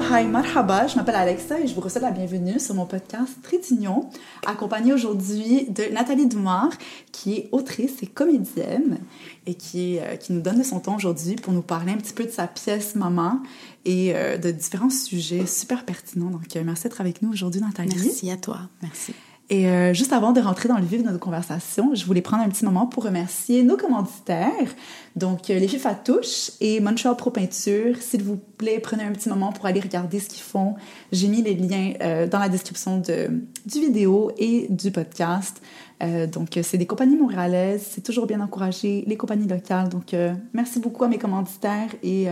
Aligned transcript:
hi, 0.00 0.26
marhaba, 0.26 0.86
je 0.86 0.96
m'appelle 0.96 1.14
Alexa 1.14 1.60
et 1.60 1.66
je 1.66 1.74
vous 1.74 1.80
reçois 1.80 2.00
la 2.00 2.10
bienvenue 2.10 2.58
sur 2.58 2.74
mon 2.74 2.86
podcast 2.86 3.32
Trétignon, 3.42 4.10
accompagnée 4.46 4.92
aujourd'hui 4.92 5.66
de 5.68 5.84
Nathalie 5.92 6.26
Dumas, 6.26 6.70
qui 7.12 7.34
est 7.34 7.48
autrice 7.52 8.02
et 8.02 8.06
comédienne 8.06 8.98
et 9.46 9.54
qui, 9.54 9.98
euh, 10.00 10.16
qui 10.16 10.32
nous 10.32 10.40
donne 10.40 10.58
de 10.58 10.64
son 10.64 10.80
temps 10.80 10.96
aujourd'hui 10.96 11.36
pour 11.36 11.52
nous 11.52 11.62
parler 11.62 11.92
un 11.92 11.96
petit 11.96 12.12
peu 12.12 12.24
de 12.24 12.30
sa 12.30 12.46
pièce 12.46 12.96
Maman 12.96 13.40
et 13.84 14.14
euh, 14.14 14.36
de 14.36 14.50
différents 14.50 14.90
sujets 14.90 15.46
super 15.46 15.84
pertinents. 15.84 16.30
Donc, 16.30 16.56
euh, 16.56 16.62
merci 16.64 16.84
d'être 16.84 17.00
avec 17.00 17.22
nous 17.22 17.30
aujourd'hui, 17.30 17.60
Nathalie. 17.60 17.94
Merci 17.94 18.30
à 18.30 18.36
toi, 18.36 18.60
merci. 18.82 19.14
Et 19.50 19.68
euh, 19.68 19.92
juste 19.92 20.14
avant 20.14 20.32
de 20.32 20.40
rentrer 20.40 20.70
dans 20.70 20.78
le 20.78 20.86
vif 20.86 21.02
de 21.02 21.06
notre 21.06 21.20
conversation, 21.20 21.94
je 21.94 22.06
voulais 22.06 22.22
prendre 22.22 22.42
un 22.42 22.48
petit 22.48 22.64
moment 22.64 22.86
pour 22.86 23.04
remercier 23.04 23.62
nos 23.62 23.76
commanditaires, 23.76 24.74
donc 25.16 25.50
euh, 25.50 25.58
les 25.58 25.68
filles 25.68 25.80
Fatouche 25.80 26.52
et 26.62 26.80
Montreal 26.80 27.14
Pro 27.14 27.30
Peinture. 27.30 27.96
S'il 28.00 28.22
vous 28.22 28.38
plaît, 28.56 28.78
prenez 28.82 29.04
un 29.04 29.12
petit 29.12 29.28
moment 29.28 29.52
pour 29.52 29.66
aller 29.66 29.80
regarder 29.80 30.18
ce 30.18 30.30
qu'ils 30.30 30.42
font. 30.42 30.76
J'ai 31.12 31.28
mis 31.28 31.42
les 31.42 31.54
liens 31.54 31.92
euh, 32.00 32.26
dans 32.26 32.38
la 32.38 32.48
description 32.48 32.98
de, 32.98 33.42
du 33.66 33.80
vidéo 33.80 34.32
et 34.38 34.66
du 34.70 34.90
podcast. 34.90 35.60
Euh, 36.02 36.26
donc, 36.26 36.58
c'est 36.62 36.78
des 36.78 36.86
compagnies 36.86 37.16
montréalaises. 37.16 37.86
C'est 37.90 38.02
toujours 38.02 38.26
bien 38.26 38.38
d'encourager 38.38 39.04
les 39.06 39.16
compagnies 39.18 39.46
locales. 39.46 39.90
Donc, 39.90 40.16
merci 40.54 40.80
beaucoup 40.80 41.04
à 41.04 41.08
mes 41.08 41.18
commanditaires 41.18 41.90
et 42.02 42.24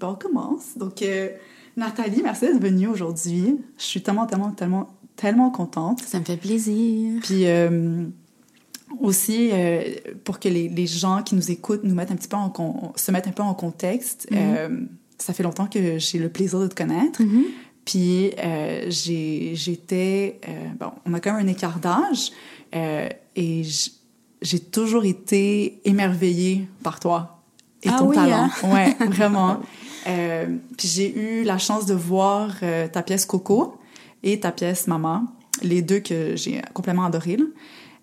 ben, 0.00 0.08
on 0.08 0.14
commence. 0.14 0.78
Donc, 0.78 1.04
Nathalie, 1.76 2.22
merci 2.22 2.46
d'être 2.46 2.62
venue 2.62 2.86
aujourd'hui. 2.86 3.60
Je 3.76 3.82
suis 3.82 4.02
tellement, 4.02 4.26
tellement, 4.26 4.52
tellement 4.52 4.88
tellement 5.16 5.50
contente. 5.50 6.00
Ça 6.02 6.18
me 6.18 6.24
fait 6.24 6.36
plaisir. 6.36 7.20
Puis 7.22 7.46
euh, 7.46 8.04
aussi, 9.00 9.50
euh, 9.52 9.82
pour 10.24 10.38
que 10.38 10.48
les, 10.48 10.68
les, 10.68 10.86
gens 10.86 11.22
qui 11.22 11.34
nous 11.34 11.50
écoutent 11.50 11.84
nous 11.84 11.94
mettent 11.94 12.10
un 12.10 12.16
petit 12.16 12.28
peu 12.28 12.36
en 12.36 12.50
con, 12.50 12.92
se 12.96 13.10
mettent 13.10 13.28
un 13.28 13.32
peu 13.32 13.42
en 13.42 13.54
contexte, 13.54 14.28
mm 14.30 14.34
-hmm. 14.34 14.56
euh, 14.56 14.80
ça 15.18 15.32
fait 15.32 15.42
longtemps 15.42 15.66
que 15.66 15.98
j'ai 15.98 16.18
le 16.18 16.28
plaisir 16.28 16.60
de 16.60 16.68
te 16.68 16.74
connaître. 16.74 17.22
Mm 17.22 17.28
-hmm. 17.28 17.44
Puis 17.84 18.30
j'étais... 19.62 20.40
bon, 20.80 20.90
on 21.06 21.12
a 21.14 21.20
quand 21.20 21.34
même 21.34 21.46
un 21.46 21.52
écart 21.52 21.78
d'âge 21.84 22.32
et 23.36 23.62
j'ai 24.48 24.60
toujours 24.76 25.04
été 25.04 25.80
émerveillée 25.84 26.66
par 26.82 26.98
toi 26.98 27.18
et 27.82 27.88
ah 27.90 27.98
ton 27.98 28.06
oui, 28.08 28.14
talent. 28.14 28.48
Hein? 28.62 28.72
Ouais, 28.74 28.90
vraiment. 29.18 29.52
puis 30.76 30.88
j'ai 30.94 31.10
eu 31.24 31.44
la 31.44 31.58
chance 31.58 31.84
de 31.92 31.96
voir 32.10 32.46
ta 32.94 33.02
pièce 33.02 33.26
Coco 33.26 33.60
et 34.24 34.40
ta 34.40 34.50
pièce 34.50 34.88
Maman, 34.88 35.26
les 35.62 35.82
deux 35.82 36.00
que 36.00 36.34
j'ai 36.34 36.60
complètement 36.72 37.04
adorées. 37.04 37.38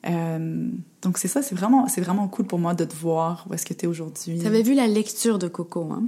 Euh, 0.08 0.69
donc 1.02 1.17
c'est 1.17 1.27
ça, 1.27 1.41
c'est 1.41 1.55
vraiment, 1.55 1.88
c'est 1.88 2.02
vraiment 2.02 2.27
cool 2.27 2.45
pour 2.45 2.59
moi 2.59 2.73
de 2.73 2.86
te 2.86 2.95
voir 2.95 3.45
où 3.50 3.53
est-ce 3.53 3.66
que 3.66 3.73
tu 3.73 3.86
es 3.86 3.88
aujourd'hui. 3.88 4.39
Tu 4.39 4.47
avais 4.47 4.64
vu 4.64 4.73
la 4.73 4.88
lecture 4.88 5.38
de 5.38 5.47
Coco, 5.47 5.89
hein? 5.92 6.08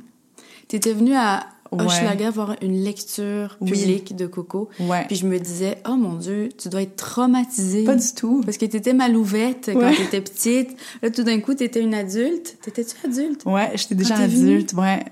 Tu 0.69 0.78
étais 0.78 0.94
venue 0.94 1.16
à 1.16 1.45
Hochelaga 1.72 2.25
ouais. 2.25 2.31
voir 2.31 2.56
une 2.61 2.81
lecture 2.84 3.58
publique 3.58 4.08
oui. 4.11 4.16
de 4.16 4.28
Coco. 4.28 4.69
Ouais. 4.80 5.06
Puis 5.08 5.17
je 5.17 5.28
me 5.28 5.39
disais, 5.39 5.80
oh 5.88 5.95
mon 5.95 6.16
Dieu, 6.16 6.50
tu 6.58 6.69
dois 6.69 6.84
être 6.84 6.95
traumatisée. 6.95 7.84
Pas 7.84 7.95
du 7.95 8.14
tout. 8.16 8.41
Parce 8.45 8.58
que 8.58 8.66
tu 8.66 8.78
étais 8.78 8.94
malouvette 8.94 9.72
quand 9.73 9.91
tu 9.94 10.02
étais 10.03 10.22
petite. 10.22 10.78
Là, 11.02 11.09
tout 11.09 11.23
d'un 11.23 11.39
coup, 11.39 11.53
tu 11.53 11.64
étais 11.64 11.81
une 11.81 11.94
adulte. 11.94 12.58
T'étais-tu 12.61 12.95
adulte? 13.06 13.44
Ouais, 13.45 13.72
j'étais 13.75 13.95
déjà 13.95 14.16
adulte, 14.16 14.73
ouais. 14.73 15.03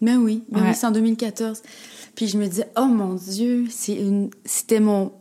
Mais 0.00 0.16
oui, 0.16 0.42
mais 0.50 0.60
ouais. 0.60 0.68
oui, 0.68 0.74
c'est 0.74 0.86
en 0.86 0.90
2014. 0.90 1.62
Puis 2.14 2.28
je 2.28 2.38
me 2.38 2.46
disais, 2.46 2.68
oh 2.76 2.86
mon 2.86 3.14
Dieu, 3.14 3.66
c'est 3.70 3.94
une, 3.94 4.30
c'était 4.44 4.80
mon, 4.80 5.12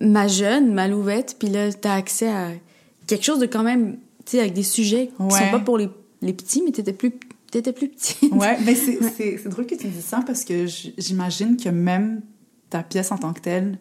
ma 0.00 0.28
jeune, 0.28 0.72
ma 0.72 0.88
louvette. 0.88 1.36
Puis 1.38 1.48
là, 1.48 1.72
t'as 1.72 1.94
accès 1.94 2.28
à 2.28 2.50
quelque 3.06 3.24
chose 3.24 3.40
de 3.40 3.46
quand 3.46 3.62
même, 3.62 3.96
tu 4.24 4.32
sais, 4.32 4.40
avec 4.40 4.52
des 4.54 4.62
sujets 4.62 5.08
qui 5.08 5.22
ouais. 5.22 5.30
sont 5.30 5.50
pas 5.50 5.60
pour 5.60 5.78
les, 5.78 5.88
les 6.20 6.32
petits, 6.32 6.62
mais 6.64 6.70
t'étais 6.70 6.92
plus, 6.92 7.12
t'étais 7.50 7.72
plus 7.72 7.88
petite. 7.88 8.32
Ouais, 8.32 8.56
mais 8.64 8.74
c'est, 8.74 9.00
ouais. 9.00 9.12
c'est, 9.16 9.40
c'est 9.42 9.48
drôle 9.48 9.66
que 9.66 9.74
tu 9.74 9.88
dis 9.88 10.02
ça 10.02 10.22
parce 10.24 10.44
que 10.44 10.66
j'imagine 10.98 11.56
que 11.56 11.68
même 11.68 12.22
ta 12.70 12.82
pièce 12.82 13.10
en 13.10 13.18
tant 13.18 13.32
que 13.32 13.40
telle, 13.40 13.78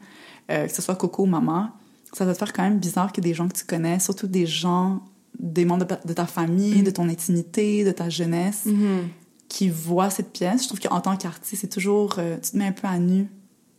euh, 0.49 0.67
que 0.67 0.73
ce 0.73 0.81
soit 0.81 0.95
Coco 0.95 1.23
ou 1.23 1.27
Maman, 1.27 1.69
ça 2.11 2.25
doit 2.25 2.33
te 2.33 2.39
faire 2.39 2.53
quand 2.53 2.63
même 2.63 2.79
bizarre 2.79 3.13
que 3.13 3.21
des 3.21 3.33
gens 3.33 3.47
que 3.47 3.57
tu 3.57 3.65
connais, 3.65 3.99
surtout 3.99 4.27
des 4.27 4.45
gens, 4.45 5.01
des 5.39 5.63
membres 5.63 5.85
de, 5.85 5.95
de 6.07 6.13
ta 6.13 6.25
famille, 6.25 6.81
mm. 6.81 6.83
de 6.83 6.91
ton 6.91 7.07
intimité, 7.07 7.85
de 7.85 7.91
ta 7.91 8.09
jeunesse, 8.09 8.65
mm 8.65 8.71
-hmm 8.71 9.01
qui 9.51 9.67
voient 9.67 10.09
cette 10.09 10.31
pièce. 10.31 10.63
Je 10.63 10.67
trouve 10.69 10.79
qu'en 10.79 11.01
tant 11.01 11.17
qu'artiste, 11.17 11.61
c'est 11.61 11.67
toujours... 11.67 12.15
Euh, 12.19 12.37
tu 12.41 12.51
te 12.51 12.57
mets 12.57 12.67
un 12.67 12.71
peu 12.71 12.87
à 12.87 12.97
nu 12.97 13.29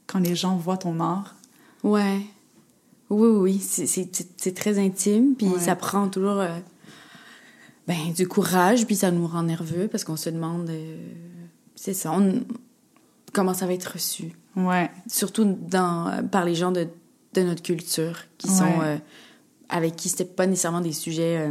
quand 0.06 0.18
les 0.18 0.34
gens 0.34 0.54
voient 0.56 0.76
ton 0.76 1.00
art. 1.00 1.34
Ouais. 1.82 2.20
Oui, 3.08 3.28
oui, 3.28 3.58
c'est 3.58 4.54
très 4.54 4.78
intime, 4.78 5.34
puis 5.34 5.48
ouais. 5.48 5.58
ça 5.58 5.74
prend 5.74 6.08
toujours 6.08 6.40
euh, 6.40 6.58
ben, 7.86 8.12
du 8.14 8.28
courage, 8.28 8.84
puis 8.86 8.96
ça 8.96 9.10
nous 9.10 9.26
rend 9.26 9.44
nerveux 9.44 9.88
parce 9.88 10.04
qu'on 10.04 10.18
se 10.18 10.28
demande... 10.28 10.68
Euh, 10.68 10.96
c'est 11.74 11.94
ça, 11.94 12.12
on, 12.12 12.44
comment 13.32 13.54
ça 13.54 13.64
va 13.66 13.72
être 13.72 13.94
reçu. 13.94 14.32
Ouais. 14.54 14.90
Surtout 15.06 15.56
dans, 15.58 16.28
par 16.30 16.44
les 16.44 16.54
gens 16.54 16.70
de, 16.70 16.86
de 17.32 17.42
notre 17.42 17.62
culture, 17.62 18.18
qui 18.36 18.48
ouais. 18.48 18.56
sont... 18.56 19.00
avec 19.70 19.96
qui 19.96 20.10
c'était 20.10 20.26
pas 20.26 20.46
nécessairement 20.46 20.82
des 20.82 20.92
sujets... 20.92 21.50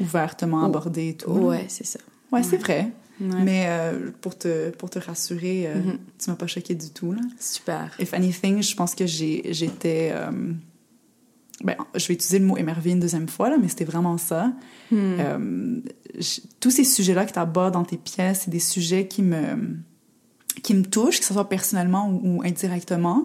Ouvertement 0.00 0.64
abordés 0.64 1.10
et 1.10 1.16
tout. 1.16 1.30
Ouais, 1.30 1.66
c'est 1.68 1.86
ça. 1.86 2.00
Ouais, 2.32 2.42
c'est 2.42 2.56
vrai. 2.56 2.90
Ouais. 3.24 3.42
Mais 3.42 3.64
euh, 3.68 4.10
pour, 4.20 4.36
te, 4.36 4.70
pour 4.70 4.90
te 4.90 4.98
rassurer, 4.98 5.66
euh, 5.66 5.74
mm 5.74 5.80
-hmm. 5.80 5.98
tu 6.18 6.30
m'as 6.30 6.36
pas 6.36 6.46
choqué 6.46 6.74
du 6.74 6.90
tout. 6.90 7.12
Là. 7.12 7.20
Super. 7.38 7.94
If 7.98 8.12
anything, 8.14 8.62
je 8.62 8.74
pense 8.76 8.94
que 8.94 9.06
j'étais... 9.06 10.10
Euh, 10.12 10.52
ben, 11.62 11.76
je 11.94 12.08
vais 12.08 12.14
utiliser 12.14 12.40
le 12.40 12.46
mot 12.46 12.56
émerveillée 12.58 12.94
une 12.94 13.00
deuxième 13.00 13.28
fois, 13.28 13.48
là, 13.48 13.56
mais 13.60 13.68
c'était 13.68 13.84
vraiment 13.92 14.18
ça. 14.18 14.52
Mm. 14.90 15.80
tous 16.60 16.70
ces 16.78 16.84
sujets-là 16.84 17.24
que 17.26 17.32
tu 17.32 17.38
abordes 17.38 17.74
dans 17.74 17.84
tes 17.84 17.96
pièces, 17.96 18.42
c'est 18.42 18.50
des 18.50 18.66
sujets 18.74 19.06
qui 19.06 19.22
me, 19.22 19.44
qui 20.64 20.74
me 20.74 20.84
touchent, 20.94 21.20
que 21.20 21.26
ce 21.26 21.32
soit 21.32 21.48
personnellement 21.48 22.04
ou, 22.10 22.16
ou 22.28 22.42
indirectement. 22.42 23.20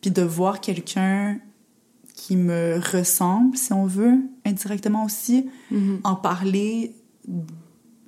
Puis 0.00 0.10
de 0.10 0.22
voir 0.22 0.60
quelqu'un 0.60 1.40
qui 2.14 2.36
me 2.36 2.80
ressemble, 2.92 3.56
si 3.56 3.72
on 3.72 3.86
veut, 3.86 4.16
indirectement 4.44 5.04
aussi, 5.04 5.50
mm 5.70 5.76
-hmm. 5.76 5.98
en 6.04 6.14
parler 6.30 6.94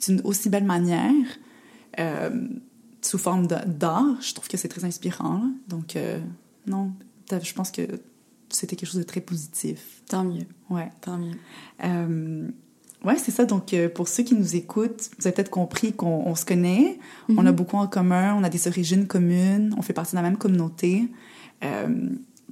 d'une 0.07 0.21
aussi 0.25 0.49
belle 0.49 0.65
manière, 0.65 1.27
euh, 1.99 2.49
sous 3.07 3.19
forme 3.19 3.47
d'art, 3.47 4.21
je 4.21 4.35
trouve 4.35 4.49
que 4.49 4.57
c'est 4.57 4.69
très 4.69 4.85
inspirant. 4.85 5.39
Là. 5.39 5.49
Donc, 5.69 5.97
euh, 5.97 6.19
non, 6.67 6.93
je 7.31 7.53
pense 7.55 7.71
que 7.71 7.83
c'était 8.49 8.77
quelque 8.77 8.89
chose 8.89 9.01
de 9.01 9.07
très 9.07 9.21
positif. 9.21 10.03
Tant 10.09 10.25
mieux. 10.25 10.47
Ouais. 10.71 10.91
Tant 11.01 11.19
mieux. 11.19 11.37
Euh, 11.85 12.49
ouais, 13.05 13.17
c'est 13.17 13.31
ça. 13.31 13.45
Donc, 13.45 13.73
euh, 13.73 13.89
pour 13.89 14.09
ceux 14.09 14.23
qui 14.23 14.35
nous 14.35 14.57
écoutent, 14.57 15.11
vous 15.19 15.27
avez 15.27 15.35
peut-être 15.35 15.51
compris 15.51 15.93
qu'on 15.93 16.35
se 16.35 16.45
connaît, 16.45 16.99
mm 17.29 17.35
-hmm. 17.35 17.41
on 17.41 17.47
a 17.47 17.53
beaucoup 17.53 17.77
en 17.77 17.87
commun, 17.87 18.35
on 18.35 18.45
a 18.45 18.49
des 18.49 18.67
origines 18.69 19.07
communes, 19.07 19.75
on 19.79 19.83
fait 19.83 19.95
partie 19.95 20.13
de 20.13 20.17
la 20.17 20.23
même 20.23 20.39
communauté. 20.39 21.09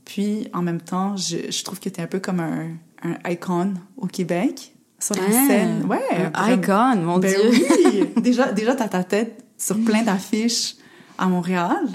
puis, 0.04 0.48
en 0.52 0.62
même 0.62 0.82
temps, 0.82 1.16
je, 1.16 1.50
je 1.50 1.64
trouve 1.64 1.80
que 1.80 1.88
tu 1.88 1.98
es 2.00 2.02
un 2.02 2.06
peu 2.06 2.20
comme 2.20 2.40
un, 2.40 2.76
un 3.02 3.30
icon 3.30 3.74
au 3.96 4.06
Québec 4.06 4.73
sur 5.04 5.14
la 5.16 5.22
ah, 5.28 5.46
scène. 5.46 5.86
Ouais. 5.86 6.30
Un 6.32 6.52
icon, 6.52 6.96
mon 7.02 7.18
ben 7.18 7.30
Dieu. 7.30 7.50
oui. 7.50 8.08
déjà, 8.22 8.52
déjà, 8.52 8.74
t'as 8.74 8.88
ta 8.88 9.04
tête 9.04 9.44
sur 9.58 9.78
plein 9.84 10.02
d'affiches 10.02 10.76
à 11.18 11.26
Montréal 11.26 11.86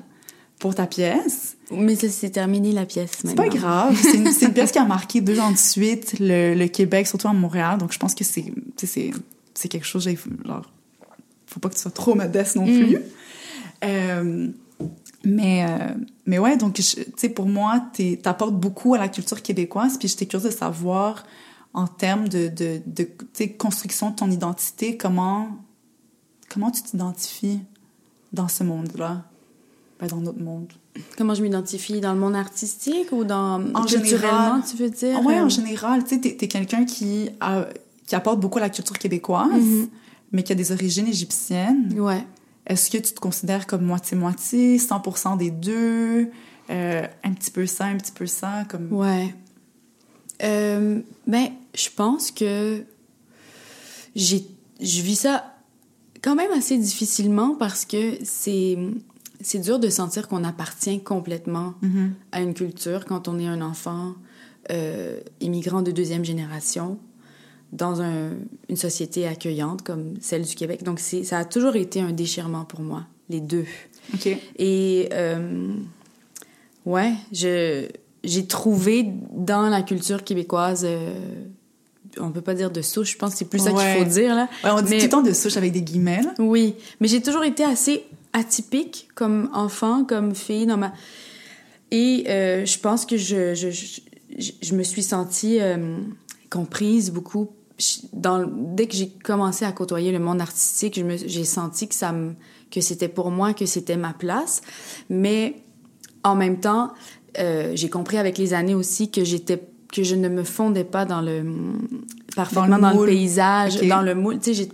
pour 0.60 0.76
ta 0.76 0.86
pièce. 0.86 1.58
Mais 1.72 1.96
ça 1.96 2.10
s'est 2.10 2.30
terminé, 2.30 2.72
la 2.72 2.86
pièce, 2.86 3.12
C'est 3.24 3.36
pas 3.36 3.48
grave. 3.48 3.98
C'est 4.00 4.18
une, 4.18 4.28
une, 4.28 4.54
pièce 4.54 4.72
qui 4.72 4.80
a 4.80 4.86
marqué 4.86 5.22
deux 5.22 5.40
ans 5.40 5.52
de 5.52 5.58
suite 5.58 6.16
le, 6.20 6.54
le 6.54 6.68
Québec, 6.68 7.08
surtout 7.08 7.28
à 7.28 7.34
Montréal. 7.34 7.78
Donc, 7.78 7.94
je 7.94 8.00
pense 8.00 8.14
que 8.14 8.24
c'est, 8.24 8.46
c'est 8.78 9.68
quelque 9.68 9.86
chose, 9.86 10.08
genre, 10.46 10.72
faut 11.48 11.60
pas 11.60 11.70
que 11.70 11.76
tu 11.76 11.82
sois 11.82 11.92
trop 11.92 12.16
modeste 12.16 12.56
non 12.56 12.66
plus. 12.66 12.98
Mm. 12.98 13.02
Euh, 13.86 14.48
mais, 15.26 15.66
euh, 15.68 15.94
mais 16.26 16.38
ouais, 16.40 16.58
donc, 16.58 16.74
tu 16.74 16.84
sais, 16.84 17.30
pour 17.30 17.48
moi, 17.48 17.84
t'apportes 18.22 18.56
beaucoup 18.56 18.94
à 18.94 18.98
la 18.98 19.08
culture 19.08 19.42
québécoise. 19.42 19.98
Puis, 19.98 20.08
j'étais 20.08 20.26
curieuse 20.26 20.52
de 20.52 20.58
savoir 20.58 21.26
en 21.74 21.88
termes 21.88 22.28
de, 22.28 22.48
de, 22.48 22.82
de, 22.86 23.08
de 23.40 23.46
construction 23.58 24.10
de 24.12 24.16
ton 24.16 24.32
identité, 24.32 24.98
comment, 24.98 25.50
comment 26.50 26.72
tu 26.72 26.82
t'identifies 26.82 27.60
dans 28.34 28.48
ce 28.48 28.64
monde-là, 28.64 29.24
ben 30.00 30.08
dans 30.08 30.18
notre 30.18 30.42
monde? 30.42 30.72
Comment 31.18 31.34
je 31.34 31.42
m'identifie 31.42 32.02
dans 32.02 32.14
le 32.14 32.20
monde 32.20 32.36
artistique 32.36 33.12
ou 33.12 33.24
dans 33.24 33.62
en 33.74 33.86
culturellement, 33.86 34.62
général, 34.62 34.64
tu 34.70 34.78
veux 34.78 34.90
dire? 34.90 35.22
Oui, 35.24 35.40
en 35.40 35.50
général, 35.50 36.04
tu 36.04 36.16
sais, 36.16 36.22
t'es, 36.22 36.38
es, 36.42 36.48
quelqu'un 36.48 36.86
qui, 36.86 37.30
a, 37.40 37.66
qui 38.06 38.16
apporte 38.16 38.40
beaucoup 38.40 38.58
à 38.58 38.62
la 38.62 38.70
culture 38.70 38.98
québécoise, 38.98 39.50
mm 39.50 39.84
-hmm. 39.84 39.90
mais 40.32 40.44
qui 40.44 40.52
a 40.52 40.56
des 40.56 40.72
origines 40.72 41.08
égyptiennes. 41.08 41.94
Ouais. 42.00 42.26
Est-ce 42.66 42.90
que 42.90 42.98
tu 42.98 43.14
te 43.14 43.20
considères 43.20 43.66
comme 43.66 43.84
moitié-moitié, 43.86 44.78
100% 44.78 45.38
des 45.38 45.52
deux, 45.52 46.30
euh, 46.70 47.08
un 47.24 47.34
petit 47.34 47.52
peu 47.52 47.66
ça, 47.66 47.86
un 47.86 47.98
petit 47.98 48.12
peu 48.12 48.28
ça, 48.28 48.66
comme... 48.70 48.92
Ouais. 48.94 49.34
Euh, 50.44 51.02
ben, 51.28 51.48
je 51.76 51.90
pense 51.96 52.32
que 52.32 52.84
j'ai, 54.16 54.46
je 54.80 55.02
vis 55.02 55.16
ça 55.16 55.56
quand 56.22 56.36
même 56.36 56.52
assez 56.52 56.78
difficilement 56.78 57.56
parce 57.56 57.86
que 57.86 58.18
c'est, 58.24 58.78
c'est 59.42 59.60
dur 59.60 59.80
de 59.80 59.90
sentir 59.90 60.28
qu'on 60.28 60.44
appartient 60.44 61.02
complètement 61.02 61.74
mm 61.82 61.88
-hmm. 61.90 62.10
à 62.32 62.42
une 62.42 62.54
culture 62.54 63.06
quand 63.06 63.28
on 63.28 63.40
est 63.40 63.48
un 63.48 63.62
enfant 63.62 64.16
euh, 64.72 65.20
immigrant 65.40 65.82
de 65.82 65.92
deuxième 65.92 66.26
génération 66.26 67.00
dans 67.72 68.02
un, 68.02 68.32
une 68.68 68.76
société 68.78 69.28
accueillante 69.28 69.84
comme 69.84 70.16
celle 70.22 70.44
du 70.44 70.56
Québec. 70.56 70.84
Donc, 70.84 71.00
c'est, 71.00 71.24
ça 71.24 71.40
a 71.40 71.46
toujours 71.46 71.76
été 71.76 72.02
un 72.02 72.12
déchirement 72.12 72.66
pour 72.66 72.82
moi, 72.82 73.06
les 73.30 73.42
deux. 73.42 73.66
OK. 74.14 74.28
Et 74.58 75.10
euh, 75.14 75.74
ouais, 76.86 77.14
je 77.32 77.88
j'ai 78.24 78.46
trouvé 78.48 79.06
dans 79.32 79.70
la 79.70 79.82
culture 79.82 80.24
québécoise, 80.24 80.84
euh, 80.86 81.14
on 82.20 82.32
peut 82.32 82.42
pas 82.42 82.54
dire 82.54 82.72
de 82.72 82.82
souche, 82.82 83.14
je 83.14 83.18
pense 83.18 83.32
que 83.34 83.38
c'est 83.40 83.46
plus 83.50 83.60
ça 83.60 83.72
Ouais. 83.72 83.96
qu'il 83.96 84.04
faut 84.04 84.10
dire 84.10 84.36
là. 84.36 84.50
Ouais, 84.64 84.72
on 84.72 84.82
dit 84.82 84.90
Mais- 84.92 84.98
tout 84.98 85.04
le 85.06 85.10
temps 85.10 85.22
de 85.22 85.34
souche 85.34 85.58
avec 85.58 85.72
des 85.72 85.82
guillemets, 85.82 86.22
là. 86.24 86.34
Oui, 86.40 86.76
mais 87.00 87.08
j'ai 87.08 87.22
toujours 87.22 87.44
été 87.44 87.64
assez 87.64 88.04
atypique 88.34 89.08
comme 89.16 89.50
enfant, 89.54 90.04
comme 90.04 90.36
fille 90.36 90.66
dans 90.66 90.78
ma 90.78 90.94
et 91.92 92.26
euh, 92.28 92.66
je 92.66 92.78
pense 92.78 93.06
que 93.06 93.18
je 93.18 93.56
je, 93.56 93.70
je, 94.62 94.76
me 94.76 94.84
suis 94.84 95.02
sentie 95.02 95.60
euh, 95.60 95.98
comprise 96.52 97.10
beaucoup 97.12 97.50
dans 98.14 98.46
dès 98.48 98.88
que 98.88 98.96
j'ai 98.96 99.10
commencé 99.10 99.66
à 99.66 99.72
côtoyer 99.72 100.12
le 100.12 100.20
monde 100.20 100.42
artistique, 100.42 101.02
j'ai 101.26 101.46
senti 101.46 101.88
que 101.88 101.96
ça 101.96 102.12
me 102.12 102.34
que 102.70 102.82
c'était 102.82 103.08
pour 103.08 103.32
moi, 103.32 103.54
que 103.56 103.66
c'était 103.66 103.98
ma 103.98 104.14
place, 104.14 104.62
mais 105.10 105.64
en 106.24 106.36
même 106.36 106.60
temps, 106.60 106.92
euh, 107.38 107.72
j'ai 107.76 107.90
compris 107.90 108.18
avec 108.18 108.38
les 108.38 108.54
années 108.54 108.76
aussi 108.76 109.12
que 109.12 109.24
j'étais 109.24 109.62
que 109.92 110.04
je 110.04 110.16
ne 110.16 110.30
me 110.30 110.44
fondais 110.44 110.84
pas 110.84 111.06
dans 111.06 111.22
le 111.22 111.44
parfaitement 112.36 112.68
Dans 112.68 112.76
le 112.76 112.82
dans 112.82 112.90
le, 112.90 112.96
moule. 112.96 113.08
paysage, 113.10 113.82
dans 113.88 114.02
le 114.04 114.14
moule. 114.16 114.40
Tu 114.40 114.54
sais, 114.54 114.70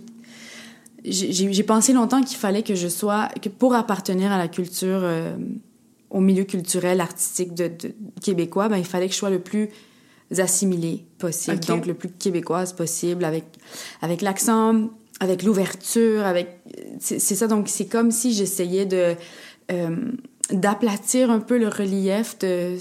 j'ai 1.04 1.62
pensé 1.62 1.92
longtemps 1.92 2.22
qu'il 2.22 2.36
fallait 2.36 2.62
que 2.62 2.74
je 2.74 2.88
sois 2.88 3.28
que 3.40 3.48
pour 3.48 3.74
appartenir 3.74 4.32
à 4.32 4.38
la 4.38 4.48
culture 4.48 5.00
euh, 5.02 5.36
au 6.10 6.20
milieu 6.20 6.44
culturel 6.44 7.00
artistique 7.00 7.54
de, 7.54 7.68
de- 7.68 7.94
québécois 8.20 8.68
ben 8.68 8.76
il 8.76 8.84
fallait 8.84 9.06
que 9.06 9.12
je 9.12 9.18
sois 9.18 9.30
le 9.30 9.38
plus 9.38 9.68
assimilé 10.36 11.04
possible 11.18 11.60
donc 11.60 11.86
le 11.86 11.94
plus 11.94 12.08
québécoise 12.10 12.72
possible 12.72 13.24
avec 13.24 13.44
avec 14.02 14.20
l'accent 14.20 14.90
avec 15.20 15.44
l'ouverture 15.44 16.24
avec 16.26 16.58
c'est 16.98 17.20
c'est 17.20 17.36
ça 17.36 17.46
donc 17.46 17.68
c'est 17.68 17.86
comme 17.86 18.10
si 18.10 18.32
j'essayais 18.34 18.86
de 18.86 19.14
euh, 19.70 19.96
d'aplatir 20.52 21.30
un 21.30 21.40
peu 21.40 21.58
le 21.58 21.68
relief 21.68 22.38
de 22.38 22.76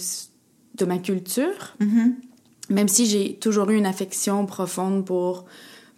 de 0.77 0.85
ma 0.85 0.97
culture 0.97 1.75
Mhm. 1.79 2.15
même 2.69 2.87
si 2.89 3.05
j'ai 3.05 3.35
toujours 3.35 3.69
eu 3.69 3.75
une 3.77 3.85
affection 3.85 4.45
profonde 4.45 5.05
pour 5.05 5.45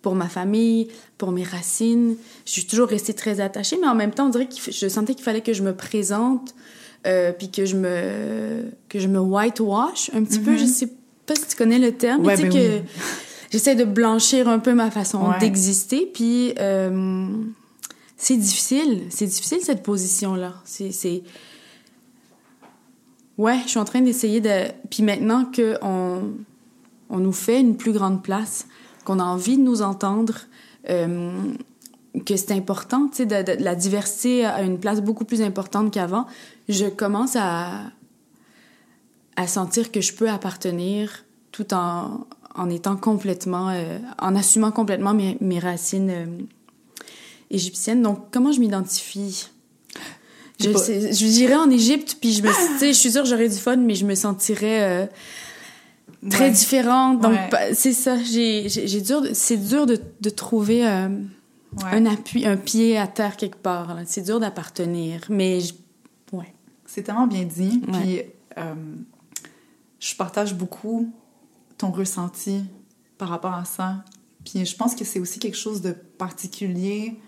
pour 0.03 0.13
ma 0.15 0.29
famille, 0.29 0.87
pour 1.17 1.31
mes 1.31 1.43
racines, 1.43 2.15
je 2.45 2.51
suis 2.51 2.65
toujours 2.67 2.87
restée 2.87 3.13
très 3.13 3.39
attachée, 3.41 3.77
mais 3.81 3.87
en 3.87 3.95
même 3.95 4.11
temps, 4.11 4.27
on 4.27 4.29
dirait 4.29 4.47
que 4.47 4.55
je 4.71 4.87
sentais 4.87 5.15
qu'il 5.15 5.23
fallait 5.23 5.41
que 5.41 5.51
je 5.53 5.63
me 5.63 5.75
présente, 5.75 6.53
euh, 7.07 7.33
puis 7.33 7.49
que 7.51 7.65
je 7.65 7.75
me 7.75 8.65
que 8.87 8.99
je 8.99 9.07
me 9.07 9.19
whitewash 9.19 10.11
un 10.13 10.23
petit 10.23 10.39
peu. 10.39 10.55
Je 10.55 10.65
sais 10.65 10.87
pas 11.25 11.35
si 11.35 11.47
tu 11.47 11.55
connais 11.57 11.79
le 11.79 11.91
terme, 11.91 12.21
mais 12.25 12.35
tu 12.35 12.43
sais 12.43 12.47
ben 12.49 12.53
que 12.53 12.75
oui. 12.77 12.81
j'essaie 13.51 13.75
de 13.75 13.83
blanchir 13.83 14.47
un 14.47 14.59
peu 14.59 14.73
ma 14.75 14.91
façon 14.91 15.27
Ouais. 15.27 15.39
d'exister, 15.39 16.05
puis 16.13 16.53
euh, 16.59 17.27
c'est 18.15 18.37
difficile, 18.37 19.01
c'est 19.09 19.25
difficile 19.25 19.59
cette 19.63 19.83
position-là. 19.83 20.53
C'est 20.63 21.23
Ouais, 23.37 23.59
je 23.63 23.69
suis 23.69 23.79
en 23.79 23.85
train 23.85 24.01
d'essayer 24.01 24.41
de. 24.41 24.65
Puis 24.89 25.03
maintenant 25.03 25.45
que 25.45 25.77
on, 25.81 26.33
on 27.09 27.17
nous 27.19 27.31
fait 27.31 27.59
une 27.59 27.77
plus 27.77 27.91
grande 27.91 28.23
place, 28.23 28.67
qu'on 29.05 29.19
a 29.19 29.23
envie 29.23 29.57
de 29.57 29.63
nous 29.63 29.81
entendre, 29.81 30.39
euh, 30.89 31.31
que 32.25 32.35
c'est 32.35 32.51
important, 32.51 33.07
tu 33.09 33.17
sais, 33.17 33.25
de, 33.25 33.63
la 33.63 33.75
diversité 33.75 34.45
a 34.45 34.61
une 34.63 34.79
place 34.79 35.01
beaucoup 35.01 35.25
plus 35.25 35.41
importante 35.41 35.93
qu'avant. 35.93 36.25
Je 36.67 36.87
commence 36.87 37.35
à 37.35 37.83
à 39.35 39.45
sentir 39.45 39.91
que 39.91 40.01
je 40.01 40.15
peux 40.15 40.29
appartenir 40.29 41.23
tout 41.51 41.71
en 41.75 42.25
en 42.57 42.69
étant 42.69 42.97
complètement, 42.97 43.69
euh, 43.69 43.99
en 44.17 44.35
assumant 44.35 44.71
complètement 44.71 45.13
mes, 45.13 45.37
mes 45.39 45.59
racines 45.59 46.09
euh, 46.09 46.25
égyptiennes. 47.51 48.01
Donc, 48.01 48.31
comment 48.31 48.51
je 48.51 48.59
m'identifie? 48.59 49.47
Je, 50.59 50.65
J'ai 50.65 50.73
pas- 50.73 50.79
sais- 50.79 51.13
je 51.13 51.25
dirais 51.27 51.55
en 51.55 51.69
Égypte, 51.69 52.17
puis 52.19 52.33
je 52.33 52.41
me, 52.43 52.49
je 52.81 52.91
suis 52.93 53.11
sûre 53.11 53.23
que 53.23 53.29
j'aurais 53.29 53.49
du 53.49 53.55
fun, 53.57 53.77
mais 53.77 53.93
je 53.95 54.05
me 54.05 54.15
sentirais 54.15 54.83
euh, 54.83 55.05
très 56.29 56.45
Ouais. 56.45 56.51
différente. 56.51 57.21
Donc, 57.21 57.33
Ouais. 57.51 57.73
c'est 57.73 57.93
ça. 57.93 58.17
J'ai, 58.23 58.67
j'ai, 58.67 59.01
dur, 59.01 59.21
c'est 59.33 59.57
dur 59.57 59.85
de, 59.85 59.99
de 60.21 60.29
trouver 60.29 60.87
euh, 60.87 61.09
Ouais. 61.09 61.83
un 61.91 62.05
appui, 62.07 62.45
un 62.45 62.57
pied 62.57 62.97
à 62.97 63.05
terre 63.07 63.35
quelque 63.37 63.57
part. 63.57 63.93
là. 63.93 64.01
C'est 64.05 64.21
dur 64.23 64.39
d'appartenir, 64.39 65.21
mais 65.29 65.59
je- 65.59 65.73
ouais. 66.31 66.53
C'est 66.85 67.03
tellement 67.03 67.27
bien 67.27 67.43
dit. 67.43 67.81
Puis 67.91 68.21
euh, 68.57 68.73
je 69.99 70.15
partage 70.15 70.55
beaucoup 70.55 71.11
ton 71.77 71.91
ressenti 71.91 72.61
par 73.19 73.29
rapport 73.29 73.53
à 73.53 73.65
ça. 73.65 74.03
Puis 74.43 74.65
je 74.65 74.75
pense 74.75 74.95
que 74.95 75.03
c'est 75.05 75.19
aussi 75.19 75.37
quelque 75.39 75.57
chose 75.57 75.81
de 75.81 75.91
particulier 75.91 77.19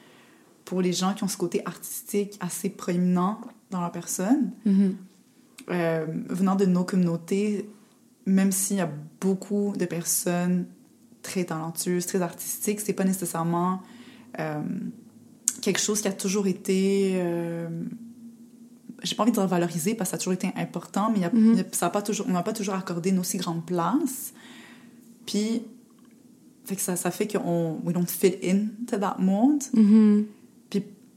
pour 0.70 0.82
les 0.84 0.94
gens 0.94 1.16
qui 1.16 1.24
ont 1.24 1.28
ce 1.28 1.36
côté 1.38 1.64
artistique 1.66 2.38
assez 2.40 2.70
proéminent 2.70 3.42
dans 3.72 3.82
leur 3.82 3.92
personne. 3.92 4.52
Mhm. 4.66 4.96
Euh, 5.72 6.06
venant 6.30 6.56
de 6.56 6.66
nos 6.66 6.84
communautés, 6.84 7.68
même 8.28 8.52
s'il 8.52 8.78
y 8.78 8.82
a 8.82 8.90
beaucoup 9.20 9.74
de 9.76 9.86
personnes 9.86 10.68
très 11.24 11.44
talentueuses, 11.46 12.06
très 12.06 12.22
artistiques, 12.22 12.82
c'est 12.82 12.94
pas 12.94 13.04
nécessairement 13.04 13.82
euh, 14.40 14.62
quelque 15.64 15.80
chose 15.80 16.02
qui 16.02 16.08
a 16.08 16.14
toujours 16.14 16.46
été. 16.46 17.14
euh, 17.16 17.68
j'ai 19.02 19.16
pas 19.16 19.24
envie 19.24 19.32
de 19.32 19.38
dire 19.38 19.48
valorisé 19.48 19.96
parce 19.96 20.10
que 20.10 20.12
ça 20.12 20.16
a 20.18 20.20
toujours 20.20 20.34
été 20.34 20.50
important, 20.56 21.10
mais 21.10 21.18
il 21.20 21.22
y 21.22 21.26
a- 21.26 21.32
Mhm. 21.34 21.52
il 21.54 21.58
y 21.58 21.62
a- 21.62 21.66
ça 21.72 21.88
a 21.88 21.90
pas 21.90 22.04
toujours, 22.04 22.28
on 22.30 22.34
n'a 22.34 22.44
pas 22.44 22.54
toujours 22.54 22.76
accordé 22.76 23.10
une 23.10 23.20
aussi 23.20 23.38
grande 23.38 23.66
place. 23.66 24.34
Puis, 25.26 25.64
fait 26.66 26.76
que 26.76 26.82
ça, 26.82 26.96
ça 26.96 27.10
fait 27.10 27.28
qu'on 27.28 27.80
we 27.84 27.94
don't 27.94 28.06
fit 28.08 28.36
in 28.44 28.68
to 28.88 28.98
that. 28.98 29.18
Mhm. 29.20 29.68
Puis 29.72 30.28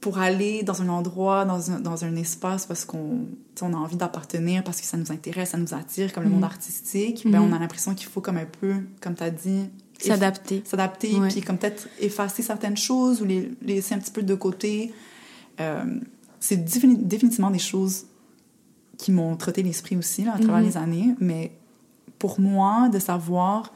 pour 0.02 0.18
aller 0.18 0.62
dans 0.64 0.82
un 0.82 0.88
endroit, 0.90 1.44
dans 1.46 1.70
un, 1.70 1.80
dans 1.80 2.04
un 2.04 2.14
espace, 2.16 2.66
parce 2.66 2.84
qu'on 2.84 3.20
on 3.62 3.72
a 3.72 3.76
envie 3.76 3.96
d'appartenir, 3.96 4.62
parce 4.64 4.80
que 4.80 4.86
ça 4.86 4.96
nous 4.98 5.10
intéresse, 5.12 5.50
ça 5.50 5.58
nous 5.58 5.72
attire, 5.72 6.12
comme 6.12 6.24
le 6.24 6.28
monde 6.28 6.44
artistique, 6.44 7.22
ben, 7.24 7.40
on 7.40 7.52
a 7.54 7.58
l'impression 7.58 7.94
qu'il 7.94 8.08
faut 8.08 8.20
comme 8.20 8.36
un 8.36 8.44
peu, 8.60 8.74
comme 9.00 9.14
tu 9.14 9.22
as 9.22 9.30
dit, 9.30 9.70
S'adapter. 10.00 10.62
s'adapter, 10.66 11.14
Ouais. 11.20 11.28
puis 11.28 11.40
comme 11.40 11.56
peut-être 11.56 11.88
effacer 12.00 12.42
certaines 12.42 12.76
choses 12.76 13.22
ou 13.22 13.24
les, 13.24 13.52
laisser 13.62 13.94
un 13.94 13.98
petit 13.98 14.10
peu 14.10 14.22
de 14.24 14.34
côté. 14.34 14.92
Euh, 15.60 15.84
c'est 16.40 16.56
défini- 16.56 16.96
définitivement 17.00 17.52
des 17.52 17.60
choses 17.60 18.06
qui 18.98 19.12
m'ont 19.12 19.36
trotté 19.36 19.62
l'esprit 19.62 19.96
aussi 19.96 20.24
là, 20.24 20.34
à 20.34 20.38
travers 20.40 20.58
Mhm. 20.60 20.66
les 20.66 20.76
années, 20.76 21.14
mais 21.20 21.52
pour 22.18 22.40
moi, 22.40 22.88
de 22.88 22.98
savoir 22.98 23.72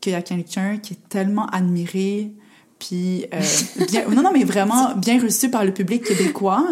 qu'il 0.00 0.12
y 0.12 0.14
a 0.14 0.22
quelqu'un 0.22 0.78
qui 0.78 0.94
est 0.94 1.08
tellement 1.10 1.44
admiré, 1.46 2.32
puis 2.78 3.26
euh, 3.34 3.40
bien, 3.90 4.08
non, 4.08 4.22
non, 4.22 4.30
mais 4.32 4.44
vraiment 4.44 4.94
bien 4.96 5.20
reçu 5.22 5.50
par 5.50 5.64
le 5.64 5.72
public 5.72 6.02
québécois, 6.04 6.66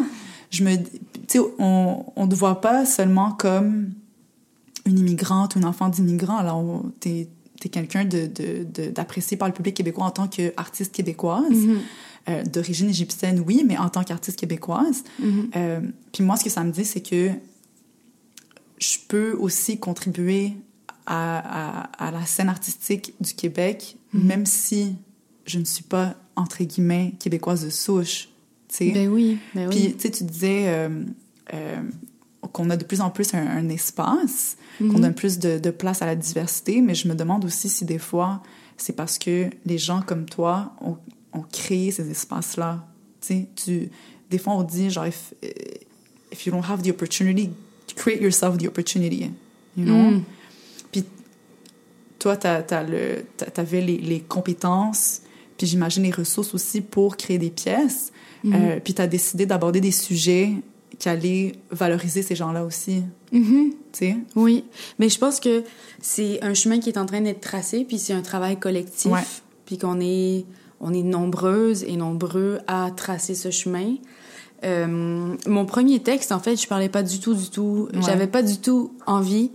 je 0.50 0.62
me, 0.64 0.76
tu 0.76 0.82
sais, 1.28 1.38
on, 1.58 2.04
on 2.14 2.26
ne 2.26 2.34
voit 2.34 2.60
pas 2.60 2.86
seulement 2.86 3.32
comme 3.32 3.90
une 4.84 4.98
immigrante 5.00 5.56
ou 5.56 5.58
un 5.58 5.64
enfant 5.64 5.88
d'immigrant. 5.88 6.36
Alors, 6.36 6.82
t'es 7.00 7.28
es 7.64 7.68
quelqu'un 7.68 8.04
de, 8.04 8.30
d'apprécié 8.90 9.36
par 9.36 9.48
le 9.48 9.54
public 9.54 9.74
québécois 9.74 10.04
en 10.04 10.10
tant 10.12 10.28
qu'artiste 10.28 10.92
québécoise, 10.94 11.50
Mhm. 11.50 11.78
euh, 12.28 12.44
d'origine 12.44 12.88
égyptienne, 12.90 13.42
oui, 13.44 13.64
mais 13.66 13.76
en 13.76 13.88
tant 13.88 14.04
qu'artiste 14.04 14.38
québécoise. 14.38 15.02
Mhm. 15.18 15.50
Euh, 15.56 15.80
puis 16.12 16.22
moi, 16.22 16.36
ce 16.36 16.44
que 16.44 16.50
ça 16.50 16.62
me 16.62 16.70
dit, 16.70 16.84
c'est 16.84 17.00
que 17.00 17.30
je 18.78 18.98
peux 19.08 19.32
aussi 19.32 19.78
contribuer 19.80 20.52
à, 21.06 21.88
à, 21.98 22.06
à 22.06 22.10
la 22.12 22.24
scène 22.26 22.48
artistique 22.48 23.14
du 23.20 23.32
Québec, 23.34 23.96
Mhm. 24.12 24.22
même 24.26 24.46
si 24.46 24.94
je 25.46 25.58
ne 25.58 25.64
suis 25.64 25.84
pas, 25.84 26.14
entre 26.36 26.62
guillemets, 26.64 27.14
québécoise 27.18 27.64
de 27.64 27.70
souche. 27.70 28.28
sais. 28.68 28.90
Ben 28.90 29.08
oui, 29.08 29.38
ben 29.54 29.68
Puis, 29.70 29.78
oui. 29.86 29.94
tu 29.94 30.00
sais, 30.02 30.10
tu 30.10 30.24
disais 30.24 30.64
euh, 30.68 30.88
euh, 31.54 31.76
qu'on 32.52 32.68
a 32.70 32.76
de 32.76 32.84
plus 32.84 33.00
en 33.00 33.10
plus 33.10 33.32
un, 33.34 33.46
un 33.46 33.68
espace, 33.68 34.56
Mhm. 34.80 34.92
qu'on 34.92 34.98
donne 34.98 35.14
plus 35.14 35.38
de, 35.38 35.58
de 35.58 35.70
place 35.70 36.02
à 36.02 36.06
la 36.06 36.14
diversité, 36.16 36.82
mais 36.82 36.94
je 36.94 37.08
me 37.08 37.14
demande 37.14 37.44
aussi 37.46 37.68
si 37.70 37.84
des 37.86 37.98
fois, 37.98 38.42
c'est 38.76 38.92
parce 38.94 39.18
que 39.18 39.48
les 39.64 39.78
gens 39.78 40.02
comme 40.02 40.26
toi 40.26 40.74
ont, 40.82 40.98
ont 41.32 41.44
créé 41.50 41.90
ces 41.90 42.10
espaces-là. 42.10 42.86
Tu 43.26 43.88
des 44.30 44.38
fois, 44.38 44.52
on 44.54 44.62
dit, 44.64 44.90
genre, 44.90 45.06
if, 45.06 45.32
if 46.32 46.44
you 46.46 46.52
don't 46.52 46.62
have 46.68 46.82
the 46.82 46.90
opportunity, 46.90 47.50
create 47.94 48.20
yourself 48.20 48.58
the 48.58 48.66
opportunity. 48.66 49.30
You 49.76 49.84
know? 49.84 50.10
Mm. 50.10 50.22
Puis 50.92 51.04
toi, 52.18 52.36
t'as, 52.36 52.62
t'as 52.62 52.82
le, 52.82 53.24
t'as- 53.36 53.46
t'avais 53.50 53.80
les, 53.80 53.98
les 53.98 54.20
compétences, 54.20 55.22
puis 55.58 55.66
j'imagine 55.66 56.02
les 56.02 56.10
ressources 56.10 56.54
aussi 56.54 56.80
pour 56.80 57.16
créer 57.16 57.38
des 57.38 57.50
pièces. 57.50 58.12
Mhm. 58.44 58.54
Euh, 58.54 58.80
puis 58.82 58.94
t'as 58.94 59.06
décidé 59.06 59.46
d'aborder 59.46 59.80
des 59.80 59.90
sujets 59.90 60.52
qui 60.98 61.08
allaient 61.08 61.52
valoriser 61.70 62.22
ces 62.22 62.34
gens-là 62.34 62.64
aussi, 62.64 63.02
Mhm. 63.32 63.70
tu 63.92 63.98
sais? 63.98 64.16
Oui, 64.34 64.64
mais 64.98 65.08
je 65.08 65.18
pense 65.18 65.40
que 65.40 65.62
c'est 66.00 66.42
un 66.42 66.54
chemin 66.54 66.78
qui 66.78 66.88
est 66.88 66.96
en 66.98 67.04
train 67.06 67.20
d'être 67.20 67.40
tracé, 67.40 67.84
puis 67.86 67.98
c'est 67.98 68.12
un 68.14 68.22
travail 68.22 68.58
collectif, 68.58 69.10
Ouais. 69.12 69.20
puis 69.66 69.76
qu'on 69.78 70.00
est, 70.00 70.46
on 70.80 70.94
est 70.94 71.02
nombreuses 71.02 71.82
et 71.84 71.96
nombreux 71.96 72.60
à 72.66 72.90
tracer 72.96 73.34
ce 73.34 73.50
chemin. 73.50 73.94
Euh, 74.64 75.34
mon 75.46 75.66
premier 75.66 76.00
texte, 76.00 76.32
en 76.32 76.38
fait, 76.40 76.56
je 76.60 76.66
parlais 76.66 76.88
pas 76.88 77.02
du 77.02 77.20
tout, 77.20 77.34
du 77.34 77.50
tout, 77.50 77.88
Ouais. 77.92 78.00
j'avais 78.02 78.26
pas 78.26 78.42
du 78.42 78.58
tout 78.58 78.92
envie 79.06 79.50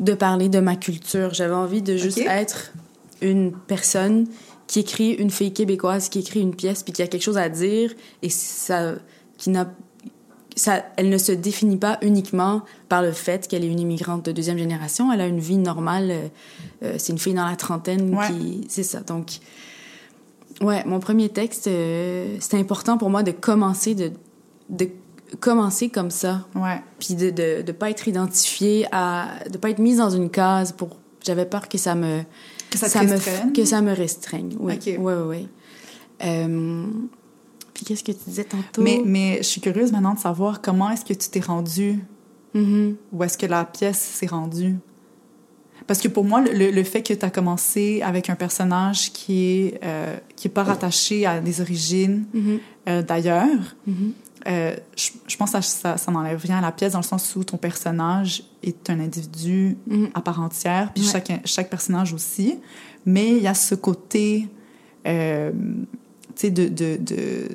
de 0.00 0.14
parler 0.14 0.48
de 0.48 0.58
ma 0.58 0.74
culture. 0.74 1.32
J'avais 1.32 1.54
envie 1.54 1.82
de 1.82 1.96
juste 1.96 2.18
être 2.18 2.72
une 3.20 3.52
personne 3.52 4.26
qui 4.72 4.80
écrit, 4.80 5.10
une 5.10 5.30
fille 5.30 5.52
québécoise 5.52 6.08
qui 6.08 6.20
écrit 6.20 6.40
une 6.40 6.54
pièce, 6.54 6.82
puis 6.82 6.94
qui 6.94 7.02
a 7.02 7.06
quelque 7.06 7.20
chose 7.20 7.36
à 7.36 7.50
dire, 7.50 7.92
et 8.22 8.30
ça, 8.30 8.94
qui 9.36 9.50
n'a 9.50 9.70
ça, 10.56 10.82
elle 10.96 11.10
ne 11.10 11.18
se 11.18 11.30
définit 11.32 11.76
pas 11.76 11.98
uniquement 12.00 12.62
par 12.88 13.02
le 13.02 13.12
fait 13.12 13.46
qu'elle 13.48 13.64
est 13.64 13.68
une 13.68 13.80
immigrante 13.80 14.24
de 14.24 14.32
deuxième 14.32 14.56
génération. 14.56 15.12
Elle 15.12 15.20
a 15.20 15.26
une 15.26 15.40
vie 15.40 15.58
normale. 15.58 16.10
Euh, 16.10 16.28
euh, 16.84 16.94
c'est 16.96 17.12
une 17.12 17.18
fille 17.18 17.34
dans 17.34 17.46
la 17.46 17.56
trentaine 17.56 18.18
qui, 18.26 18.66
c'est 18.68 18.82
ça. 18.82 19.00
Donc, 19.00 19.40
ouais, 20.62 20.82
mon 20.86 21.00
premier 21.00 21.28
texte, 21.28 21.66
euh, 21.66 22.36
c'était 22.40 22.58
important 22.58 22.96
pour 22.96 23.10
moi 23.10 23.22
de 23.22 23.30
commencer 23.30 23.94
de, 23.94 24.10
de 24.70 24.88
commencer 25.38 25.90
comme 25.90 26.10
ça. 26.10 26.46
Ouais. 26.54 26.82
Puis 26.98 27.14
de, 27.14 27.28
de, 27.28 27.60
de 27.60 27.72
pas 27.72 27.90
être 27.90 28.08
identifiée 28.08 28.86
à, 28.90 29.28
de 29.50 29.58
pas 29.58 29.68
être 29.68 29.80
mise 29.80 29.98
dans 29.98 30.10
une 30.10 30.30
case 30.30 30.72
pour, 30.72 30.96
j'avais 31.24 31.46
peur 31.46 31.68
que 31.68 31.76
ça 31.76 31.94
me, 31.94 32.22
que 32.72 32.88
ça, 32.88 33.02
me, 33.02 33.52
que 33.52 33.64
ça 33.64 33.82
me 33.82 33.92
restreigne. 33.92 34.56
Oui. 34.58 34.78
Oui, 34.86 34.96
oui, 34.98 35.12
oui. 35.26 35.48
Euh, 36.24 36.86
puis 37.74 37.84
qu'est-ce 37.84 38.04
que 38.04 38.12
tu 38.12 38.18
disais 38.28 38.44
tantôt? 38.44 38.82
Mais, 38.82 39.00
mais 39.04 39.38
je 39.38 39.44
suis 39.48 39.60
curieuse 39.60 39.92
maintenant 39.92 40.14
de 40.14 40.18
savoir 40.20 40.60
comment 40.60 40.90
est-ce 40.90 41.04
que 41.04 41.14
tu 41.14 41.28
t'es 41.28 41.40
rendue? 41.40 41.98
Mm-hmm. 42.54 42.94
Où 43.12 43.24
est-ce 43.24 43.38
que 43.38 43.46
la 43.46 43.64
pièce 43.64 43.98
s'est 43.98 44.26
rendue? 44.26 44.76
Parce 45.86 46.00
que 46.00 46.08
pour 46.08 46.24
moi, 46.24 46.42
le, 46.42 46.70
le 46.70 46.84
fait 46.84 47.02
que 47.02 47.12
tu 47.12 47.24
as 47.24 47.30
commencé 47.30 48.02
avec 48.02 48.30
un 48.30 48.36
personnage 48.36 49.12
qui 49.12 49.44
est, 49.46 49.80
euh, 49.84 50.16
qui 50.36 50.46
est 50.48 50.50
pas 50.50 50.62
rattaché 50.62 51.26
à 51.26 51.40
des 51.40 51.60
origines 51.60 52.24
Mm-hmm. 52.34 52.58
euh, 52.88 53.02
d'ailleurs, 53.02 53.76
Mm-hmm. 53.88 54.12
Euh, 54.48 54.74
je, 54.96 55.10
je 55.28 55.36
pense 55.36 55.52
que 55.52 55.60
ça, 55.62 55.96
ça, 55.96 56.10
n'enlève 56.12 56.40
rien 56.40 56.58
à 56.58 56.60
la 56.60 56.72
pièce 56.72 56.92
dans 56.92 56.98
le 57.00 57.04
sens 57.04 57.34
où 57.36 57.44
ton 57.44 57.56
personnage 57.56 58.42
est 58.62 58.90
un 58.90 58.98
individu 59.00 59.76
Mhm. 59.86 60.10
à 60.14 60.20
part 60.20 60.40
entière, 60.40 60.90
puis 60.94 61.04
Ouais. 61.04 61.10
chaque, 61.12 61.40
chaque 61.44 61.70
personnage 61.70 62.12
aussi. 62.12 62.58
Mais 63.06 63.28
il 63.36 63.42
y 63.42 63.46
a 63.48 63.54
ce 63.54 63.74
côté, 63.74 64.48
euh, 65.06 65.50
tu 66.34 66.40
sais, 66.46 66.50
de, 66.50 66.68
de, 66.68 66.96
de, 67.00 67.48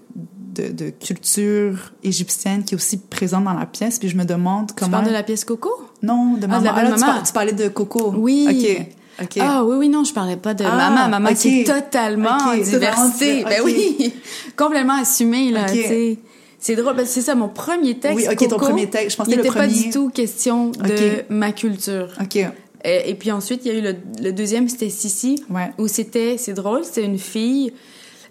de, 0.53 0.71
de 0.71 0.89
culture 0.89 1.93
égyptienne 2.03 2.63
qui 2.63 2.73
est 2.73 2.77
aussi 2.77 2.97
présente 2.97 3.43
dans 3.45 3.53
la 3.53 3.65
pièce. 3.65 3.99
Puis 3.99 4.09
je 4.09 4.17
me 4.17 4.25
demande 4.25 4.67
Tu 4.69 4.73
comment... 4.75 4.91
parles 4.97 5.07
de 5.07 5.11
la 5.13 5.23
pièce 5.23 5.43
Coco? 5.45 5.69
Non, 6.03 6.33
de 6.33 6.47
Ah, 6.49 6.59
de 6.59 6.63
maman. 6.63 6.63
la 6.63 6.71
Ah, 6.75 6.83
tu, 6.85 6.89
maman. 6.99 7.05
par- 7.13 7.23
tu 7.23 7.33
parlais 7.33 7.53
de 7.53 7.67
Coco. 7.69 8.13
Oui. 8.17 8.47
OK. 8.49 8.87
OK. 9.23 9.37
Ah 9.41 9.63
oui, 9.65 9.75
oui, 9.77 9.89
non, 9.89 10.03
je 10.03 10.13
parlais 10.13 10.37
pas 10.37 10.53
de 10.53 10.63
Ah, 10.63 10.75
maman. 10.89 11.09
Maman, 11.09 11.29
ok. 11.29 11.35
c'est 11.37 11.63
totalement 11.63 12.37
Ok, 12.37 12.59
c'est 12.63 12.71
diversité. 12.79 13.41
vraiment- 13.43 13.65
Ben 13.65 13.73
oui, 13.73 14.13
complètement 14.55 14.99
assumé, 15.01 15.51
là, 15.51 15.65
tu 15.69 15.75
sais. 15.81 16.19
C'est 16.59 16.75
drôle, 16.75 16.95
parce 16.95 17.09
que 17.09 17.13
c'est 17.13 17.21
ça, 17.21 17.35
mon 17.35 17.49
premier 17.49 17.99
texte, 17.99 18.27
Oui, 18.27 18.33
ok, 18.33 18.47
ton 18.49 18.57
premier 18.57 18.89
texte. 18.89 19.11
Je 19.11 19.17
pensais 19.17 19.31
il 19.31 19.37
le 19.37 19.43
n'était 19.43 19.53
pas 19.55 19.65
premier. 19.67 19.83
du 19.83 19.89
tout 19.91 20.09
question 20.09 20.69
de 20.71 21.23
ma 21.29 21.51
culture. 21.51 22.09
OK. 22.21 22.35
Et, 22.83 23.09
et 23.09 23.13
puis 23.15 23.31
ensuite, 23.31 23.61
il 23.65 23.71
y 23.71 23.75
a 23.75 23.77
eu 23.77 23.81
le, 23.81 23.95
le 24.23 24.31
deuxième, 24.31 24.67
c'était 24.69 24.89
Sissi, 24.89 25.43
Ouais. 25.49 25.71
où 25.77 25.87
c'était, 25.87 26.37
c'est 26.37 26.53
drôle, 26.53 26.83
c'était 26.83 27.03
une 27.05 27.19
fille 27.19 27.73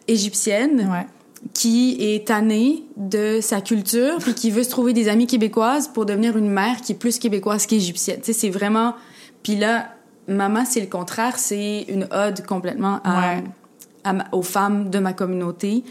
égyptienne 0.09 0.89
Ouais. 0.91 1.07
qui 1.55 1.97
est 2.01 2.27
tannée 2.27 2.85
de 2.97 3.39
sa 3.41 3.61
culture, 3.61 4.19
puis 4.19 4.35
qui 4.35 4.51
veut 4.51 4.63
se 4.65 4.71
trouver 4.71 4.93
des 4.93 5.09
amies 5.09 5.27
québécoises 5.27 5.89
pour 5.89 6.07
devenir 6.07 6.37
une 6.37 6.49
mère 6.51 6.81
qui 6.81 6.93
est 6.93 6.97
plus 6.97 7.19
québécoise 7.19 7.67
qu'égyptienne. 7.67 8.19
Tu 8.21 8.33
sais, 8.33 8.33
c'est 8.33 8.51
vraiment... 8.51 8.95
Puis 9.43 9.57
là, 9.57 9.93
Maman, 10.29 10.65
c'est 10.65 10.81
le 10.81 10.89
contraire, 10.89 11.39
c'est 11.39 11.85
une 11.89 12.09
ode 12.11 12.45
complètement 12.47 12.99
à, 13.05 13.37
Ouais. 13.37 13.45
à 14.03 14.13
ma- 14.13 14.27
aux 14.33 14.43
femmes 14.43 14.91
de 14.91 14.99
ma 14.99 15.13
communauté. 15.13 15.85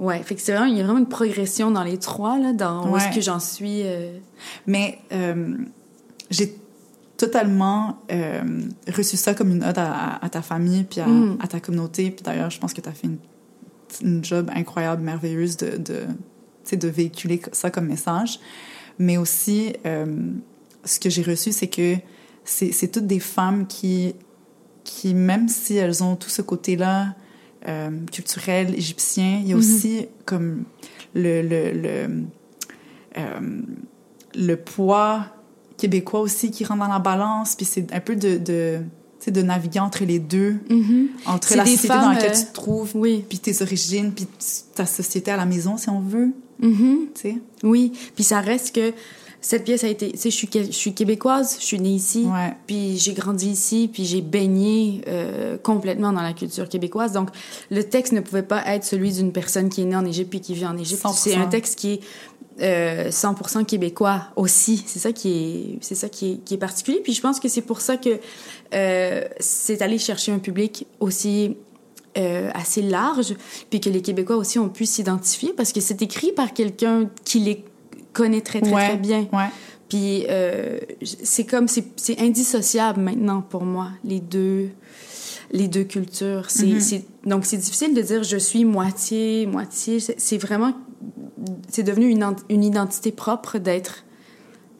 Ouais, 0.00 0.22
fait 0.22 0.34
que 0.34 0.40
c'est 0.40 0.52
vraiment, 0.52 0.66
il 0.66 0.76
y 0.76 0.80
a 0.80 0.84
vraiment 0.84 0.98
une 0.98 1.08
progression 1.08 1.70
dans 1.70 1.84
les 1.84 1.98
trois, 1.98 2.38
là, 2.38 2.52
dans 2.52 2.90
où 2.90 2.96
est-ce 2.96 3.14
que 3.14 3.20
j'en 3.20 3.38
suis. 3.38 3.82
euh, 3.84 4.18
Mais 4.66 4.98
euh, 5.12 5.56
j'ai 6.30 6.56
totalement 7.18 7.98
euh, 8.10 8.40
reçu 8.96 9.16
ça 9.18 9.34
comme 9.34 9.50
une 9.50 9.62
ode 9.62 9.76
à, 9.78 10.16
à 10.24 10.28
ta 10.30 10.40
famille 10.40 10.84
puis 10.84 11.00
à, 11.00 11.06
Mm. 11.06 11.36
à 11.42 11.46
ta 11.48 11.60
communauté. 11.60 12.10
Puis 12.10 12.22
d'ailleurs, 12.24 12.48
je 12.50 12.58
pense 12.58 12.72
que 12.72 12.80
tu 12.80 12.88
as 12.88 12.92
fait 12.92 13.08
une, 13.08 13.18
une 14.02 14.24
job 14.24 14.50
incroyable, 14.54 15.02
merveilleuse 15.02 15.58
de, 15.58 15.76
de, 15.76 16.00
tu 16.06 16.06
sais, 16.64 16.76
de 16.78 16.88
véhiculer 16.88 17.42
ça 17.52 17.70
comme 17.70 17.86
message. 17.86 18.40
Mais 18.98 19.18
aussi, 19.18 19.74
ce 20.84 20.98
que 20.98 21.10
j'ai 21.10 21.22
reçu, 21.22 21.52
c'est 21.52 21.68
que 21.68 21.96
c'est 22.44 22.72
c'est 22.72 22.88
toutes 22.88 23.06
des 23.06 23.20
femmes 23.20 23.66
qui, 23.66 24.14
qui, 24.84 25.12
même 25.14 25.48
si 25.48 25.76
elles 25.76 26.02
ont 26.02 26.16
tout 26.16 26.30
ce 26.30 26.40
côté-là 26.42 27.14
euh, 27.68 27.90
culturel 28.12 28.74
égyptien, 28.74 29.40
il 29.42 29.48
y 29.48 29.52
a 29.52 29.56
Mhm. 29.56 29.60
aussi 29.60 30.06
comme 30.24 30.64
le, 31.14 31.42
le, 31.42 31.72
le, 31.72 32.24
euh, 33.18 33.60
le 34.34 34.54
poids 34.56 35.26
québécois 35.76 36.20
aussi 36.20 36.50
qui 36.50 36.64
rentre 36.64 36.80
dans 36.80 36.88
la 36.92 36.98
balance. 36.98 37.56
Puis 37.56 37.66
c'est 37.66 37.92
un 37.92 38.00
peu 38.00 38.16
de, 38.16 38.38
de, 38.38 38.78
de 39.30 39.42
naviguer 39.42 39.80
entre 39.80 40.04
les 40.04 40.18
deux, 40.18 40.56
mhm. 40.70 41.08
entre 41.26 41.56
la 41.56 41.64
société 41.66 41.88
dans 41.88 42.10
laquelle 42.10 42.30
euh, 42.32 42.34
tu 42.34 42.44
te 42.46 42.52
trouves, 42.52 42.90
Oui. 42.94 43.24
puis 43.28 43.38
tes 43.38 43.60
origines, 43.62 44.12
puis 44.12 44.26
ta 44.74 44.86
société 44.86 45.30
à 45.30 45.36
la 45.36 45.46
maison, 45.46 45.76
si 45.76 45.88
on 45.88 46.00
veut, 46.00 46.30
tu 46.62 47.08
sais. 47.14 47.36
Oui. 47.62 47.92
Puis 48.14 48.24
ça 48.24 48.40
reste 48.40 48.74
que 48.74 48.92
cette 49.40 49.64
pièce 49.64 49.84
a 49.84 49.88
été. 49.88 50.12
Tu 50.12 50.18
sais, 50.18 50.30
je 50.30 50.36
suis, 50.36 50.48
qué- 50.48 50.64
je 50.66 50.70
suis 50.72 50.92
québécoise, 50.92 51.56
je 51.60 51.64
suis 51.64 51.80
née 51.80 51.90
ici. 51.94 52.24
Ouais. 52.24 52.54
Puis 52.66 52.98
j'ai 52.98 53.14
grandi 53.14 53.48
ici, 53.50 53.88
puis 53.92 54.04
j'ai 54.04 54.20
baigné 54.20 55.00
euh, 55.08 55.56
complètement 55.56 56.12
dans 56.12 56.22
la 56.22 56.32
culture 56.34 56.68
québécoise. 56.68 57.12
Donc, 57.12 57.30
le 57.70 57.82
texte 57.84 58.12
ne 58.12 58.20
pouvait 58.20 58.42
pas 58.42 58.62
être 58.66 58.84
celui 58.84 59.12
d'une 59.12 59.32
personne 59.32 59.68
qui 59.70 59.82
est 59.82 59.86
née 59.86 59.96
en 59.96 60.04
Égypte 60.04 60.30
puis 60.30 60.40
qui 60.40 60.54
vit 60.54 60.66
en 60.66 60.76
Égypte. 60.76 61.02
100%. 61.02 61.12
C'est 61.14 61.34
un 61.36 61.46
texte 61.46 61.78
qui 61.78 61.92
est 61.92 62.00
euh, 62.62 63.08
100% 63.10 63.64
québécois 63.64 64.24
aussi. 64.36 64.82
C'est 64.86 64.98
ça 64.98 65.12
qui 65.12 65.30
est, 65.30 65.78
c'est 65.80 65.94
ça 65.94 66.08
qui 66.10 66.32
est, 66.32 66.36
qui 66.44 66.54
est 66.54 66.58
particulier. 66.58 67.00
Puis 67.02 67.14
je 67.14 67.22
pense 67.22 67.40
que 67.40 67.48
c'est 67.48 67.62
pour 67.62 67.80
ça 67.80 67.96
que 67.96 68.20
euh, 68.74 69.24
c'est 69.38 69.80
aller 69.80 69.98
chercher 69.98 70.32
un 70.32 70.38
public 70.38 70.86
aussi 71.00 71.56
euh, 72.18 72.50
assez 72.54 72.82
large, 72.82 73.34
puis 73.70 73.80
que 73.80 73.88
les 73.88 74.02
Québécois 74.02 74.36
aussi 74.36 74.58
ont 74.58 74.68
pu 74.68 74.84
s'identifier 74.84 75.52
parce 75.56 75.72
que 75.72 75.80
c'est 75.80 76.02
écrit 76.02 76.32
par 76.32 76.52
quelqu'un 76.52 77.08
qui 77.24 77.38
les 78.10 78.12
connaît 78.12 78.40
très 78.40 78.60
très 78.60 78.72
ouais. 78.72 78.88
très 78.88 78.96
bien. 78.96 79.28
Ouais. 79.32 79.48
Puis 79.88 80.24
euh, 80.28 80.78
c'est 81.02 81.44
comme 81.44 81.66
c'est 81.68 82.18
indissociable 82.20 83.00
maintenant 83.00 83.42
pour 83.42 83.64
moi 83.64 83.88
les 84.04 84.20
deux 84.20 84.68
les 85.52 85.66
deux 85.66 85.84
cultures. 85.84 86.46
Mhm. 86.60 86.80
c'est- 86.80 87.04
donc 87.26 87.44
c'est 87.44 87.56
difficile 87.56 87.94
de 87.94 88.02
dire 88.02 88.22
je 88.22 88.36
suis 88.36 88.64
moitié 88.64 89.46
moitié. 89.46 89.98
C'est 90.00 90.38
vraiment 90.38 90.72
c'est 91.68 91.82
devenu 91.82 92.08
une, 92.08 92.24
une 92.48 92.62
identité 92.64 93.10
propre 93.12 93.58
d'être 93.58 94.04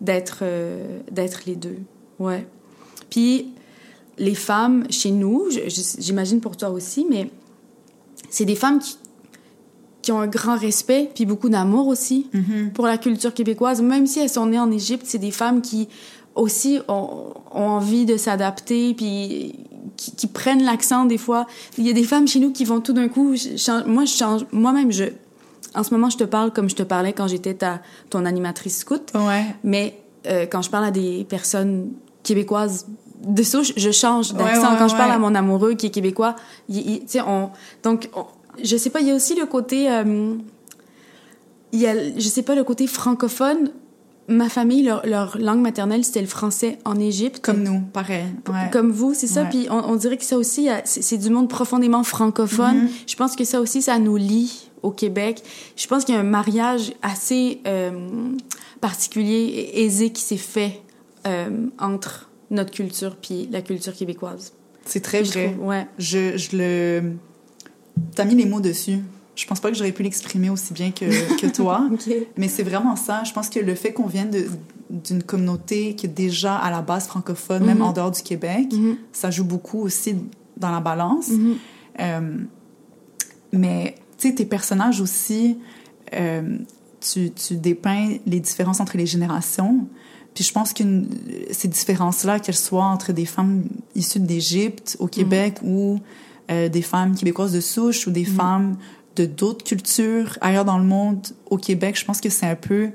d'être 0.00 0.38
euh, 0.42 1.00
d'être 1.10 1.42
les 1.46 1.56
deux. 1.56 1.78
Ouais. 2.18 2.46
Puis 3.10 3.52
les 4.18 4.34
femmes 4.34 4.86
chez 4.90 5.10
nous, 5.10 5.48
j'imagine 5.98 6.40
pour 6.40 6.56
toi 6.56 6.68
aussi, 6.70 7.06
mais 7.08 7.30
c'est 8.28 8.44
des 8.44 8.54
femmes 8.54 8.78
qui 8.78 8.96
qui 10.02 10.12
ont 10.12 10.20
un 10.20 10.26
grand 10.26 10.56
respect 10.56 11.10
puis 11.14 11.26
beaucoup 11.26 11.48
d'amour 11.48 11.86
aussi 11.88 12.28
Mhm. 12.32 12.70
pour 12.72 12.86
la 12.86 12.98
culture 12.98 13.34
québécoise, 13.34 13.82
même 13.82 14.06
si 14.06 14.20
elles 14.20 14.30
sont 14.30 14.46
nées 14.46 14.58
en 14.58 14.70
Égypte, 14.70 15.04
c'est 15.06 15.18
des 15.18 15.30
femmes 15.30 15.60
qui 15.62 15.88
aussi 16.34 16.78
ont, 16.88 17.34
ont 17.52 17.66
envie 17.68 18.06
de 18.06 18.16
s'adapter 18.16 18.94
puis 18.94 19.54
qui, 19.96 20.12
qui 20.16 20.26
prennent 20.26 20.62
l'accent 20.62 21.04
des 21.04 21.18
fois. 21.18 21.46
Il 21.76 21.86
y 21.86 21.90
a 21.90 21.92
des 21.92 22.04
femmes 22.04 22.28
chez 22.28 22.38
nous 22.38 22.52
qui 22.52 22.64
vont 22.64 22.80
tout 22.80 22.92
d'un 22.92 23.08
coup 23.08 23.36
ch- 23.36 23.60
change- 23.60 23.84
moi 23.86 24.04
je 24.04 24.12
change 24.14 24.46
moi-même 24.52 24.92
je 24.92 25.04
en 25.74 25.82
ce 25.82 25.92
moment 25.92 26.08
je 26.08 26.16
te 26.16 26.24
parle 26.24 26.52
comme 26.52 26.70
je 26.70 26.76
te 26.76 26.82
parlais 26.82 27.12
quand 27.12 27.26
j'étais 27.28 27.54
ta 27.54 27.80
ton 28.10 28.24
animatrice 28.24 28.78
scout, 28.78 29.10
Ouais. 29.14 29.44
mais 29.64 29.98
euh, 30.26 30.46
quand 30.50 30.62
je 30.62 30.70
parle 30.70 30.84
à 30.84 30.90
des 30.90 31.24
personnes 31.28 31.90
québécoises 32.22 32.86
de 33.26 33.42
souche, 33.42 33.72
je 33.76 33.90
change 33.90 34.32
d'accent. 34.32 34.62
Ouais, 34.62 34.68
ouais, 34.72 34.76
quand 34.78 34.88
je 34.88 34.96
parle 34.96 35.10
à 35.12 35.18
mon 35.18 35.34
amoureux 35.34 35.74
qui 35.74 35.86
est 35.86 35.90
québécois, 35.90 36.36
il- 36.68 36.88
il- 36.90 37.00
tu 37.00 37.04
sais, 37.08 37.20
on, 37.20 37.50
donc, 37.82 38.08
on- 38.16 38.24
je 38.64 38.76
sais 38.76 38.90
pas, 38.90 39.00
il 39.00 39.08
y 39.08 39.10
a 39.10 39.14
aussi 39.14 39.34
le 39.34 39.46
côté, 39.46 39.90
euh, 39.90 40.34
il 41.72 41.80
y 41.80 41.86
a, 41.86 41.94
je 42.16 42.28
sais 42.28 42.42
pas, 42.42 42.54
le 42.54 42.64
côté 42.64 42.86
francophone. 42.86 43.70
Ma 44.28 44.48
famille, 44.48 44.84
leur, 44.84 45.04
leur 45.06 45.38
langue 45.38 45.58
maternelle, 45.60 46.04
c'était 46.04 46.20
le 46.20 46.28
français 46.28 46.78
en 46.84 47.00
Égypte. 47.00 47.40
Comme 47.44 47.64
nous, 47.64 47.80
pareil. 47.80 48.26
Ouais. 48.48 48.70
Comme 48.70 48.92
vous, 48.92 49.12
c'est 49.12 49.26
ça. 49.26 49.42
Ouais. 49.42 49.48
Puis 49.48 49.66
on, 49.70 49.78
on 49.90 49.96
dirait 49.96 50.16
que 50.18 50.24
ça 50.24 50.36
aussi, 50.38 50.68
c'est 50.84 51.16
du 51.18 51.30
monde 51.30 51.48
profondément 51.48 52.04
francophone. 52.04 52.82
Mhm. 52.82 52.88
Je 53.08 53.16
pense 53.16 53.34
que 53.34 53.42
ça 53.42 53.60
aussi, 53.60 53.82
ça 53.82 53.98
nous 53.98 54.16
lie 54.16 54.70
au 54.84 54.92
Québec. 54.92 55.42
Je 55.74 55.84
pense 55.88 56.04
qu'il 56.04 56.14
y 56.14 56.16
a 56.18 56.20
un 56.20 56.24
mariage 56.24 56.92
assez 57.02 57.60
euh, 57.66 57.90
particulier 58.80 59.46
et 59.74 59.84
aisé 59.84 60.10
qui 60.10 60.22
s'est 60.22 60.36
fait 60.36 60.80
euh, 61.26 61.66
entre 61.80 62.30
notre 62.52 62.70
culture 62.70 63.16
puis 63.16 63.48
la 63.50 63.62
culture 63.62 63.94
québécoise. 63.94 64.52
C'est 64.84 65.00
très 65.00 65.24
Je 65.24 65.32
vrai. 65.32 65.52
trouve, 65.52 65.66
ouais. 65.66 65.86
Je, 65.98 66.36
je 66.36 66.56
le... 66.56 67.02
T'as 68.14 68.24
mis 68.24 68.34
les 68.34 68.46
mots 68.46 68.60
dessus. 68.60 68.98
Je 69.36 69.46
pense 69.46 69.60
pas 69.60 69.70
que 69.70 69.76
j'aurais 69.76 69.92
pu 69.92 70.02
l'exprimer 70.02 70.50
aussi 70.50 70.72
bien 70.74 70.90
que, 70.90 71.04
que 71.40 71.46
toi. 71.54 71.88
Mais 72.36 72.48
c'est 72.48 72.62
vraiment 72.62 72.96
ça. 72.96 73.22
Je 73.24 73.32
pense 73.32 73.48
que 73.48 73.58
le 73.60 73.74
fait 73.74 73.92
qu'on 73.92 74.06
vienne 74.06 74.30
d'une 74.90 75.22
communauté 75.22 75.94
qui 75.94 76.06
est 76.06 76.10
déjà 76.10 76.56
à 76.56 76.70
la 76.70 76.82
base 76.82 77.06
francophone, 77.06 77.64
même 77.64 77.78
Mhm. 77.78 77.82
en 77.84 77.92
dehors 77.92 78.10
du 78.10 78.22
Québec, 78.22 78.66
Mhm. 78.72 78.96
ça 79.12 79.30
joue 79.30 79.44
beaucoup 79.44 79.80
aussi 79.80 80.16
dans 80.56 80.70
la 80.70 80.80
balance. 80.80 81.28
Mhm. 81.28 81.54
Euh, 82.00 82.36
mais, 83.52 83.94
tu 84.18 84.28
sais, 84.28 84.34
tes 84.34 84.44
personnages 84.44 85.00
aussi, 85.00 85.58
euh, 86.14 86.58
tu, 87.00 87.30
tu 87.30 87.56
dépeins 87.56 88.16
les 88.26 88.40
différences 88.40 88.80
entre 88.80 88.96
les 88.96 89.06
générations. 89.06 89.86
Puis 90.34 90.44
je 90.44 90.52
pense 90.52 90.72
que 90.72 90.84
ces 91.50 91.68
différences-là, 91.68 92.38
qu'elles 92.40 92.54
soient 92.56 92.84
entre 92.84 93.12
des 93.12 93.24
femmes 93.26 93.64
issues 93.94 94.20
d'Égypte, 94.20 94.96
au 95.00 95.06
Québec, 95.08 95.58
ou 95.64 95.98
euh, 96.50 96.68
des 96.68 96.82
femmes 96.82 97.14
québécoises 97.14 97.52
de 97.52 97.60
souche, 97.60 98.06
ou 98.06 98.10
des 98.10 98.24
femmes 98.24 98.76
de 99.16 99.26
d'autres 99.26 99.64
cultures 99.64 100.38
ailleurs 100.40 100.64
dans 100.64 100.78
le 100.78 100.84
monde, 100.84 101.26
au 101.48 101.56
Québec, 101.56 101.98
je 101.98 102.04
pense 102.04 102.20
que 102.20 102.28
c'est 102.30 102.46
un 102.46 102.56
peu 102.56 102.90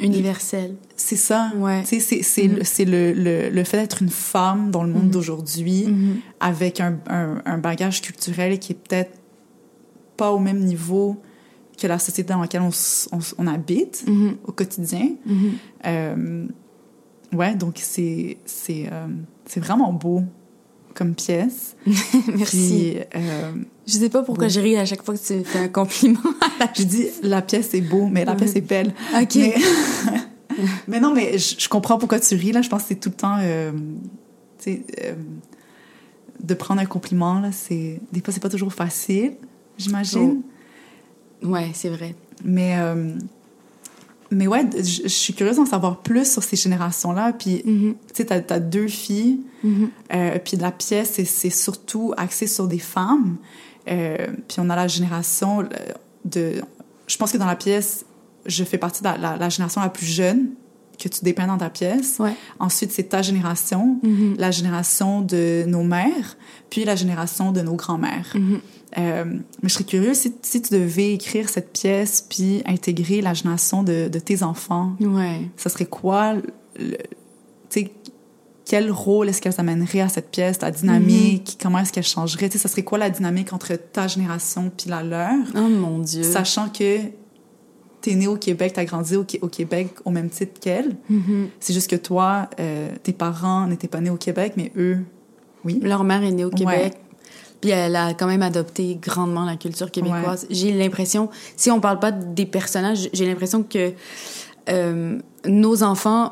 universel. 0.00 0.76
C'est 0.96 1.16
ça. 1.16 1.50
Ouais. 1.56 1.84
Sais, 1.84 2.00
c'est 2.00 2.46
le, 2.46 2.64
c'est 2.64 2.84
le, 2.84 3.12
le, 3.12 3.50
le, 3.50 3.64
fait 3.64 3.78
d'être 3.78 4.02
une 4.02 4.10
femme 4.10 4.70
dans 4.70 4.84
le 4.84 4.92
monde 4.92 5.10
d'aujourd'hui 5.10 5.86
avec 6.40 6.80
un, 6.80 6.98
un, 7.08 7.42
un, 7.44 7.58
bagage 7.58 8.00
culturel 8.00 8.58
qui 8.58 8.72
est 8.72 8.76
peut-être 8.76 9.18
pas 10.16 10.30
au 10.32 10.38
même 10.38 10.60
niveau 10.60 11.16
que 11.78 11.86
la 11.86 11.98
société 11.98 12.32
dans 12.32 12.40
laquelle 12.40 12.62
on, 12.62 12.70
on, 13.12 13.18
on 13.38 13.46
habite 13.46 14.04
au 14.44 14.52
quotidien. 14.52 15.10
Euh, 15.86 16.46
ouais, 17.32 17.54
donc 17.54 17.78
c'est 17.80 18.38
c'est 18.44 18.88
euh, 18.90 19.06
c'est 19.46 19.60
vraiment 19.60 19.92
beau 19.92 20.22
comme 20.98 21.14
pièce. 21.14 21.76
Merci. 21.86 22.44
Puis, 22.44 22.96
euh, 23.14 23.52
je 23.86 23.92
sais 23.92 24.08
pas 24.08 24.22
pourquoi 24.22 24.46
bon. 24.46 24.50
je 24.50 24.60
ris 24.60 24.76
à 24.76 24.84
chaque 24.84 25.04
fois 25.04 25.14
que 25.14 25.24
tu 25.24 25.44
fais 25.44 25.60
un 25.60 25.68
compliment. 25.68 26.20
je 26.76 26.82
dis 26.82 27.06
la 27.22 27.40
pièce 27.40 27.72
est 27.74 27.80
beau, 27.80 28.08
mais 28.08 28.24
la 28.24 28.34
pièce 28.34 28.56
est 28.56 28.60
belle. 28.60 28.92
Ok. 29.14 29.36
Mais, 29.36 29.54
mais 30.88 31.00
non, 31.00 31.14
mais 31.14 31.38
je, 31.38 31.54
je, 31.58 31.68
comprends 31.68 31.98
pourquoi 31.98 32.18
tu 32.18 32.34
ris 32.34 32.52
là. 32.52 32.62
Je 32.62 32.68
pense 32.68 32.82
que 32.82 32.88
c'est 32.88 33.00
tout 33.00 33.10
le 33.10 33.14
temps, 33.14 33.38
euh, 33.40 33.70
tu 34.58 34.72
sais, 34.72 34.82
euh, 35.04 35.14
de 36.42 36.54
prendre 36.54 36.80
un 36.80 36.86
compliment 36.86 37.40
là. 37.40 37.52
C'est 37.52 38.00
des 38.12 38.20
fois 38.20 38.34
c'est 38.34 38.42
pas 38.42 38.50
toujours 38.50 38.72
facile, 38.72 39.34
j'imagine. 39.76 40.42
Oh. 41.42 41.48
Ouais, 41.48 41.70
c'est 41.74 41.90
vrai. 41.90 42.14
Mais 42.44 42.76
euh, 42.76 43.14
mais 44.30 44.46
ouais, 44.46 44.68
je, 44.76 45.08
suis 45.08 45.32
curieuse 45.32 45.56
d'en 45.56 45.66
savoir 45.66 46.02
plus 46.02 46.30
sur 46.30 46.42
ces 46.42 46.56
générations-là. 46.56 47.32
Puis, 47.32 47.62
mm 47.64 47.70
-hmm. 47.70 47.92
tu 47.92 48.14
sais, 48.14 48.24
t'as, 48.26 48.54
as 48.54 48.60
deux 48.60 48.88
filles. 48.88 49.40
Mm 49.64 49.70
-hmm. 49.70 49.88
euh, 50.14 50.38
puis 50.44 50.56
la 50.56 50.70
pièce, 50.70 51.20
c'est 51.24 51.50
surtout 51.50 52.12
axé 52.16 52.46
sur 52.46 52.66
des 52.68 52.78
femmes. 52.78 53.36
Euh, 53.90 54.26
puis 54.46 54.58
on 54.60 54.68
a 54.70 54.76
la 54.76 54.88
génération 54.88 55.66
de... 56.24 56.62
Je 57.06 57.16
pense 57.16 57.32
que 57.32 57.38
dans 57.38 57.46
la 57.46 57.56
pièce, 57.56 58.04
je 58.46 58.64
fais 58.64 58.78
partie 58.78 59.02
de 59.02 59.08
la, 59.08 59.16
la, 59.16 59.36
la 59.36 59.48
génération 59.48 59.80
la 59.80 59.88
plus 59.88 60.06
jeune 60.06 60.50
que 60.98 61.08
tu 61.08 61.20
dépeins 61.22 61.46
dans 61.46 61.58
ta 61.58 61.70
pièce. 61.70 62.16
Ouais. 62.18 62.34
Ensuite, 62.58 62.92
c'est 62.92 63.08
ta 63.08 63.22
génération, 63.22 63.98
mm 64.02 64.08
-hmm. 64.08 64.38
la 64.38 64.50
génération 64.50 65.22
de 65.22 65.64
nos 65.66 65.84
mères, 65.84 66.36
puis 66.70 66.84
la 66.84 66.96
génération 66.96 67.52
de 67.52 67.60
nos 67.62 67.76
grands-mères. 67.76 68.34
Euh, 68.96 69.24
mais 69.62 69.68
je 69.68 69.74
serais 69.74 69.84
curieuse 69.84 70.16
si, 70.16 70.32
si, 70.42 70.62
tu 70.62 70.70
devais 70.72 71.12
écrire 71.12 71.48
cette 71.50 71.72
pièce 71.72 72.24
puis 72.32 72.62
intégrer 72.64 73.20
la 73.20 73.34
génération 73.34 73.82
de, 73.82 74.08
de 74.08 74.18
tes 74.18 74.42
enfants. 74.42 74.88
Ouais. 75.00 75.40
Ça 75.56 75.68
serait 75.68 75.90
quoi, 76.00 76.22
tu 76.78 76.94
sais, 77.68 77.92
quel 78.64 78.90
rôle 78.90 79.28
est-ce 79.28 79.40
qu'elles 79.42 79.58
amèneraient 79.58 80.00
à 80.00 80.08
cette 80.08 80.30
pièce, 80.30 80.60
la 80.60 80.70
dynamique, 80.70 81.48
mm 81.48 81.52
-hmm. 81.52 81.62
comment 81.62 81.78
est-ce 81.80 81.92
qu'elle 81.92 82.10
changerait, 82.18 82.48
tu 82.48 82.54
sais, 82.56 82.62
ça 82.64 82.68
serait 82.72 82.86
quoi 82.90 82.98
la 82.98 83.10
dynamique 83.10 83.52
entre 83.52 83.74
ta 83.76 84.08
génération 84.08 84.70
puis 84.76 84.90
la 84.90 85.02
leur? 85.02 85.44
Oh 85.54 85.68
mon 85.84 85.98
Dieu. 85.98 86.22
Sachant 86.22 86.68
que 86.78 86.90
t'es 88.00 88.14
né 88.14 88.26
au 88.26 88.36
Québec, 88.36 88.72
t'as 88.74 88.84
grandi 88.84 89.16
au, 89.16 89.26
au, 89.42 89.48
Québec 89.48 89.88
au 90.04 90.10
même 90.10 90.30
titre 90.30 90.60
qu'elle. 90.60 90.96
Mm 91.10 91.18
-hmm. 91.18 91.46
C'est 91.60 91.74
juste 91.74 91.90
que 91.90 91.96
toi, 91.96 92.48
euh, 92.60 92.90
tes 93.02 93.12
parents 93.12 93.66
n'étaient 93.66 93.88
pas 93.88 94.00
nés 94.00 94.10
au 94.10 94.16
Québec, 94.16 94.52
mais 94.56 94.72
eux, 94.76 94.98
oui. 95.64 95.80
Leur 95.82 96.04
mère 96.04 96.22
est 96.22 96.30
née 96.30 96.44
au 96.44 96.50
Québec. 96.50 96.94
Ouais. 96.94 97.00
Puis 97.60 97.70
elle 97.70 97.96
a 97.96 98.14
quand 98.14 98.26
même 98.26 98.42
adopté 98.42 98.98
grandement 99.02 99.44
la 99.44 99.56
culture 99.56 99.90
québécoise. 99.90 100.42
Ouais. 100.42 100.54
J'ai 100.54 100.72
l'impression, 100.72 101.28
si 101.56 101.70
on 101.70 101.80
parle 101.80 101.98
pas 101.98 102.12
des 102.12 102.46
personnages, 102.46 103.08
j'ai 103.12 103.26
l'impression 103.26 103.64
que 103.64 103.92
euh, 104.68 105.18
nos 105.48 105.82
enfants, 105.82 106.30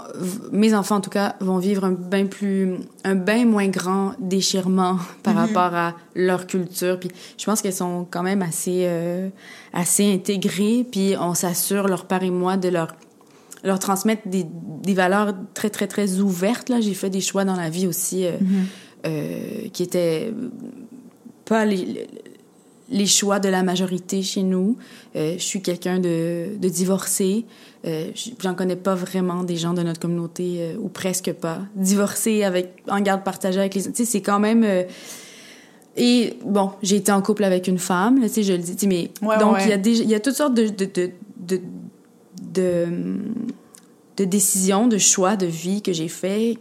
mes 0.53 0.75
enfants 0.75 0.97
en 0.97 1.01
tout 1.01 1.11
cas, 1.11 1.37
vont 1.41 1.59
vivre 1.59 1.85
un 1.85 1.93
bien 1.93 2.27
plus, 2.27 2.77
un 3.05 3.15
bien 3.15 3.45
moins 3.47 3.69
grand 3.69 4.13
déchirement 4.21 4.99
par 5.23 5.35
mm 5.35 5.37
-hmm. 5.37 5.41
rapport 5.47 5.75
à 5.75 5.95
leur 6.15 6.47
culture. 6.47 6.99
Puis 7.01 7.11
je 7.39 7.45
pense 7.45 7.63
qu'elles 7.63 7.73
sont 7.73 8.07
quand 8.11 8.23
même 8.23 8.43
assez, 8.43 8.83
euh, 8.85 9.29
assez 9.73 10.05
intégrées. 10.13 10.87
Puis 10.91 11.15
on 11.19 11.35
s'assure, 11.35 11.89
leur 11.89 12.05
père 12.07 12.23
et 12.23 12.31
moi, 12.31 12.57
de 12.57 12.69
leur 12.69 12.89
leur 13.65 13.79
transmettre 13.81 14.29
des, 14.29 14.47
des 14.83 14.95
valeurs 14.95 15.35
très 15.55 15.71
très 15.71 15.89
très 15.89 16.21
ouvertes. 16.21 16.69
Là, 16.69 16.81
j'ai 16.81 16.95
fait 16.95 17.11
des 17.11 17.21
choix 17.21 17.45
dans 17.45 17.57
la 17.57 17.69
vie 17.77 17.87
aussi 17.93 18.19
euh, 18.25 18.33
mm 18.41 18.47
-hmm. 18.47 18.65
euh, 19.07 19.69
qui 19.73 19.83
étaient 19.83 20.33
pas 21.49 21.65
les, 21.65 22.07
les 22.89 23.07
choix 23.07 23.39
de 23.41 23.49
la 23.49 23.63
majorité 23.63 24.23
chez 24.23 24.43
nous. 24.43 24.77
Euh, 25.17 25.35
je 25.39 25.43
suis 25.43 25.61
quelqu'un 25.61 25.99
de, 25.99 26.57
de 26.59 26.69
divorcé. 26.69 27.45
Euh, 27.85 28.11
J'en 28.41 28.55
connais 28.55 28.77
pas 28.77 28.95
vraiment 28.95 29.45
des 29.45 29.57
gens 29.57 29.75
de 29.75 29.83
notre 29.83 30.01
communauté, 30.01 30.59
euh, 30.59 30.77
ou 30.79 30.89
presque 30.89 31.33
pas. 31.33 31.61
Divorcé 31.75 32.45
avec, 32.45 32.83
en 32.89 33.01
garde 33.01 33.25
partagée 33.25 33.61
avec 33.61 33.75
les... 33.75 33.83
Tu 33.83 33.91
sais, 33.95 34.05
c'est 34.05 34.23
quand 34.23 34.39
même... 34.41 34.65
Et 35.97 36.37
bon, 36.45 36.73
j'ai 36.83 36.97
été 36.97 37.11
en 37.11 37.23
couple 37.23 37.45
avec 37.45 37.69
une 37.69 37.79
femme, 37.79 38.21
tu 38.23 38.29
sais, 38.29 38.43
je 38.43 38.53
le 38.53 38.59
dis, 38.59 38.87
mais... 38.87 39.11
Ouais, 39.23 39.39
donc, 39.39 39.57
il 39.61 39.65
ouais. 39.65 39.71
y, 39.71 39.73
a 39.73 39.79
des, 39.79 40.03
y 40.03 40.15
a 40.15 40.21
toutes 40.21 40.35
sortes 40.35 40.55
de... 40.55 40.69
de, 40.69 40.85
de, 40.85 41.11
de, 41.41 41.61
de, 42.53 42.87
de 44.17 44.25
décisions, 44.25 44.87
de 44.87 44.99
choix 44.99 45.37
de 45.37 45.47
vie 45.47 45.83
que 45.83 45.93
j'ai 45.93 46.09
fait 46.09 46.59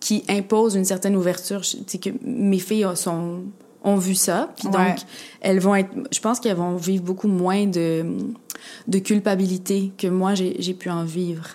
qui 0.00 0.22
imposent 0.28 0.74
une 0.74 0.84
certaine 0.84 1.16
ouverture. 1.16 1.62
Tu 1.62 1.78
sais, 1.86 1.98
que 1.98 2.10
mes 2.22 2.58
filles 2.58 2.86
sont 2.94 3.44
ont 3.84 3.96
vu 3.96 4.14
ça. 4.14 4.52
Puis 4.56 4.68
donc, 4.68 4.80
ouais. 4.80 4.94
elles 5.40 5.60
vont 5.60 5.74
être, 5.74 5.90
je 6.10 6.20
pense 6.20 6.40
qu'elles 6.40 6.56
vont 6.56 6.76
vivre 6.76 7.04
beaucoup 7.04 7.28
moins 7.28 7.66
de, 7.66 8.04
de 8.88 8.98
culpabilité 8.98 9.92
que 9.96 10.06
moi, 10.06 10.34
j'ai 10.34 10.74
pu 10.74 10.90
en 10.90 11.04
vivre. 11.04 11.46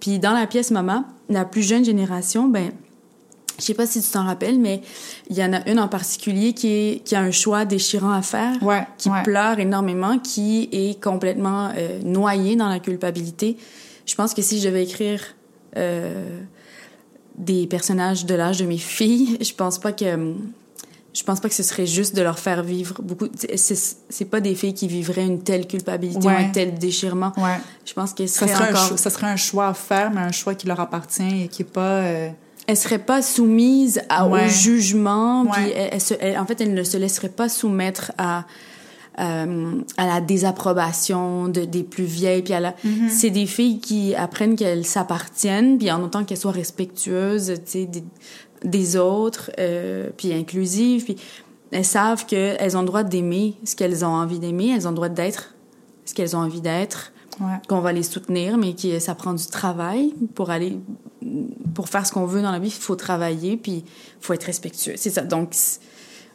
Puis 0.00 0.18
dans 0.18 0.32
la 0.32 0.46
pièce 0.46 0.70
Maman, 0.70 1.04
la 1.28 1.44
plus 1.44 1.62
jeune 1.62 1.84
génération, 1.84 2.48
ben, 2.48 2.72
je 3.58 3.64
sais 3.64 3.74
pas 3.74 3.86
si 3.86 4.02
tu 4.02 4.08
t'en 4.10 4.24
rappelles, 4.24 4.58
mais 4.58 4.82
il 5.30 5.36
y 5.36 5.44
en 5.44 5.52
a 5.52 5.66
une 5.68 5.78
en 5.78 5.88
particulier 5.88 6.52
qui, 6.52 6.68
est, 6.68 7.04
qui 7.04 7.14
a 7.14 7.20
un 7.20 7.30
choix 7.30 7.64
déchirant 7.64 8.12
à 8.12 8.22
faire, 8.22 8.62
ouais, 8.62 8.86
qui 8.98 9.08
ouais. 9.08 9.22
pleure 9.22 9.58
énormément, 9.58 10.18
qui 10.18 10.68
est 10.72 11.02
complètement 11.02 11.70
euh, 11.76 12.00
noyée 12.02 12.56
dans 12.56 12.68
la 12.68 12.80
culpabilité. 12.80 13.56
Je 14.04 14.14
pense 14.14 14.34
que 14.34 14.42
si 14.42 14.60
je 14.60 14.68
devais 14.68 14.84
écrire 14.84 15.22
euh, 15.76 16.40
des 17.36 17.66
personnages 17.66 18.26
de 18.26 18.34
l'âge 18.34 18.58
de 18.58 18.66
mes 18.66 18.78
filles, 18.78 19.38
je 19.40 19.54
pense 19.54 19.78
pas 19.78 19.92
que 19.92 20.34
je 21.16 21.22
pense 21.22 21.40
pas 21.40 21.48
que 21.48 21.54
ce 21.54 21.62
serait 21.62 21.86
juste 21.86 22.14
de 22.14 22.20
leur 22.20 22.38
faire 22.38 22.62
vivre 22.62 23.00
beaucoup. 23.02 23.28
C'est 23.54 24.24
pas 24.26 24.40
des 24.40 24.54
filles 24.54 24.74
qui 24.74 24.86
vivraient 24.86 25.24
une 25.24 25.42
telle 25.42 25.66
culpabilité, 25.66 26.26
ouais. 26.26 26.34
un 26.34 26.48
tel 26.50 26.74
déchirement. 26.74 27.32
Ouais. 27.38 27.58
Je 27.86 27.94
pense 27.94 28.12
que 28.12 28.26
ça 28.26 28.46
serait 28.46 28.68
encore. 28.68 28.92
Un 28.92 28.96
ça 28.98 29.08
serait 29.08 29.26
un 29.26 29.36
choix 29.36 29.68
à 29.68 29.74
faire, 29.74 30.10
mais 30.10 30.20
un 30.20 30.32
choix 30.32 30.54
qui 30.54 30.66
leur 30.66 30.78
appartient 30.78 31.44
et 31.44 31.48
qui 31.48 31.62
est 31.62 31.72
pas. 31.72 32.00
Euh... 32.02 32.28
Elle 32.66 32.76
serait 32.76 32.98
pas 32.98 33.22
soumise 33.22 34.02
à, 34.10 34.28
ouais. 34.28 34.44
au 34.44 34.48
jugement, 34.48 35.46
puis 35.46 35.70
elle, 35.70 35.88
elle, 35.92 36.00
se, 36.00 36.14
elle, 36.20 36.38
en 36.38 36.44
fait, 36.44 36.60
elle 36.60 36.74
ne 36.74 36.82
se 36.82 36.98
laisserait 36.98 37.30
pas 37.30 37.48
soumettre 37.48 38.12
à. 38.18 38.44
Euh, 39.18 39.80
à 39.96 40.06
la 40.06 40.20
désapprobation 40.20 41.48
de, 41.48 41.64
des 41.64 41.84
plus 41.84 42.04
vieilles 42.04 42.42
puis 42.42 42.52
à 42.52 42.60
la 42.60 42.72
Mm 42.72 42.74
-hmm. 42.84 43.08
c'est 43.08 43.30
des 43.30 43.46
filles 43.46 43.80
qui 43.80 44.14
apprennent 44.14 44.56
qu'elles 44.56 44.84
s'appartiennent 44.84 45.78
puis 45.78 45.90
en 45.90 46.02
autant 46.02 46.22
qu'elles 46.22 46.36
soient 46.36 46.52
respectueuses 46.52 47.54
tu 47.64 47.70
sais 47.72 47.86
des, 47.86 48.04
des 48.66 48.96
autres, 48.96 49.50
euh, 49.58 50.10
puis 50.16 50.34
inclusives, 50.34 51.04
puis 51.04 51.16
elles 51.70 51.84
savent 51.84 52.26
qu'elles 52.26 52.76
ont 52.76 52.80
le 52.80 52.86
droit 52.86 53.02
d'aimer 53.02 53.54
ce 53.64 53.74
qu'elles 53.74 54.04
ont 54.04 54.08
envie 54.08 54.38
d'aimer, 54.38 54.72
elles 54.74 54.86
ont 54.86 54.90
le 54.90 54.96
droit 54.96 55.08
d'être 55.08 55.54
ce 56.06 56.14
qu'elles 56.14 56.36
ont 56.36 56.40
envie 56.40 56.60
d'être, 56.60 57.12
ouais. 57.40 57.56
qu'on 57.68 57.80
va 57.80 57.92
les 57.92 58.02
soutenir, 58.02 58.56
mais 58.56 58.74
que 58.74 58.98
ça 58.98 59.14
prend 59.14 59.34
du 59.34 59.46
travail 59.46 60.14
pour 60.34 60.50
aller, 60.50 60.78
pour 61.74 61.88
faire 61.88 62.06
ce 62.06 62.12
qu'on 62.12 62.26
veut 62.26 62.42
dans 62.42 62.52
la 62.52 62.58
vie, 62.58 62.68
il 62.68 62.72
faut 62.72 62.96
travailler, 62.96 63.56
puis 63.56 63.84
il 63.84 63.84
faut 64.20 64.32
être 64.32 64.44
respectueux. 64.44 64.94
C'est 64.96 65.10
ça. 65.10 65.22
Donc, 65.22 65.54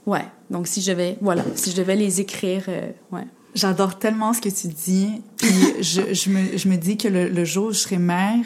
ouais. 0.05 0.25
Donc, 0.49 0.67
si 0.67 0.81
je 0.81 0.91
devais, 0.91 1.17
voilà, 1.21 1.43
si 1.55 1.71
je 1.71 1.77
devais 1.77 1.95
les 1.95 2.21
écrire, 2.21 2.65
euh, 2.67 2.91
ouais. 3.11 3.25
J'adore 3.53 3.97
tellement 3.97 4.33
ce 4.33 4.39
que 4.39 4.49
tu 4.49 4.67
dis, 4.67 5.21
puis 5.37 5.49
je, 5.81 6.13
je, 6.13 6.29
me, 6.29 6.57
je 6.57 6.69
me 6.69 6.77
dis 6.77 6.95
que 6.95 7.07
le, 7.07 7.27
le 7.27 7.45
jour 7.45 7.67
où 7.67 7.71
je 7.71 7.79
serai 7.79 7.97
mère, 7.97 8.45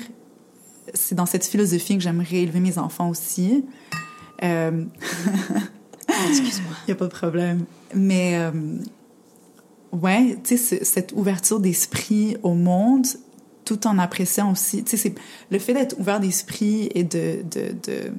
c'est 0.96 1.16
dans 1.16 1.26
cette 1.26 1.46
philosophie 1.46 1.96
que 1.96 2.04
j'aimerais 2.04 2.38
élever 2.38 2.60
mes 2.60 2.78
enfants 2.78 3.10
aussi. 3.10 3.66
Euh... 4.44 4.84
Excuse-moi. 6.30 6.74
Il 6.88 6.90
n'y 6.90 6.94
a 6.94 6.96
pas 6.96 7.06
de 7.06 7.12
problème. 7.12 7.66
Mais, 7.94 8.36
euh, 8.36 8.52
ouais, 9.92 10.38
tu 10.44 10.58
sais, 10.58 10.84
cette 10.84 11.12
ouverture 11.14 11.60
d'esprit 11.60 12.38
au 12.44 12.54
monde, 12.54 13.06
tout 13.64 13.88
en 13.88 13.98
appréciant 13.98 14.52
aussi, 14.52 14.84
tu 14.84 14.98
sais, 14.98 15.14
le 15.52 15.60
fait 15.60 15.74
d'être 15.74 16.00
ouvert 16.00 16.20
d'esprit 16.20 16.90
et 16.94 17.04
de, 17.04 17.44
de, 17.44 17.76
de 17.84 18.12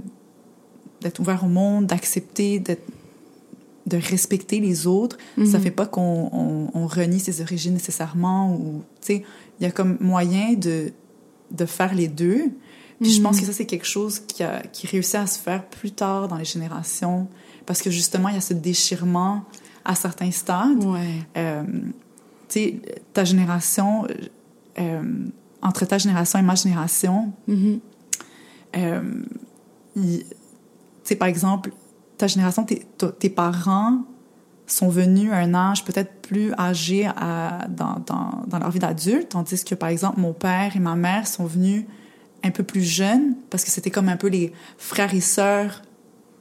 d'être 1.03 1.21
ouvert 1.21 1.45
au 1.45 1.49
monde, 1.49 1.87
d'accepter, 1.87 2.59
de, 2.59 2.77
de 3.87 3.99
respecter 3.99 4.61
les 4.61 4.87
autres, 4.87 5.19
mm 5.37 5.43
-hmm. 5.43 5.51
ça 5.53 5.61
fait 5.61 5.71
pas 5.71 5.87
qu'on 5.87 6.31
on, 6.33 6.71
on 6.73 6.87
renie 6.87 7.21
ses 7.21 7.43
origines 7.43 7.75
nécessairement 7.75 8.57
ou, 8.57 8.83
tu 9.03 9.07
sais, 9.07 9.25
il 9.61 9.63
y 9.65 9.67
a 9.67 9.71
comme 9.71 9.99
moyen 10.01 10.55
de 10.55 10.93
de 11.51 11.67
faire 11.67 11.95
les 11.95 12.09
deux. 12.09 12.51
Puis 13.01 13.11
-hmm. 13.11 13.17
je 13.17 13.23
pense 13.23 13.41
que 13.41 13.47
ça, 13.47 13.53
c'est 13.53 13.67
quelque 13.67 13.87
chose 13.87 14.15
qui, 14.21 14.43
a, 14.43 14.63
qui 14.75 14.87
réussit 14.87 15.17
à 15.17 15.27
se 15.27 15.39
faire 15.39 15.63
plus 15.79 15.93
tard 15.93 16.29
dans 16.29 16.39
les 16.43 16.51
générations, 16.55 17.29
parce 17.67 17.81
que 17.83 17.91
justement, 17.91 18.29
il 18.31 18.35
y 18.35 18.39
a 18.39 18.47
ce 18.53 18.55
déchirement 18.55 19.45
à 19.85 19.95
certains 19.95 20.33
stades. 20.33 20.85
Ouais. 20.85 21.21
Euh, 21.37 21.65
tu 22.49 22.55
sais, 22.55 22.81
ta 23.13 23.25
génération, 23.25 24.07
euh, 24.79 25.03
entre 25.63 25.85
ta 25.87 25.99
génération 25.99 26.39
et 26.39 26.47
ma 26.53 26.55
génération, 26.55 27.33
mm 27.49 27.55
-hmm. 27.55 27.79
euh, 28.77 29.03
tu 29.95 30.25
sais, 31.05 31.17
par 31.17 31.29
exemple, 31.29 31.71
ta 32.19 32.27
génération, 32.27 32.63
tes, 32.65 32.81
tes 33.23 33.31
parents 33.45 33.95
sont 34.67 34.89
venus 35.01 35.31
à 35.33 35.39
un 35.47 35.55
âge 35.55 35.85
peut-être 35.85 36.13
plus 36.29 36.49
âgé 36.59 36.99
à, 37.29 37.67
dans, 37.81 37.97
dans, 38.11 38.31
dans 38.51 38.59
leur 38.59 38.71
vie 38.71 38.81
d'adulte, 38.87 39.29
tandis 39.29 39.63
que, 39.69 39.77
par 39.77 39.91
exemple, 39.95 40.19
mon 40.27 40.35
père 40.47 40.71
et 40.79 40.81
ma 40.81 40.97
mère 40.97 41.25
sont 41.29 41.47
venus 41.57 41.85
un 42.43 42.51
peu 42.51 42.63
plus 42.63 42.83
jeunes, 42.83 43.35
parce 43.51 43.65
que 43.65 43.71
c'était 43.71 43.91
comme 43.91 44.09
un 44.09 44.17
peu 44.17 44.29
les 44.29 44.53
frères 44.79 45.15
et 45.15 45.21
sœurs 45.21 45.83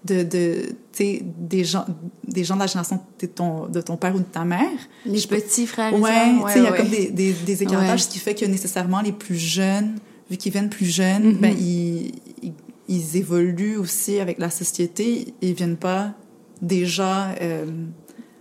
de, 0.05 0.23
de 0.23 0.75
des 0.97 1.63
gens 1.65 1.85
des 2.27 2.43
gens 2.43 2.55
de 2.55 2.61
la 2.61 2.67
génération 2.67 3.01
de 3.19 3.27
ton, 3.27 3.67
de 3.67 3.81
ton 3.81 3.97
père 3.97 4.15
ou 4.15 4.19
de 4.19 4.23
ta 4.23 4.45
mère. 4.45 4.79
Les 5.05 5.21
petits 5.21 5.67
frères 5.67 5.93
et 5.93 5.99
ouais, 5.99 6.11
sœurs. 6.11 6.43
Ouais, 6.43 6.53
il 6.55 6.63
y 6.63 6.67
a 6.67 6.71
comme 6.71 6.89
des, 6.89 7.09
des, 7.09 7.33
des 7.33 7.63
écartages, 7.63 8.03
ce 8.03 8.09
qui 8.09 8.19
fait 8.19 8.35
que 8.35 8.45
nécessairement 8.45 9.01
les 9.01 9.11
plus 9.11 9.35
jeunes, 9.37 9.95
vu 10.29 10.37
qu'ils 10.37 10.51
viennent 10.51 10.69
plus 10.69 10.85
jeunes, 10.85 11.23
mm 11.23 11.33
-hmm. 11.33 11.41
ben, 11.41 11.55
ils, 11.59 12.11
ils, 12.43 12.53
ils, 12.87 13.17
évoluent 13.17 13.77
aussi 13.77 14.19
avec 14.19 14.37
la 14.39 14.49
société. 14.49 15.33
Ils 15.41 15.53
viennent 15.53 15.77
pas 15.89 16.13
déjà... 16.61 17.13
Euh, 17.41 17.65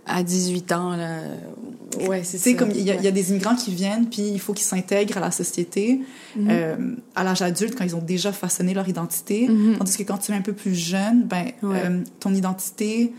à 0.05 0.23
18 0.23 0.71
ans, 0.71 0.95
là. 0.95 1.19
Ouais, 2.07 2.23
c'est 2.23 2.37
ça. 2.37 2.53
comme 2.53 2.71
il 2.71 2.81
y, 2.81 2.91
ouais. 2.91 3.01
y, 3.01 3.07
a 3.07 3.11
des 3.11 3.29
immigrants 3.29 3.55
qui 3.55 3.73
viennent, 3.73 4.09
puis 4.09 4.23
il 4.23 4.39
faut 4.39 4.53
qu'ils 4.53 4.65
s'intègrent 4.65 5.17
à 5.17 5.21
la 5.21 5.31
société 5.31 6.01
mm 6.35 6.41
-hmm. 6.41 6.47
euh, 6.49 6.95
à 7.15 7.23
l'âge 7.23 7.41
adulte 7.41 7.73
quand 7.77 7.85
ils 7.85 7.95
ont 7.95 8.05
déjà 8.15 8.31
façonné 8.31 8.73
leur 8.73 8.87
identité. 8.89 9.47
Mm 9.47 9.55
-hmm. 9.55 9.77
Tandis 9.77 9.97
que 9.97 10.03
quand 10.03 10.17
tu 10.17 10.31
es 10.31 10.35
un 10.35 10.41
peu 10.41 10.53
plus 10.53 10.75
jeune, 10.75 11.23
ben, 11.23 11.45
ouais. 11.63 11.81
euh, 11.85 12.03
ton 12.19 12.33
identité, 12.33 13.13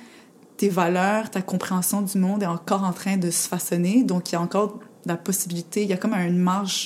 tes 0.57 0.69
valeurs, 0.69 1.31
ta 1.31 1.43
compréhension 1.43 2.03
du 2.03 2.19
monde 2.19 2.43
est 2.43 2.53
encore 2.61 2.85
en 2.85 2.93
train 2.93 3.17
de 3.17 3.31
se 3.31 3.49
façonner. 3.49 3.97
Donc, 4.05 4.23
il 4.29 4.33
y 4.37 4.39
a 4.39 4.43
encore 4.49 4.71
la 5.07 5.17
possibilité, 5.17 5.79
il 5.85 5.89
y 5.89 5.93
a 5.99 6.01
comme 6.03 6.15
une 6.15 6.43
marge 6.53 6.79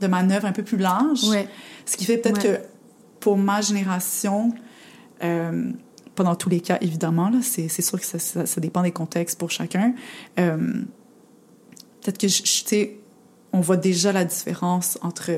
de 0.00 0.06
manœuvre 0.06 0.46
un 0.46 0.52
peu 0.52 0.62
plus 0.62 0.78
large. 0.90 1.24
Ce 1.86 1.96
qui 1.96 2.04
fait 2.04 2.18
peut-être 2.18 2.42
que 2.46 2.54
pour 3.20 3.36
ma 3.38 3.60
génération, 3.60 4.52
euh, 5.22 5.70
pas 6.14 6.24
dans 6.24 6.36
tous 6.36 6.48
les 6.48 6.60
cas, 6.60 6.78
évidemment, 6.80 7.28
là, 7.28 7.38
c'est, 7.42 7.68
c'est 7.68 7.82
sûr 7.82 7.98
que 7.98 8.06
ça, 8.06 8.18
ça, 8.18 8.46
ça, 8.46 8.60
dépend 8.60 8.82
des 8.82 8.92
contextes 8.92 9.38
pour 9.38 9.50
chacun. 9.50 9.94
Euh, 10.38 10.56
peut-être 12.02 12.18
que, 12.18 12.26
tu 12.26 12.42
sais, 12.44 12.96
on 13.52 13.60
voit 13.60 13.76
déjà 13.76 14.12
la 14.12 14.24
différence 14.24 14.98
entre 15.02 15.30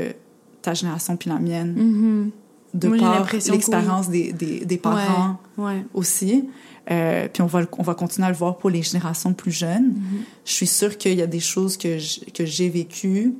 ta 0.62 0.74
génération 0.74 1.16
puis 1.16 1.30
la 1.30 1.38
mienne. 1.38 1.74
Mm-hmm. 1.76 2.78
De 2.78 2.88
Moi, 2.88 2.98
par 2.98 3.32
l'expérience 3.32 4.10
des, 4.10 4.32
des, 4.32 4.66
des, 4.66 4.76
parents 4.76 5.38
ouais, 5.56 5.64
ouais. 5.64 5.84
aussi. 5.94 6.48
Euh, 6.90 7.26
puis 7.32 7.42
on 7.42 7.46
va, 7.46 7.62
on 7.78 7.82
va 7.82 7.94
continuer 7.94 8.26
à 8.26 8.30
le 8.30 8.36
voir 8.36 8.58
pour 8.58 8.68
les 8.68 8.82
générations 8.82 9.32
plus 9.32 9.52
jeunes. 9.52 9.92
Mm-hmm. 9.92 10.44
Je 10.44 10.52
suis 10.52 10.66
sûre 10.66 10.98
qu'il 10.98 11.14
y 11.14 11.22
a 11.22 11.26
des 11.26 11.40
choses 11.40 11.76
que, 11.76 11.96
que 12.32 12.44
j'ai 12.44 12.68
vécues 12.68 13.34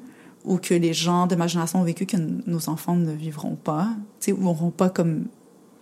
ou 0.44 0.59
que 0.59 0.72
les 0.72 0.94
gens 0.94 1.27
de 1.27 1.35
ma 1.35 1.49
génération 1.49 1.81
ont 1.81 1.85
vécu 1.85 2.07
que 2.07 2.16
nos 2.16 2.68
enfants 2.70 2.94
ne 2.94 3.12
vivront 3.12 3.57
pas, 3.57 3.88
tu 4.20 4.27
sais, 4.27 4.33
ou 4.33 4.42
n'auront 4.42 4.70
pas 4.70 4.88
comme, 4.88 5.27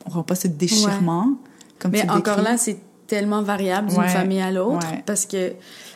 auront 0.07 0.23
pas 0.23 0.35
ce 0.35 0.49
déchirement. 0.49 1.27
Ouais. 1.27 1.51
Comme 1.79 1.90
Mais 1.93 2.09
encore 2.11 2.43
là, 2.43 2.57
c'est 2.57 2.79
tellement 3.07 3.43
variable 3.43 3.88
d'une 3.88 3.99
ouais. 3.99 4.09
famille 4.09 4.40
à 4.40 4.51
l'autre 4.51 4.90
ouais. 4.90 5.03
parce 5.05 5.27
que 5.27 5.53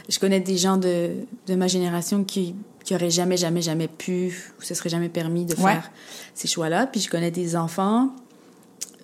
je 0.08 0.18
connais 0.18 0.40
des 0.40 0.56
gens 0.56 0.76
de, 0.76 1.10
de 1.46 1.54
ma 1.54 1.66
génération 1.66 2.24
qui 2.24 2.54
qui 2.84 2.94
auraient 2.94 3.10
jamais, 3.10 3.36
jamais, 3.36 3.60
jamais 3.60 3.86
pu 3.86 4.32
ou 4.58 4.62
se 4.62 4.74
serait 4.74 4.88
jamais 4.88 5.10
permis 5.10 5.44
de 5.44 5.54
faire 5.54 5.90
ces 6.34 6.48
choix-là. 6.48 6.86
Puis 6.86 7.02
je 7.02 7.10
connais 7.10 7.30
des 7.30 7.54
enfants 7.54 8.10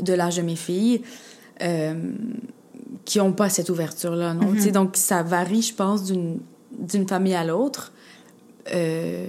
de 0.00 0.14
l'âge 0.14 0.38
de 0.38 0.42
mes 0.42 0.56
filles 0.56 1.02
euh, 1.60 2.12
qui 3.04 3.18
n'ont 3.18 3.34
pas 3.34 3.50
cette 3.50 3.68
ouverture-là. 3.68 4.32
Non? 4.32 4.52
Mm 4.52 4.56
-hmm. 4.56 4.72
Donc 4.72 4.96
ça 4.96 5.22
varie, 5.22 5.60
je 5.60 5.74
pense, 5.74 6.04
d'une 6.04 6.38
d'une 6.78 7.06
famille 7.06 7.34
à 7.34 7.44
l'autre. 7.44 7.92
Euh, 8.72 9.26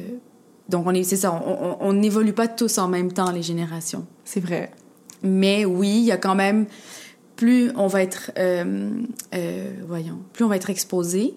donc, 0.70 0.88
on 0.88 0.94
est, 0.94 1.04
c'est 1.04 1.18
ça, 1.18 1.32
on 1.80 1.94
n'évolue 1.94 2.34
pas 2.34 2.48
tous 2.48 2.78
en 2.78 2.88
même 2.88 3.12
temps, 3.12 3.32
les 3.32 3.44
générations. 3.44 4.06
C'est 4.24 4.40
vrai. 4.40 4.72
Mais 5.24 5.66
oui, 5.66 5.90
il 5.90 6.04
y 6.04 6.12
a 6.12 6.18
quand 6.18 6.36
même, 6.36 6.66
plus 7.36 7.72
on 7.76 7.88
va 7.88 8.02
être, 8.02 8.32
euh, 8.38 8.92
euh, 9.34 9.74
voyons, 9.88 10.20
plus 10.34 10.44
on 10.46 10.48
va 10.48 10.56
être 10.56 10.70
exposé 10.70 11.34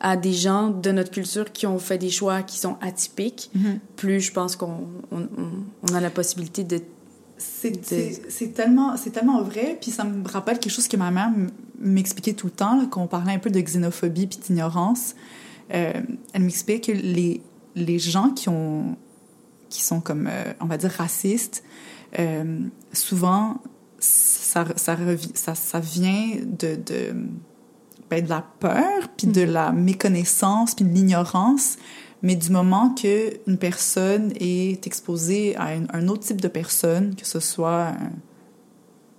à 0.00 0.16
des 0.16 0.32
gens 0.32 0.68
de 0.70 0.90
notre 0.92 1.10
culture 1.10 1.50
qui 1.52 1.66
ont 1.66 1.78
fait 1.78 1.98
des 1.98 2.10
choix 2.10 2.42
qui 2.42 2.58
sont 2.58 2.76
atypiques, 2.80 3.50
mm 3.54 3.60
-hmm. 3.60 3.78
plus 3.96 4.20
je 4.20 4.32
pense 4.32 4.56
qu'on 4.56 4.88
on, 5.10 5.28
on 5.88 5.94
a 5.94 6.00
la 6.00 6.10
possibilité 6.10 6.64
de... 6.64 6.80
C'est 7.36 8.54
tellement, 8.54 8.94
tellement 9.12 9.42
vrai, 9.42 9.76
puis 9.80 9.90
ça 9.90 10.04
me 10.04 10.26
rappelle 10.28 10.58
quelque 10.58 10.72
chose 10.72 10.88
que 10.88 10.96
ma 10.96 11.10
mère 11.10 11.30
m'expliquait 11.78 12.34
tout 12.34 12.46
le 12.46 12.52
temps, 12.52 12.86
qu'on 12.86 13.06
parlait 13.08 13.32
un 13.32 13.40
peu 13.40 13.50
de 13.50 13.60
xénophobie 13.60 14.26
puis 14.26 14.38
d'ignorance. 14.44 15.14
Euh, 15.72 15.92
elle 16.32 16.42
m'expliquait 16.42 16.80
que 16.80 16.92
les 16.92 17.40
les 17.74 17.98
gens 17.98 18.30
qui 18.30 18.48
ont 18.48 18.96
qui 19.68 19.82
sont 19.82 20.00
comme 20.00 20.28
euh, 20.30 20.52
on 20.60 20.66
va 20.66 20.76
dire 20.76 20.90
racistes 20.90 21.64
euh, 22.18 22.60
souvent 22.92 23.60
ça 23.98 24.64
ça, 24.76 24.96
ça 25.34 25.54
ça 25.54 25.80
vient 25.80 26.36
de 26.44 26.76
de 26.76 27.14
ben, 28.10 28.22
de 28.24 28.28
la 28.28 28.44
peur 28.60 29.08
puis 29.16 29.26
de 29.26 29.42
la 29.42 29.72
méconnaissance 29.72 30.74
puis 30.74 30.84
de 30.84 30.90
l'ignorance 30.92 31.76
mais 32.22 32.36
du 32.36 32.50
moment 32.50 32.94
que 32.94 33.38
une 33.46 33.58
personne 33.58 34.32
est 34.40 34.86
exposée 34.86 35.56
à 35.56 35.68
un, 35.68 35.86
un, 35.92 36.08
autre 36.08 36.22
type 36.22 36.40
de 36.40 36.48
personne 36.48 37.14
que 37.14 37.26
ce 37.26 37.40
soit 37.40 37.88
un, 37.88 38.12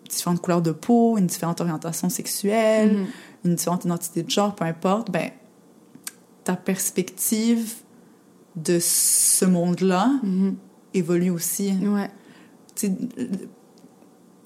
différentes 0.10 0.41
couleurs 0.41 0.62
de 0.62 0.71
peau 0.71 1.17
une 1.17 1.27
différente 1.27 1.62
orientation 1.62 2.10
sexuelle 2.10 2.93
mm 2.93 3.03
-hmm. 3.03 3.49
une 3.49 3.55
différente 3.55 3.86
identité 3.86 4.23
de 4.23 4.29
genre 4.29 4.53
peu 4.55 4.65
importe 4.65 5.12
ben 5.12 5.31
ta 6.43 6.55
perspective 6.55 7.73
de 8.55 8.77
ce 8.79 9.45
monde-là 9.45 10.08
mm 10.23 10.49
-hmm. 10.49 10.53
évolue 10.93 11.31
aussi. 11.31 11.73
Ouais. 11.81 12.10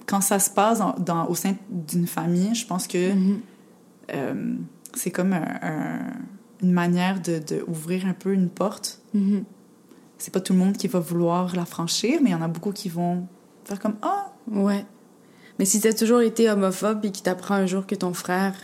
Quand 0.06 0.20
ça 0.20 0.38
se 0.38 0.50
passe 0.50 0.78
dans, 0.78 0.94
dans 0.98 1.26
au 1.28 1.34
sein 1.34 1.54
d'une 1.70 2.06
famille, 2.06 2.54
je 2.54 2.66
pense 2.66 2.86
que 2.86 3.12
mm 3.12 3.18
-hmm. 3.18 3.38
euh, 4.14 4.54
c'est 4.94 5.10
comme 5.10 5.32
un, 5.32 5.58
un, 5.62 6.12
une 6.62 6.72
manière 6.72 7.20
de, 7.20 7.38
de, 7.38 7.64
ouvrir 7.66 8.06
un 8.06 8.14
peu 8.14 8.32
une 8.32 8.48
porte. 8.48 9.00
Mm 9.14 9.20
-hmm. 9.20 9.44
C'est 10.18 10.32
pas 10.32 10.40
tout 10.40 10.52
le 10.52 10.58
monde 10.58 10.76
qui 10.76 10.88
va 10.88 11.00
vouloir 11.00 11.54
la 11.56 11.64
franchir, 11.64 12.20
mais 12.22 12.30
il 12.30 12.32
y 12.32 12.40
en 12.42 12.42
a 12.42 12.52
beaucoup 12.56 12.72
qui 12.72 12.88
vont 12.88 13.26
faire 13.64 13.78
comme 13.78 13.96
Ah! 14.02 14.26
Oh! 14.52 14.66
Ouais. 14.66 14.84
Mais 15.58 15.66
si 15.66 15.80
t'as 15.80 15.92
toujours 15.92 16.22
été 16.22 16.48
homophobe 16.50 17.04
et 17.04 17.10
qu'il 17.10 17.22
t'apprend 17.22 17.54
un 17.54 17.66
jour 17.66 17.86
que 17.86 17.94
ton 17.94 18.14
frère 18.14 18.54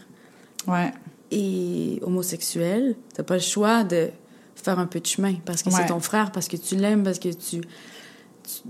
ouais. 0.66 0.92
est 1.30 2.02
homosexuel, 2.02 2.96
t'as 3.14 3.22
pas 3.22 3.34
le 3.34 3.46
choix 3.54 3.84
de 3.84 4.10
faire 4.54 4.78
un 4.78 4.86
peu 4.86 5.00
de 5.00 5.06
chemin 5.06 5.34
parce 5.44 5.62
que 5.62 5.68
ouais. 5.70 5.76
c'est 5.76 5.86
ton 5.86 6.00
frère, 6.00 6.32
parce 6.32 6.48
que 6.48 6.56
tu 6.56 6.74
l'aimes, 6.76 7.02
parce 7.02 7.18
que 7.18 7.28
tu, 7.28 7.60
tu, 8.48 8.62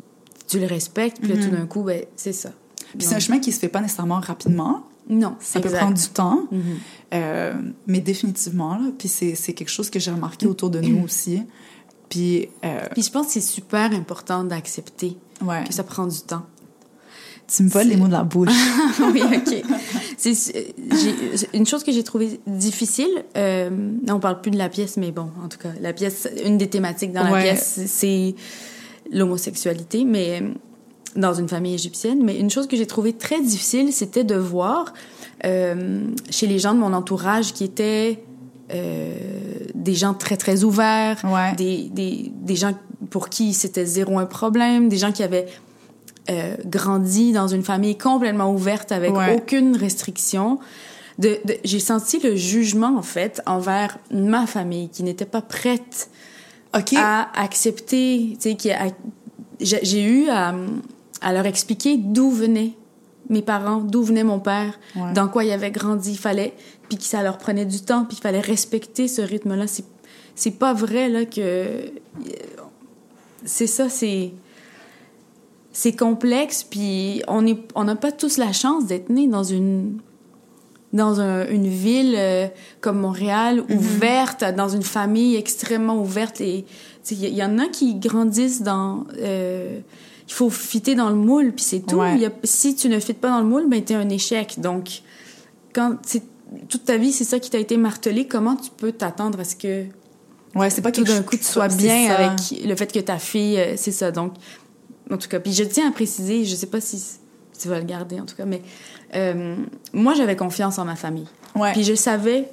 tu, 0.46 0.59
le 0.59 0.66
respectes, 0.66 1.18
puis 1.20 1.32
tout 1.32 1.50
d'un 1.50 1.66
coup, 1.66 1.82
ben, 1.82 2.04
c'est 2.16 2.32
ça. 2.32 2.50
Puis 2.96 3.06
c'est 3.06 3.14
un 3.14 3.20
chemin 3.20 3.38
qui 3.38 3.52
se 3.52 3.59
fait 3.59 3.68
pas 3.68 3.80
nécessairement 3.80 4.20
rapidement. 4.20 4.85
Non, 5.09 5.37
Ça 5.38 5.61
peut 5.61 5.70
prendre 5.70 5.94
du 5.94 6.09
temps, 6.09 6.48
mm 6.50 6.59
-hmm. 6.59 6.62
euh, 7.14 7.54
mais 7.87 8.00
définitivement, 8.00 8.76
là, 8.76 8.90
puis 8.98 9.09
c'est 9.09 9.52
quelque 9.52 9.70
chose 9.70 9.88
que 9.88 10.00
j'ai 10.00 10.11
remarqué 10.11 10.46
autour 10.46 10.70
de 10.70 10.80
nous 10.80 11.04
aussi. 11.09 11.42
Puis, 12.09 12.48
euh... 12.64 12.88
puis 12.92 13.02
je 13.02 13.11
pense 13.11 13.26
que 13.26 13.32
c'est 13.32 13.40
super 13.40 13.92
important 13.92 14.44
d'accepter 14.44 15.16
ouais. 15.42 15.64
que 15.64 15.74
ça 15.74 15.85
prend 15.85 16.06
du 16.06 16.20
temps. 16.20 16.46
Tu 17.48 17.62
me 17.62 17.68
voles 17.68 17.87
les 17.87 17.96
mots 17.96 18.09
de 18.09 18.12
la 18.12 18.24
bouche. 18.24 18.48
oui, 19.12 19.22
OK. 19.22 19.52
Une 21.54 21.66
chose 21.66 21.85
que 21.85 21.92
j'ai 21.92 22.02
trouvée 22.02 22.40
difficile. 22.46 23.24
Euh, 23.37 23.70
on 24.09 24.18
parle 24.18 24.40
plus 24.40 24.50
de 24.50 24.59
la 24.59 24.68
pièce, 24.68 24.96
mais 24.96 25.12
bon, 25.12 25.30
en 25.44 25.48
tout 25.48 25.59
cas, 25.59 25.70
la 25.80 25.92
pièce, 25.92 26.28
une 26.44 26.59
des 26.59 26.68
thématiques 26.68 27.12
dans 27.12 27.24
ouais. 27.24 27.30
la 27.30 27.42
pièce, 27.42 27.80
c'est 27.87 28.35
l'homosexualité, 29.11 30.05
mais 30.05 30.42
dans 31.16 31.35
une 31.35 31.49
famille 31.49 31.75
égyptienne. 31.75 32.23
Mais 32.23 32.38
une 32.38 32.51
chose 32.51 32.66
que 32.66 32.77
j'ai 32.77 32.87
trouvée 32.87 33.12
très 33.12 33.40
difficile, 33.40 33.92
c'était 33.92 34.25
de 34.25 34.37
voir 34.37 34.92
euh, 35.45 36.01
chez 36.31 36.47
les 36.47 36.59
gens 36.59 36.75
de 36.75 36.79
mon 36.79 36.92
entourage 36.92 37.53
qui 37.53 37.64
étaient 37.64 38.23
euh, 38.73 39.14
des 39.75 39.95
gens 39.95 40.14
très, 40.14 40.37
très 40.37 40.64
ouverts, 40.64 41.23
ouais. 41.25 41.55
des, 41.57 41.88
des, 41.90 42.33
des 42.35 42.57
gens 42.57 42.73
pour 43.11 43.29
qui 43.29 43.53
c'était 43.55 43.87
zéro 43.87 44.19
un 44.19 44.27
problème, 44.27 44.88
des 44.88 44.99
gens 44.99 45.12
qui 45.12 45.23
avaient 45.23 45.47
euh, 46.31 46.57
grandi 46.64 47.33
dans 47.33 47.49
une 47.49 47.62
famille 47.62 47.97
complètement 47.97 48.53
ouverte 48.53 48.92
avec 48.92 49.14
ouais. 49.14 49.37
aucune 49.37 49.77
restriction. 49.77 50.59
De, 51.19 51.38
de, 51.45 51.55
j'ai 51.64 51.79
senti 51.79 52.19
le 52.19 52.37
jugement 52.37 52.99
en 52.99 53.03
fait 53.03 53.40
envers 53.47 53.99
ma 54.11 54.47
famille 54.47 54.90
qui 54.90 55.03
n'était 55.03 55.25
pas 55.25 55.40
prête 55.40 56.11
okay. 56.77 56.97
à 56.97 57.29
accepter, 57.35 58.37
tu 58.41 58.57
sais, 58.59 58.95
j'ai 59.83 60.03
eu 60.03 60.29
à, 60.29 60.55
à, 61.21 61.33
leur 61.33 61.47
expliquer 61.47 61.97
d'où 61.97 62.31
venaient 62.31 62.73
mes 63.29 63.43
parents, 63.43 63.79
d'où 63.79 64.03
venait 64.03 64.25
mon 64.25 64.39
père, 64.39 64.79
ouais. 64.95 65.12
dans 65.12 65.29
quoi 65.29 65.45
il 65.45 65.51
avait 65.51 65.71
grandi, 65.71 66.12
il 66.12 66.19
fallait, 66.19 66.55
puis 66.89 66.99
que 66.99 67.05
ça 67.05 67.23
leur 67.23 67.39
prenait 67.39 67.65
du 67.65 67.81
temps, 67.81 68.05
puis 68.05 68.17
il 68.19 68.23
fallait 68.23 68.41
respecter 68.41 69.09
ce 69.09 69.23
rythme-là. 69.23 69.67
C'est 69.67 69.85
c'est 70.37 70.53
pas 70.53 70.75
vrai 70.75 71.09
là 71.09 71.25
que 71.25 71.91
c'est 73.45 73.67
ça, 73.67 73.89
c'est 73.89 74.33
c'est 75.73 75.97
complexe, 75.97 76.62
puis 76.62 77.23
on 77.27 77.47
est, 77.47 77.59
on 77.75 77.85
n'a 77.85 77.97
pas 77.97 78.12
tous 78.12 78.37
la 78.37 78.53
chance 78.53 78.87
d'être 78.87 79.11
né 79.11 79.29
dans 79.29 79.43
une 79.43 79.99
dans 80.92 81.20
un, 81.20 81.46
une 81.49 81.68
ville 81.68 82.14
euh, 82.16 82.46
comme 82.81 82.99
Montréal, 82.99 83.57
mm 83.57 83.64
-hmm. 83.64 83.77
ouverte, 83.77 84.44
dans 84.57 84.68
une 84.68 84.83
famille 84.83 85.37
extrêmement 85.37 85.99
ouverte. 86.01 86.40
Et 86.40 86.64
il 87.11 87.25
y, 87.25 87.38
y, 87.38 87.44
en 87.44 87.59
a 87.59 87.66
qui 87.68 87.94
grandissent 87.96 88.62
dans... 88.62 89.05
Euh, 89.18 89.81
il 90.29 90.33
faut 90.33 90.51
fitter 90.51 90.94
dans 90.94 91.09
le 91.09 91.14
moule, 91.14 91.53
puis 91.53 91.64
c'est 91.64 91.81
tout. 91.87 91.96
Ouais. 91.96 92.18
Y 92.18 92.27
a, 92.27 92.33
si 92.42 92.75
tu 92.75 92.88
ne 92.88 92.99
fites 92.99 93.20
pas 93.20 93.31
dans 93.31 93.40
le 93.40 93.46
moule, 93.46 93.68
ben 93.68 93.83
t'es 93.83 93.94
un 93.94 94.09
échec. 94.09 94.59
Donc, 94.59 95.03
quand 95.72 95.96
toute 96.68 96.85
ta 96.85 96.96
vie, 96.96 97.12
c'est 97.12 97.25
ça 97.25 97.38
qui 97.38 97.51
t'a 97.51 97.59
été 97.59 97.77
martelé. 97.77 98.27
Comment 98.27 98.57
tu 98.57 98.70
peux 98.77 98.92
t'attendre 98.92 99.40
à 99.40 99.44
ce 99.44 99.55
que 99.57 99.85
ouais, 100.55 100.70
c'est 100.70 100.83
pas 100.83 100.92
tout 100.92 101.05
d'un 101.05 101.22
coup 101.22 101.37
tu 101.37 101.44
sois 101.44 101.68
bien 101.68 102.11
avec 102.11 102.64
le 102.64 102.75
fait 102.75 102.90
que 102.92 102.99
ta 103.01 103.18
fille, 103.18 103.59
euh, 103.59 103.75
c'est 103.77 103.92
ça. 103.92 104.11
Donc, 104.11 104.35
en 105.11 105.16
tout 105.16 105.29
cas, 105.29 105.38
puis 105.38 105.53
je 105.53 105.64
tiens 105.64 105.88
à 105.88 105.92
préciser, 105.92 106.44
je 106.44 106.55
sais 106.57 106.66
pas 106.66 106.81
si 106.81 107.01
tu 107.59 107.68
vas 107.68 107.79
le 107.79 107.85
garder 107.85 108.20
en 108.20 108.27
tout 108.27 108.37
cas, 108.37 108.44
mais 108.44 108.62
euh, 109.14 109.57
moi 109.92 110.14
j'avais 110.14 110.37
confiance 110.37 110.79
en 110.79 110.85
ma 110.85 110.97
famille. 110.97 111.29
Ouais. 111.55 111.73
Puis 111.73 111.85
je 111.85 111.95
savais 111.95 112.51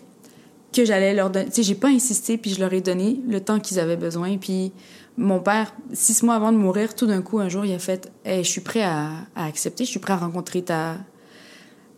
que 0.73 0.85
j'allais 0.85 1.13
leur 1.13 1.29
donner. 1.29 1.45
Tu 1.45 1.55
sais, 1.55 1.63
j'ai 1.63 1.75
pas 1.75 1.89
insisté, 1.89 2.37
puis 2.37 2.51
je 2.51 2.59
leur 2.59 2.73
ai 2.73 2.81
donné 2.81 3.19
le 3.27 3.39
temps 3.39 3.59
qu'ils 3.59 3.79
avaient 3.79 3.97
besoin. 3.97 4.37
Puis 4.37 4.71
mon 5.17 5.39
père, 5.39 5.73
six 5.93 6.23
mois 6.23 6.35
avant 6.35 6.51
de 6.51 6.57
mourir, 6.57 6.95
tout 6.95 7.05
d'un 7.05 7.21
coup, 7.21 7.39
un 7.39 7.49
jour, 7.49 7.65
il 7.65 7.73
a 7.73 7.79
fait 7.79 8.11
hey, 8.25 8.43
Je 8.43 8.49
suis 8.49 8.61
prêt 8.61 8.83
à, 8.83 9.11
à 9.35 9.45
accepter, 9.45 9.85
je 9.85 9.91
suis 9.91 9.99
prêt 9.99 10.13
à 10.13 10.17
rencontrer 10.17 10.63
ta, 10.63 10.97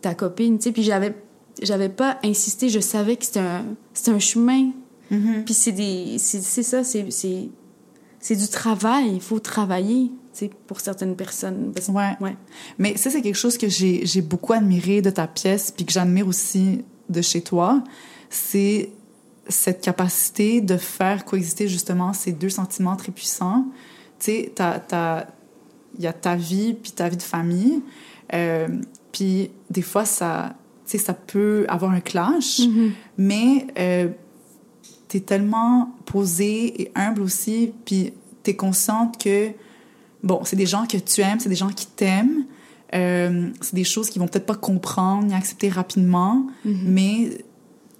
ta 0.02 0.14
copine. 0.14 0.58
Tu 0.58 0.64
sais, 0.64 0.72
puis 0.72 0.82
j'avais, 0.82 1.14
j'avais 1.62 1.88
pas 1.88 2.18
insisté, 2.22 2.68
je 2.68 2.80
savais 2.80 3.16
que 3.16 3.24
c'était 3.24 3.40
un, 3.40 3.64
c'était 3.94 4.10
un 4.10 4.18
chemin. 4.18 4.70
Mhm. 5.10 5.44
Puis 5.44 5.54
c'est, 5.54 5.72
des, 5.72 6.16
c'est, 6.18 6.62
ça, 6.62 6.84
c'est, 6.84 7.10
c'est, 7.10 7.48
c'est 8.18 8.36
du 8.36 8.48
travail. 8.48 9.14
Il 9.14 9.20
faut 9.20 9.38
travailler, 9.38 10.10
pour 10.66 10.80
certaines 10.80 11.16
personnes. 11.16 11.72
Parce- 11.74 11.88
Ouais. 11.88 12.12
ouais. 12.20 12.36
Mais 12.78 12.96
ça, 12.96 13.10
c'est 13.10 13.22
quelque 13.22 13.34
chose 13.38 13.56
que 13.58 13.68
j'ai 13.68 14.04
j'ai 14.06 14.22
beaucoup 14.22 14.52
admiré 14.52 15.02
de 15.02 15.10
ta 15.10 15.26
pièce, 15.26 15.70
puis 15.70 15.84
que 15.84 15.92
j'admire 15.92 16.26
aussi 16.28 16.84
de 17.08 17.22
chez 17.22 17.40
toi. 17.42 17.82
C'est 18.30 18.90
cette 19.48 19.80
capacité 19.80 20.60
de 20.60 20.76
faire 20.76 21.24
coexister 21.24 21.68
justement 21.68 22.12
ces 22.12 22.32
deux 22.32 22.48
sentiments 22.50 22.96
très 22.96 23.12
puissants. 23.12 23.66
Tu 24.18 24.24
sais, 24.26 24.52
il 25.98 26.04
y 26.04 26.06
a 26.06 26.12
ta 26.12 26.34
vie, 26.36 26.74
puis 26.74 26.92
ta 26.92 27.08
vie 27.08 27.16
de 27.16 27.22
famille. 27.22 27.82
Euh, 28.34 28.66
puis 29.12 29.50
des 29.70 29.82
fois, 29.82 30.04
ça, 30.04 30.54
tu 30.86 30.98
ça 30.98 31.14
peut 31.14 31.64
avoir 31.68 31.92
un 31.92 32.00
clash, 32.00 32.60
mais 33.16 33.66
euh, 33.78 34.08
t'es 35.08 35.20
tellement 35.20 35.94
posée 36.06 36.82
et 36.82 36.92
humble 36.94 37.22
aussi, 37.22 37.72
puis 37.84 38.12
t'es 38.42 38.56
consciente 38.56 39.22
que 39.22 39.50
bon, 40.26 40.40
c'est 40.44 40.56
des 40.56 40.66
gens 40.66 40.86
que 40.86 40.98
tu 40.98 41.20
aimes, 41.22 41.40
c'est 41.40 41.48
des 41.48 41.54
gens 41.56 41.68
qui 41.70 41.86
t'aiment. 41.86 42.44
Euh, 42.94 43.48
c'est 43.60 43.74
des 43.74 43.84
choses 43.84 44.10
qu'ils 44.10 44.20
vont 44.20 44.28
peut-être 44.28 44.46
pas 44.46 44.54
comprendre 44.54 45.24
ni 45.24 45.34
accepter 45.34 45.68
rapidement, 45.68 46.46
mais 46.64 47.30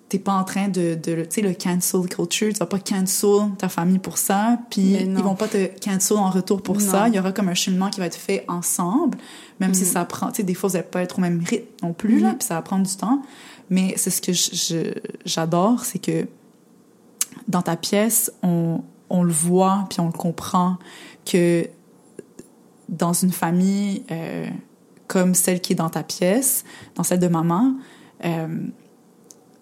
t'es 0.09 0.21
pas 0.21 0.35
en 0.35 0.45
train 0.45 0.69
de, 0.69 0.95
de 0.95 1.23
tu 1.25 1.27
sais, 1.31 1.41
le 1.41 1.53
cancel 1.55 2.03
culture, 2.09 2.53
tu 2.53 2.59
vas 2.61 2.67
pas 2.67 2.79
cancel 2.79 3.51
ta 3.59 3.69
famille 3.69 3.99
pour 3.99 4.17
ça, 4.19 4.61
puis 4.71 4.93
ils 4.95 5.12
vont 5.17 5.35
pas 5.35 5.49
te 5.49 5.67
cancel 5.85 6.17
en 6.19 6.31
retour 6.31 6.62
pour 6.62 6.77
Non. 6.77 6.81
ça. 6.93 7.09
Il 7.09 7.15
y 7.15 7.19
aura 7.19 7.33
comme 7.33 7.49
un 7.49 7.55
cheminement 7.55 7.91
qui 7.91 7.99
va 7.99 8.07
être 8.07 8.15
fait 8.17 8.45
ensemble, 8.47 9.19
même 9.59 9.75
si 9.75 9.85
ça 9.85 10.05
prend, 10.05 10.29
tu 10.29 10.37
sais, 10.37 10.43
des 10.45 10.55
fois 10.55 10.69
vous 10.69 10.77
n'allez 10.77 10.87
pas 10.89 11.03
être 11.03 11.19
au 11.19 11.21
même 11.21 11.43
rythme 11.45 11.67
non 11.83 11.93
plus, 11.93 12.21
là, 12.21 12.29
Mhm. 12.31 12.39
puis 12.39 12.47
ça 12.47 12.55
va 12.55 12.62
prendre 12.62 12.87
du 12.87 12.95
temps. 12.97 13.21
Mais 13.71 13.95
c'est 13.97 14.11
ce 14.11 14.23
que 14.23 14.95
j'adore, 15.25 15.85
c'est 15.85 15.99
que 15.99 16.29
dans 17.49 17.62
ta 17.62 17.75
pièce, 17.77 18.31
on, 18.45 18.83
on 19.11 19.25
le 19.25 19.33
voit, 19.33 19.87
puis 19.91 19.99
on 19.99 20.07
le 20.07 20.12
comprend, 20.12 20.77
que 21.25 21.67
dans 22.88 23.12
une 23.12 23.33
famille 23.33 24.03
euh, 24.11 24.46
comme 25.07 25.35
celle 25.35 25.61
qui 25.61 25.72
est 25.72 25.77
dans 25.77 25.90
ta 25.90 26.03
pièce, 26.03 26.64
dans 26.94 27.03
celle 27.03 27.20
de 27.20 27.29
maman, 27.29 27.75
euh, 28.25 28.49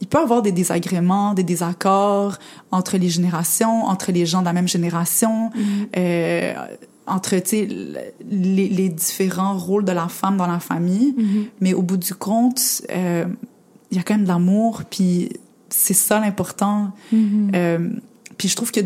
il 0.01 0.07
peut 0.09 0.19
y 0.19 0.23
avoir 0.23 0.43
des 0.43 0.53
désagréments, 0.53 1.35
des 1.35 1.45
désaccords 1.45 2.39
entre 2.71 2.97
les 2.99 3.09
générations, 3.09 3.85
entre 3.85 4.13
les 4.13 4.27
gens 4.27 4.41
de 4.41 4.45
la 4.47 4.53
même 4.53 4.69
génération, 4.69 5.51
euh, 5.97 6.53
entre 7.07 7.37
tu 7.37 7.43
sais, 7.49 7.61
l- 7.63 8.13
les, 8.31 8.69
les 8.69 8.89
différents 8.89 9.57
rôles 9.57 9.85
de 9.85 9.93
la 9.93 10.09
femme 10.09 10.37
dans 10.37 10.47
la 10.47 10.59
famille. 10.61 11.15
Mais 11.61 11.73
au 11.75 11.83
bout 11.83 11.97
du 11.97 12.15
compte, 12.15 12.83
euh, 12.91 13.25
il 13.91 13.97
y 13.97 14.01
a 14.01 14.03
quand 14.03 14.15
même 14.15 14.25
de 14.25 14.29
l'amour, 14.29 14.83
puis 14.91 15.31
c'est 15.71 15.95
ça 15.95 16.21
l'important. 16.21 16.91
Euh, 17.55 17.91
puis 18.37 18.49
je 18.49 18.57
trouve 18.57 18.73
que 18.73 18.81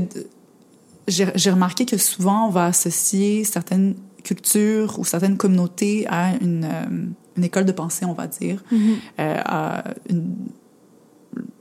j'ai 1.08 1.50
remarqué 1.50 1.86
que 1.86 1.96
souvent 1.96 2.46
on 2.46 2.50
va 2.50 2.66
associer 2.66 3.42
certaines 3.44 3.94
cultures 4.24 4.98
ou 4.98 5.04
certaines 5.04 5.36
communautés 5.36 6.06
à 6.08 6.34
une, 6.40 6.64
euh, 6.64 7.06
une 7.36 7.44
école 7.44 7.64
de 7.64 7.72
pensée, 7.72 8.04
on 8.04 8.12
va 8.14 8.26
dire, 8.26 8.62
euh, 8.72 9.36
à 9.44 9.84
une- 10.10 10.34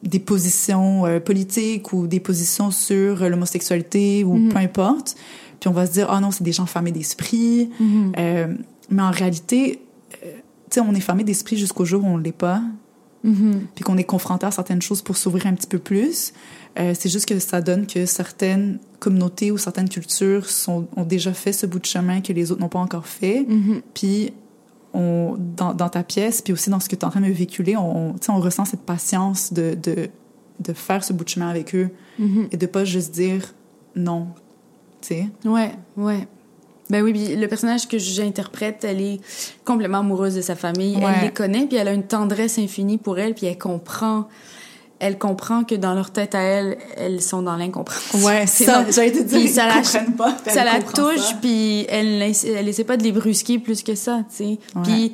des 0.04 0.20
positions 0.20 1.06
euh, 1.06 1.20
politiques 1.20 1.92
ou 1.94 2.08
des 2.08 2.20
positions 2.20 2.72
sur 2.72 3.28
l'homosexualité 3.30 4.24
ou 4.24 4.50
peu 4.50 4.58
importe. 4.58 5.16
Puis 5.60 5.68
on 5.70 5.74
va 5.74 5.86
se 5.86 5.92
dire, 5.92 6.08
ah 6.10 6.20
non, 6.20 6.32
c'est 6.32 6.44
des 6.44 6.52
gens 6.54 6.66
fermés 6.66 6.92
d'esprit. 6.92 7.70
Euh, 8.18 8.54
mais 8.90 9.02
en 9.02 9.12
réalité, 9.12 9.82
euh, 10.24 10.32
tu 10.70 10.76
sais, 10.76 10.80
on 10.80 10.94
est 10.94 11.00
fermé 11.02 11.24
d'esprit 11.24 11.58
jusqu'au 11.58 11.84
jour 11.86 12.04
où 12.04 12.08
on 12.08 12.18
ne 12.18 12.24
l'est 12.24 12.32
pas 12.32 12.62
puis 13.76 13.84
qu'on 13.84 13.98
est 13.98 14.04
confronté 14.06 14.46
à 14.46 14.52
certaines 14.52 14.82
choses 14.82 15.02
pour 15.02 15.18
s'ouvrir 15.18 15.48
un 15.48 15.54
petit 15.54 15.68
peu 15.68 15.80
plus. 15.80 16.32
Euh, 16.80 16.94
c'est 16.98 17.10
juste 17.10 17.26
que 17.28 17.38
ça 17.40 17.60
donne 17.62 17.86
que 17.86 18.06
certaines 18.06 18.80
communautés 19.00 19.52
ou 19.52 19.58
certaines 19.58 19.90
cultures 19.90 20.50
sont, 20.50 20.88
ont 20.96 21.04
déjà 21.04 21.34
fait 21.34 21.54
ce 21.54 21.66
bout 21.66 21.80
de 21.80 21.86
chemin 21.86 22.22
que 22.22 22.34
les 22.34 22.52
autres 22.52 22.62
n'ont 22.62 22.70
pas 22.70 22.80
encore 22.80 23.08
fait. 23.08 23.46
Puis 23.94 24.34
on, 24.94 25.36
dans, 25.38 25.74
dans 25.74 25.90
ta 25.90 26.04
pièce, 26.04 26.42
puis 26.42 26.54
aussi 26.54 26.70
dans 26.70 26.80
ce 26.80 26.90
que 26.90 26.96
tu 26.96 27.02
es 27.02 27.06
en 27.06 27.10
train 27.10 27.22
de 27.22 27.28
véhiculer, 27.28 27.76
on, 27.78 28.16
on 28.30 28.40
ressent 28.40 28.66
cette 28.66 28.82
patience 28.82 29.54
de, 29.54 29.78
de, 29.82 30.10
de 30.60 30.74
faire 30.74 31.04
ce 31.04 31.14
bout 31.14 31.24
de 31.24 31.30
chemin 31.30 31.50
avec 31.50 31.76
eux 31.76 31.90
et 32.52 32.58
de 32.58 32.66
pas 32.66 32.86
juste 32.86 33.14
dire 33.14 33.54
non. 33.96 34.28
Tu 35.02 35.10
sais? 35.10 35.28
Ouais, 35.46 35.72
ouais. 35.96 36.28
Ben 36.90 37.04
oui, 37.04 37.36
le 37.36 37.48
personnage 37.48 37.88
que 37.88 37.98
j'interprète, 37.98 38.84
elle 38.84 39.02
est 39.02 39.20
complètement 39.66 40.00
amoureuse 40.00 40.36
de 40.36 40.42
sa 40.42 40.56
famille. 40.56 40.96
Ouais. 40.96 41.12
Elle 41.18 41.26
les 41.26 41.34
connaît, 41.34 41.66
puis 41.68 41.76
elle 41.76 41.90
a 41.90 41.94
une 41.94 42.08
tendresse 42.08 42.58
infinie 42.58 42.98
pour 42.98 43.20
elle, 43.20 43.36
puis 43.36 43.46
elle 43.46 43.58
comprend. 43.58 44.28
Elle 45.00 45.20
comprend 45.20 45.64
que 45.64 45.76
dans 45.76 45.94
leur 45.94 46.10
tête 46.12 46.34
à 46.34 46.42
elle, 46.42 46.78
elles 46.96 47.22
sont 47.22 47.44
dans 47.44 47.56
l'incompréhension. 47.56 48.20
Ouais, 48.26 48.48
C'est 48.48 48.64
ça, 48.66 48.84
j'allais 48.90 49.12
te 49.12 49.22
dire, 49.24 49.48
ça 49.50 49.68
la, 49.68 49.82
pas, 50.18 50.36
ça 50.48 50.64
la 50.64 50.82
touche, 50.82 51.36
puis 51.42 51.86
elle 51.90 52.22
elle 52.24 52.68
essaie 52.68 52.84
pas 52.84 52.98
de 52.98 53.04
les 53.04 53.12
brusquer 53.12 53.60
plus 53.60 53.84
que 53.84 53.94
ça, 53.96 54.22
tu 54.30 54.36
sais. 54.36 54.44
Ouais. 54.76 54.82
Puis 54.84 55.14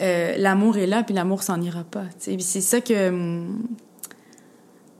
euh, 0.00 0.34
l'amour 0.38 0.76
est 0.76 0.86
là, 0.88 1.04
puis 1.04 1.14
l'amour 1.14 1.42
s'en 1.44 1.60
ira 1.60 1.84
pas, 1.84 2.04
tu 2.20 2.32
sais. 2.32 2.36
C'est 2.40 2.60
ça 2.60 2.80
que 2.80 3.10
hum, 3.10 3.58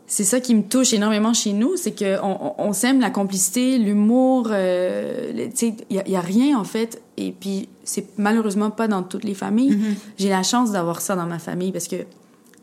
c'est 0.07 0.25
ça 0.25 0.41
qui 0.41 0.55
me 0.55 0.63
touche 0.63 0.93
énormément 0.93 1.33
chez 1.33 1.53
nous, 1.55 1.77
c'est 1.77 1.93
que 1.93 2.21
on, 2.23 2.39
on- 2.49 2.55
on 2.69 2.73
s'aime 2.75 3.01
la 3.01 3.09
complicité, 3.11 3.79
l'humour, 3.79 4.49
euh, 4.51 5.33
tu 5.51 5.69
sais, 5.69 5.75
il 5.89 5.97
y, 5.97 5.99
a- 6.01 6.09
y 6.09 6.17
a 6.17 6.21
rien 6.21 6.59
en 6.59 6.65
fait. 6.65 7.01
Et 7.17 7.33
puis 7.33 7.69
c'est 7.83 8.07
malheureusement 8.19 8.71
pas 8.71 8.89
dans 8.89 9.03
toutes 9.03 9.25
les 9.25 9.35
familles. 9.35 9.73
Mm-hmm. 9.73 9.95
J'ai 10.19 10.29
la 10.29 10.43
chance 10.43 10.71
d'avoir 10.73 11.01
ça 11.01 11.17
dans 11.17 11.27
ma 11.27 11.39
famille 11.39 11.73
parce 11.73 11.89
que 11.89 11.97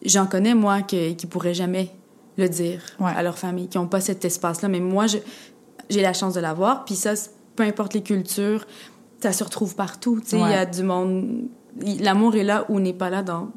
j'en 0.03 0.25
connais 0.27 0.55
moi 0.55 0.81
que, 0.81 1.13
qui 1.13 1.25
pourraient 1.27 1.53
jamais 1.53 1.91
le 2.37 2.47
dire 2.49 2.81
Ouais. 2.99 3.11
à 3.15 3.21
leur 3.23 3.37
famille, 3.37 3.67
qui 3.67 3.77
ont 3.77 3.87
pas 3.87 3.99
cet 4.01 4.23
espace-là. 4.25 4.69
Mais 4.69 4.79
moi, 4.79 5.05
j'ai 5.07 6.01
la 6.01 6.13
chance 6.13 6.33
de 6.33 6.39
l'avoir. 6.39 6.85
Puis 6.85 6.95
ça, 6.95 7.13
peu 7.55 7.63
importe 7.63 7.93
les 7.93 8.03
cultures, 8.03 8.65
ça 9.21 9.33
se 9.33 9.43
retrouve 9.43 9.75
partout. 9.75 10.21
Il 10.31 10.39
y 10.39 10.43
a 10.43 10.65
du 10.65 10.83
monde. 10.83 11.43
L'amour 11.99 12.35
est 12.35 12.43
là 12.43 12.65
ou 12.69 12.79
n'est 12.79 12.93
pas 12.93 13.09
là 13.09 13.23
dans 13.23 13.49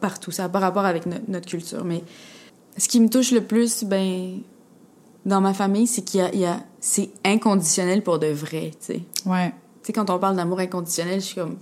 partout. 0.00 0.30
Ça 0.30 0.44
n'a 0.44 0.48
pas 0.48 0.58
rapport 0.58 0.84
avec 0.84 1.06
no- 1.06 1.16
notre 1.28 1.46
culture, 1.46 1.84
mais 1.84 2.02
ce 2.76 2.88
qui 2.88 3.00
me 3.00 3.08
touche 3.08 3.30
le 3.32 3.42
plus, 3.42 3.84
ben, 3.84 4.40
dans 5.26 5.40
ma 5.40 5.52
famille, 5.54 5.86
c'est 5.86 6.02
qu'il 6.02 6.20
y 6.34 6.44
a, 6.44 6.60
c'est 6.80 7.10
inconditionnel 7.24 8.02
pour 8.02 8.18
de 8.18 8.28
vrai, 8.28 8.70
tu 8.80 8.86
sais. 8.94 9.00
Ouais. 9.26 9.48
Tu 9.82 9.86
sais, 9.88 9.92
quand 9.92 10.10
on 10.10 10.18
parle 10.18 10.36
d'amour 10.36 10.60
inconditionnel, 10.60 11.20
je 11.20 11.26
suis 11.26 11.34
comme... 11.36 11.56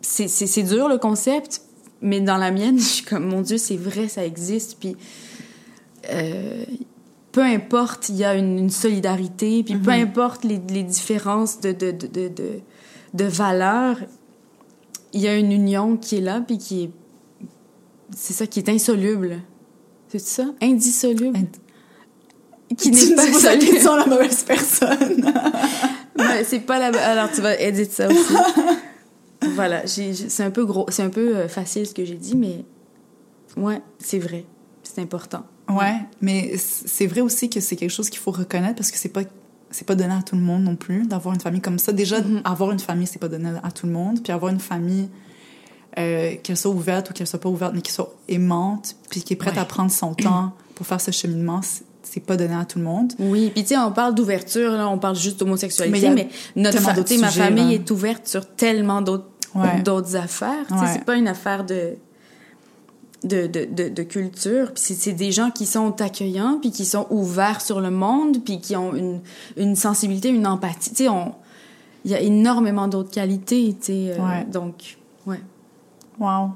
C'est 0.00 0.62
dur, 0.62 0.88
le 0.88 0.98
concept, 0.98 1.62
mais 2.00 2.20
dans 2.20 2.36
la 2.36 2.50
mienne, 2.50 2.78
je 2.78 2.84
suis 2.84 3.04
comme, 3.04 3.26
mon 3.26 3.40
Dieu, 3.40 3.58
c'est 3.58 3.76
vrai, 3.76 4.08
ça 4.08 4.24
existe, 4.24 4.78
puis... 4.78 4.96
euh, 6.10 6.64
peu 7.30 7.42
importe, 7.42 8.08
il 8.08 8.16
y 8.16 8.24
a 8.24 8.34
une, 8.34 8.58
une 8.58 8.70
solidarité, 8.70 9.62
puis 9.62 9.76
peu 9.76 9.90
importe 9.90 10.44
les, 10.44 10.58
les 10.70 10.82
différences 10.82 11.60
de, 11.60 11.72
de, 11.72 11.90
de, 11.90 12.06
de, 12.06 12.60
de, 13.12 13.24
valeurs, 13.24 13.98
il 15.12 15.20
y 15.20 15.28
a 15.28 15.36
une 15.36 15.52
union 15.52 15.96
qui 15.96 16.16
est 16.16 16.20
là, 16.20 16.40
puis 16.40 16.58
qui 16.58 16.84
est... 16.84 16.90
C'est 18.16 18.32
ça, 18.32 18.46
qui 18.46 18.58
est 18.60 18.68
insoluble. 18.70 19.40
C'est 20.08 20.20
ça? 20.20 20.46
Indissoluble. 20.62 21.38
qui 22.76 22.90
n'est 22.92 23.14
pas 23.14 23.32
soluble. 23.32 23.78
la 23.84 24.06
mauvaise 24.06 24.44
personne. 24.44 25.32
Ouais, 26.18 26.42
c'est 26.42 26.58
pas 26.58 26.80
la. 26.80 26.86
Alors 27.04 27.30
tu 27.30 27.40
vas 27.40 27.56
éditer 27.60 27.92
ça 27.92 28.08
aussi. 28.08 28.34
Voilà, 29.54 29.86
c'est 29.86 30.42
un 30.42 30.50
peu 30.50 30.64
gros, 30.64 30.86
c'est 30.88 31.02
un 31.02 31.10
peu 31.10 31.36
euh, 31.36 31.48
facile 31.48 31.86
ce 31.86 31.94
que 31.94 32.04
j'ai 32.04 32.16
dit, 32.16 32.36
mais 32.36 32.64
ouais, 33.56 33.80
c'est 33.98 34.18
vrai, 34.18 34.44
c'est 34.82 35.00
important. 35.00 35.44
Ouais, 35.68 35.96
mais 36.22 36.56
c'est 36.56 37.06
vrai 37.06 37.20
aussi 37.20 37.50
que 37.50 37.60
c'est 37.60 37.76
quelque 37.76 37.90
chose 37.90 38.08
qu'il 38.10 38.20
faut 38.20 38.30
reconnaître 38.30 38.76
parce 38.76 38.90
que 38.90 38.96
c'est 38.98 39.10
pas 39.10 39.22
c'est 39.70 39.86
pas 39.86 39.94
donné 39.94 40.14
à 40.14 40.22
tout 40.22 40.34
le 40.34 40.40
monde 40.40 40.62
non 40.64 40.76
plus 40.76 41.06
d'avoir 41.06 41.34
une 41.34 41.40
famille 41.42 41.60
comme 41.60 41.78
ça. 41.78 41.92
Déjà, 41.92 42.20
Mm-hmm. 42.20 42.40
avoir 42.44 42.70
une 42.72 42.78
famille, 42.80 43.06
c'est 43.06 43.18
pas 43.18 43.28
donné 43.28 43.50
à 43.62 43.70
tout 43.70 43.86
le 43.86 43.92
monde. 43.92 44.22
Puis 44.22 44.32
avoir 44.32 44.50
une 44.50 44.60
famille, 44.60 45.10
euh, 45.98 46.36
qu'elle 46.42 46.56
soit 46.56 46.70
ouverte 46.70 47.10
ou 47.10 47.12
qu'elle 47.12 47.26
soit 47.26 47.38
pas 47.40 47.50
ouverte, 47.50 47.74
mais 47.74 47.82
qui 47.82 47.92
soit 47.92 48.14
aimante, 48.28 48.96
puis 49.10 49.22
qui 49.22 49.34
est 49.34 49.36
prête 49.36 49.54
Ouais. 49.54 49.60
à 49.60 49.64
prendre 49.66 49.90
son 49.90 50.14
temps 50.14 50.52
pour 50.74 50.86
faire 50.86 51.00
ce 51.02 51.10
cheminement, 51.10 51.60
c'est- 52.02 52.20
pas 52.20 52.36
donné 52.36 52.54
à 52.54 52.64
tout 52.64 52.78
le 52.78 52.84
monde. 52.84 53.12
Oui, 53.18 53.50
puis 53.54 53.62
tu 53.62 53.68
sais, 53.70 53.78
on 53.78 53.92
parle 53.92 54.14
d'ouverture, 54.14 54.72
là, 54.72 54.88
on 54.88 54.98
parle 54.98 55.16
juste 55.16 55.36
Mais 55.36 55.44
d'homosexualité, 55.46 56.06
a 56.06 56.14
mais, 56.14 56.28
notre 56.56 56.78
fa- 56.80 56.94
ma 56.94 57.30
famille 57.30 57.74
est 57.74 57.90
ouverte 57.90 58.26
sur 58.26 58.46
tellement 58.46 59.00
d'autres 59.02 59.28
Ouais. 59.54 59.80
d'autres 59.82 60.14
affaires. 60.16 60.66
Ouais. 60.70 60.86
c'est 60.92 61.04
pas 61.04 61.16
une 61.16 61.28
affaire 61.28 61.64
de 61.64 61.94
de, 63.24 63.46
de, 63.48 63.88
de, 63.88 64.02
culture. 64.04 64.72
Puis 64.72 64.94
c'est 64.94 65.12
des 65.12 65.32
gens 65.32 65.50
qui 65.50 65.66
sont 65.66 66.00
accueillants, 66.00 66.58
puis 66.60 66.70
qui 66.70 66.84
sont 66.84 67.06
ouverts 67.10 67.60
sur 67.60 67.80
le 67.80 67.90
monde, 67.90 68.44
puis 68.44 68.60
qui 68.60 68.76
ont 68.76 68.94
une, 68.94 69.20
une 69.56 69.74
sensibilité, 69.74 70.28
une 70.28 70.46
empathie. 70.46 70.90
Tu 70.90 71.06
sais, 71.06 71.10
il 72.04 72.10
y 72.12 72.14
a 72.14 72.20
énormément 72.20 72.86
d'autres 72.86 73.10
qualités, 73.10 73.74
tu 73.80 73.86
sais. 73.86 74.12
Euh, 74.16 74.44
donc, 74.50 74.98
ouais. 75.26 75.40
Wow. 76.20 76.50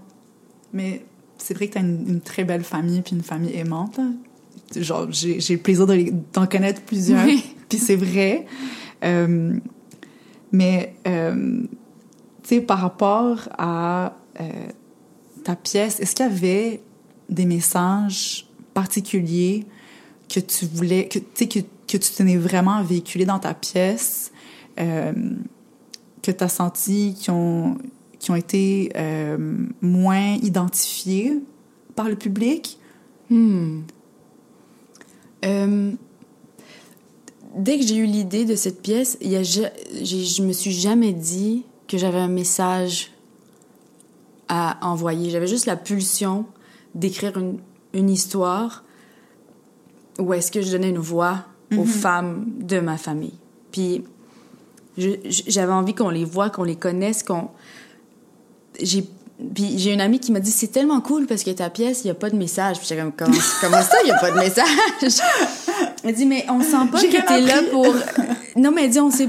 Mais 0.73 1.05
c'est 1.39 1.55
vrai 1.55 1.67
que 1.69 1.73
tu 1.73 1.79
as 1.79 1.83
une, 1.83 2.21
très 2.21 2.45
belle 2.45 2.65
famille, 2.65 3.03
puis 3.03 3.17
une 3.17 3.23
famille 3.23 3.57
aimante. 3.57 3.99
Genre, 4.77 5.09
j'ai 5.11 5.39
le 5.51 5.59
plaisir 5.59 5.87
d'en 6.33 6.47
connaître 6.47 6.83
plusieurs, 6.83 7.27
puis 7.69 7.79
c'est 7.79 7.97
vrai. 7.97 8.47
Euh, 9.05 9.57
mais, 10.51 10.95
euh, 11.07 11.63
tu 12.43 12.49
sais, 12.49 12.61
par 12.61 12.79
rapport 12.79 13.49
à 13.59 14.17
ta 15.45 15.57
pièce, 15.57 16.01
est-ce 16.01 16.15
qu'il 16.15 16.27
y 16.27 16.29
avait 16.29 16.81
des 17.29 17.47
messages 17.47 18.47
particuliers 18.75 19.67
que 20.29 20.41
tu 20.41 20.67
voulais, 20.67 21.09
que, 21.09 21.19
que, 21.19 21.61
que 21.61 21.97
tu 21.97 22.13
tenais 22.13 22.37
vraiment 22.37 22.75
à 22.75 22.83
véhiculer 22.83 23.25
dans 23.25 23.39
ta 23.39 23.55
pièce, 23.55 24.33
euh, 24.81 25.13
que 26.23 26.31
tu 26.31 26.45
as 26.45 26.49
senti 26.49 27.15
qui 27.19 27.31
ont, 27.31 27.77
qui 28.19 28.31
ont 28.31 28.37
été 28.37 28.93
euh, 28.97 29.37
moins 29.81 30.35
identifiés 30.43 31.35
par 31.95 32.09
le 32.09 32.17
public? 32.17 32.79
Hmm. 33.29 33.81
Euh, 35.45 35.93
dès 37.57 37.79
que 37.79 37.87
j'ai 37.87 37.97
eu 37.97 38.07
l'idée 38.07 38.45
de 38.45 38.55
cette 38.55 38.83
pièce, 38.83 39.19
y 39.21 39.37
a, 39.37 39.43
je, 39.43 39.63
je 40.03 40.43
me 40.43 40.53
suis 40.53 40.73
jamais 40.73 41.13
dit 41.13 41.65
que 41.89 41.99
j'avais 41.99 42.19
un 42.19 42.29
message 42.29 43.13
à 44.49 44.79
envoyer. 44.83 45.31
J'avais 45.31 45.47
juste 45.47 45.67
la 45.67 45.77
pulsion 45.77 46.47
d'écrire 46.95 47.37
une, 47.39 47.59
une, 47.95 48.11
histoire 48.11 48.85
où 50.19 50.33
est-ce 50.35 50.53
que 50.53 50.61
je 50.61 50.71
donnais 50.71 50.91
une 50.91 50.99
voix 50.99 51.47
aux 51.73 51.85
mhm. 51.85 51.87
femmes 51.87 52.47
de 52.61 52.81
ma 52.81 52.99
famille. 52.99 53.35
Puis 53.71 54.05
j'avais 54.97 55.73
envie 55.73 55.95
qu'on 55.95 56.11
les 56.11 56.25
voit, 56.25 56.51
qu'on 56.51 56.65
les 56.65 56.77
connaisse, 56.77 57.23
qu'on... 57.23 57.49
J'ai 58.81 59.09
puis 59.55 59.79
j'ai 59.79 59.93
une 59.93 60.01
amie 60.01 60.21
qui 60.21 60.31
m'a 60.33 60.41
dit 60.41 60.51
c'est 60.51 60.69
tellement 60.69 61.01
cool 61.01 61.27
parce 61.27 61.43
que 61.43 61.51
ta 61.51 61.71
pièce 61.71 62.05
il 62.05 62.09
y 62.09 62.11
a 62.11 62.15
pas 62.15 62.31
de 62.31 62.37
message. 62.37 62.79
Puis 62.79 62.87
j'ai 62.89 62.97
comme 62.97 63.13
comment, 63.13 63.37
comment 63.61 63.83
ça 63.83 63.97
il 64.05 64.09
y 64.09 64.13
a 64.13 64.19
pas 64.19 64.31
de 64.31 64.37
message? 64.37 64.67
Elle 66.05 66.15
dit 66.15 66.27
mais 66.27 66.45
on 66.49 66.61
sent 66.61 66.89
pas 66.91 67.01
que 67.01 67.27
t'es 67.27 67.41
là 67.41 67.63
pour 67.71 67.87
Non 68.57 68.71
mais 68.73 68.85
elle 68.85 68.91
dit 68.91 69.01
on 69.01 69.11
sait 69.11 69.29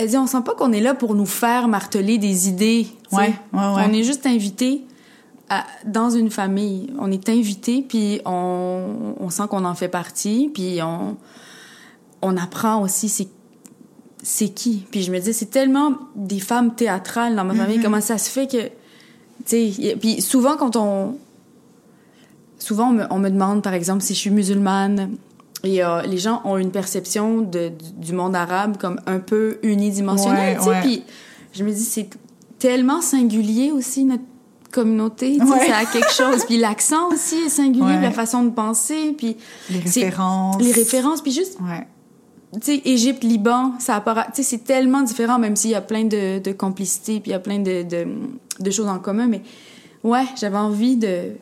elle 0.00 0.08
dit, 0.08 0.16
on 0.16 0.26
sent 0.26 0.40
pas 0.46 0.54
qu'on 0.54 0.72
est 0.72 0.80
là 0.80 0.94
pour 0.94 1.14
nous 1.14 1.26
faire 1.26 1.68
marteler 1.68 2.16
des 2.16 2.48
idées. 2.48 2.86
Ouais, 3.12 3.34
On 3.52 3.92
est 3.92 4.02
juste 4.02 4.24
invité 4.24 4.86
dans 5.84 6.08
une 6.08 6.30
famille. 6.30 6.90
On 6.98 7.12
est 7.12 7.28
invité, 7.28 7.84
puis 7.86 8.22
on, 8.24 9.14
on 9.20 9.28
sent 9.28 9.42
qu'on 9.50 9.66
en 9.66 9.74
fait 9.74 9.88
partie, 9.88 10.50
puis 10.54 10.80
on, 10.82 11.18
on 12.22 12.36
apprend 12.38 12.80
aussi 12.80 13.10
c'est 13.10 13.28
c'est 14.22 14.48
qui. 14.48 14.86
Puis 14.90 15.02
je 15.02 15.12
me 15.12 15.18
dis, 15.18 15.34
c'est 15.34 15.50
tellement 15.50 15.94
des 16.14 16.40
femmes 16.40 16.74
théâtrales 16.74 17.36
dans 17.36 17.44
ma 17.44 17.54
famille. 17.54 17.78
Mm-hmm. 17.78 17.82
Comment 17.82 18.00
ça 18.00 18.16
se 18.16 18.30
fait 18.30 18.50
que, 18.50 18.70
puis 19.44 20.20
souvent 20.20 20.56
quand 20.56 20.76
on, 20.76 21.16
souvent 22.58 22.88
on 22.88 22.92
me, 22.92 23.04
on 23.10 23.18
me 23.18 23.30
demande 23.30 23.62
par 23.62 23.74
exemple 23.74 24.02
si 24.02 24.14
je 24.14 24.18
suis 24.18 24.30
musulmane 24.30 25.16
et 25.62 25.82
euh, 25.82 26.02
les 26.02 26.18
gens 26.18 26.40
ont 26.44 26.56
une 26.56 26.70
perception 26.70 27.42
de, 27.42 27.70
du 27.96 28.12
monde 28.12 28.34
arabe 28.34 28.76
comme 28.78 29.00
un 29.06 29.18
peu 29.18 29.58
unidimensionnelle. 29.62 30.58
Ouais, 30.60 30.80
Puis 30.80 31.02
je 31.52 31.64
me 31.64 31.70
dis, 31.70 31.84
c'est 31.84 32.08
tellement 32.58 33.02
singulier 33.02 33.70
aussi, 33.70 34.04
notre 34.04 34.22
communauté. 34.70 35.38
Ça 35.38 35.76
a 35.78 35.84
quelque 35.84 36.12
chose. 36.12 36.44
puis 36.46 36.56
l'accent 36.56 37.08
aussi 37.08 37.36
est 37.46 37.48
singulier, 37.48 38.00
la 38.00 38.10
façon 38.12 38.44
de 38.44 38.50
penser. 38.50 39.14
Puis 39.16 39.36
les 39.70 39.80
références. 39.80 40.62
Les 40.62 40.72
références. 40.72 41.22
Puis 41.22 41.32
juste. 41.32 41.58
Tu 42.54 42.60
sais, 42.62 42.82
Égypte, 42.84 43.22
Liban, 43.22 43.74
ça 43.78 43.96
apparaît. 43.96 44.26
Tu 44.34 44.42
sais, 44.42 44.42
c'est 44.42 44.64
tellement 44.64 45.02
différent, 45.02 45.38
même 45.38 45.54
s'il 45.54 45.70
y 45.70 45.74
a 45.76 45.80
plein 45.80 46.04
de, 46.04 46.40
de 46.40 46.52
complicité, 46.52 47.20
puis 47.20 47.30
il 47.30 47.32
y 47.32 47.36
a 47.36 47.40
plein 47.40 47.60
de, 47.60 47.82
de, 47.82 48.06
de 48.58 48.70
choses 48.70 48.88
en 48.88 48.98
commun. 48.98 49.28
Mais 49.28 49.42
ouais, 50.02 50.24
j'avais 50.36 50.58
envie 50.58 50.96
de. 50.96 51.32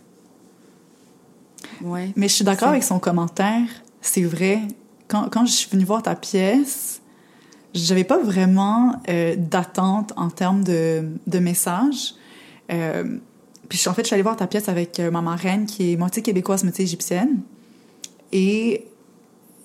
Ouais. 1.82 2.12
Mais 2.16 2.28
je 2.28 2.34
suis 2.34 2.44
d'accord 2.44 2.68
avec 2.68 2.82
son 2.82 2.98
commentaire 2.98 3.66
c'est 4.00 4.22
vrai. 4.22 4.60
Quand, 5.08 5.28
quand 5.30 5.46
je 5.46 5.52
suis 5.52 5.70
venue 5.70 5.84
voir 5.84 6.02
ta 6.02 6.14
pièce, 6.14 7.00
j'avais 7.74 8.04
pas 8.04 8.18
vraiment 8.18 8.94
euh, 9.08 9.34
d'attente 9.36 10.12
en 10.16 10.30
termes 10.30 10.64
de, 10.64 11.08
de 11.26 11.38
message. 11.38 12.14
Euh, 12.70 13.18
puis 13.68 13.82
en 13.86 13.94
fait, 13.94 14.02
je 14.02 14.08
suis 14.08 14.14
allée 14.14 14.22
voir 14.22 14.36
ta 14.36 14.46
pièce 14.46 14.68
avec 14.68 15.00
euh, 15.00 15.10
ma 15.10 15.22
marraine 15.22 15.66
qui 15.66 15.92
est 15.92 15.96
moitié 15.96 16.22
québécoise, 16.22 16.64
moitié 16.64 16.84
égyptienne. 16.84 17.40
Et 18.32 18.86